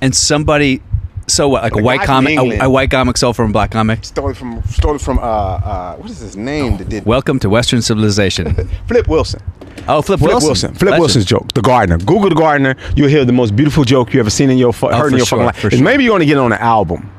[0.00, 0.82] And somebody.
[1.26, 1.62] So what?
[1.62, 4.04] Like a white comic, a, a white comic stole from a black comic.
[4.04, 7.38] stole it from stole it from uh uh what is his name that did Welcome
[7.40, 8.54] to Western civilization.
[8.88, 9.40] Flip Wilson.
[9.88, 10.48] Oh, Flip, Flip Wilson.
[10.48, 10.74] Wilson.
[10.74, 11.00] Flip Legend.
[11.00, 11.52] Wilson's joke.
[11.54, 11.98] The Gardener.
[11.98, 12.76] Google the Gardener.
[12.96, 15.18] You'll hear the most beautiful joke you ever seen in your fu- Oh, heard in
[15.18, 15.72] your sure, fucking life.
[15.74, 15.82] sure.
[15.82, 17.10] maybe you want to get it on the album.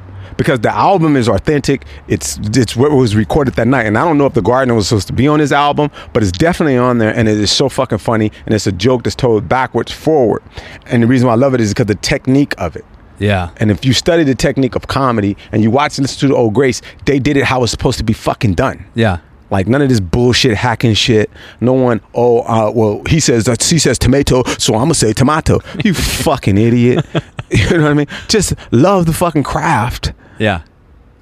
[0.41, 1.85] Because the album is authentic.
[2.07, 3.85] It's it's what was recorded that night.
[3.85, 6.23] And I don't know if the Gardener was supposed to be on his album, but
[6.23, 8.31] it's definitely on there and it is so fucking funny.
[8.47, 10.41] And it's a joke that's told backwards forward.
[10.87, 12.83] And the reason why I love it is because the technique of it.
[13.19, 13.51] Yeah.
[13.57, 16.35] And if you study the technique of comedy and you watch and listen to the
[16.35, 18.83] old Grace, they did it how it's supposed to be fucking done.
[18.95, 19.19] Yeah.
[19.51, 21.29] Like none of this bullshit hacking shit.
[21.59, 22.01] No one.
[22.15, 25.59] Oh, uh, well, he says uh, he says tomato, so I'm gonna say tomato.
[25.83, 25.93] You
[26.25, 27.05] fucking idiot.
[27.53, 28.07] You know what I mean?
[28.29, 30.61] Just love the fucking craft, Yeah.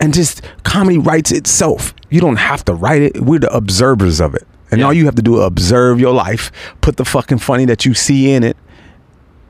[0.01, 1.93] and just comedy writes itself.
[2.09, 3.19] You don't have to write it.
[3.21, 4.85] We're the observers of it, and Yeah.
[4.85, 6.51] all you have to do is observe your life,
[6.81, 8.55] put the fucking funny that you see in it,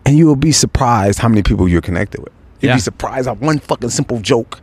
[0.06, 2.34] and you will be surprised how many people you're connected with.
[2.62, 2.76] You'll Yeah.
[2.78, 4.60] be surprised how one fucking simple joke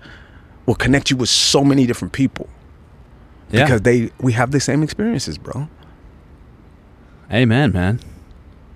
[0.67, 2.49] will connect you with so many different people
[3.53, 3.65] Yeah.
[3.65, 5.69] because they we have the same experiences, bro.
[7.33, 8.01] Amen, man.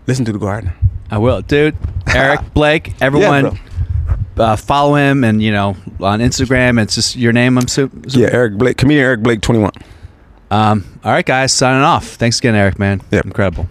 [0.06, 0.70] Listen to the garden.
[1.10, 1.76] I will, dude.
[2.06, 3.58] Eric Blake, everyone,
[4.38, 6.80] uh, follow him, and you know on Instagram.
[6.82, 7.58] It's just your name.
[7.58, 7.90] I'm so.
[8.08, 9.72] Yeah, Eric Blake, comedian Eric Blake, twenty one.
[10.50, 10.98] Um.
[11.04, 11.52] All right, guys.
[11.52, 12.06] Signing off.
[12.08, 12.78] Thanks again, Eric.
[12.78, 13.02] Man.
[13.10, 13.24] Yep.
[13.24, 13.68] Incredible.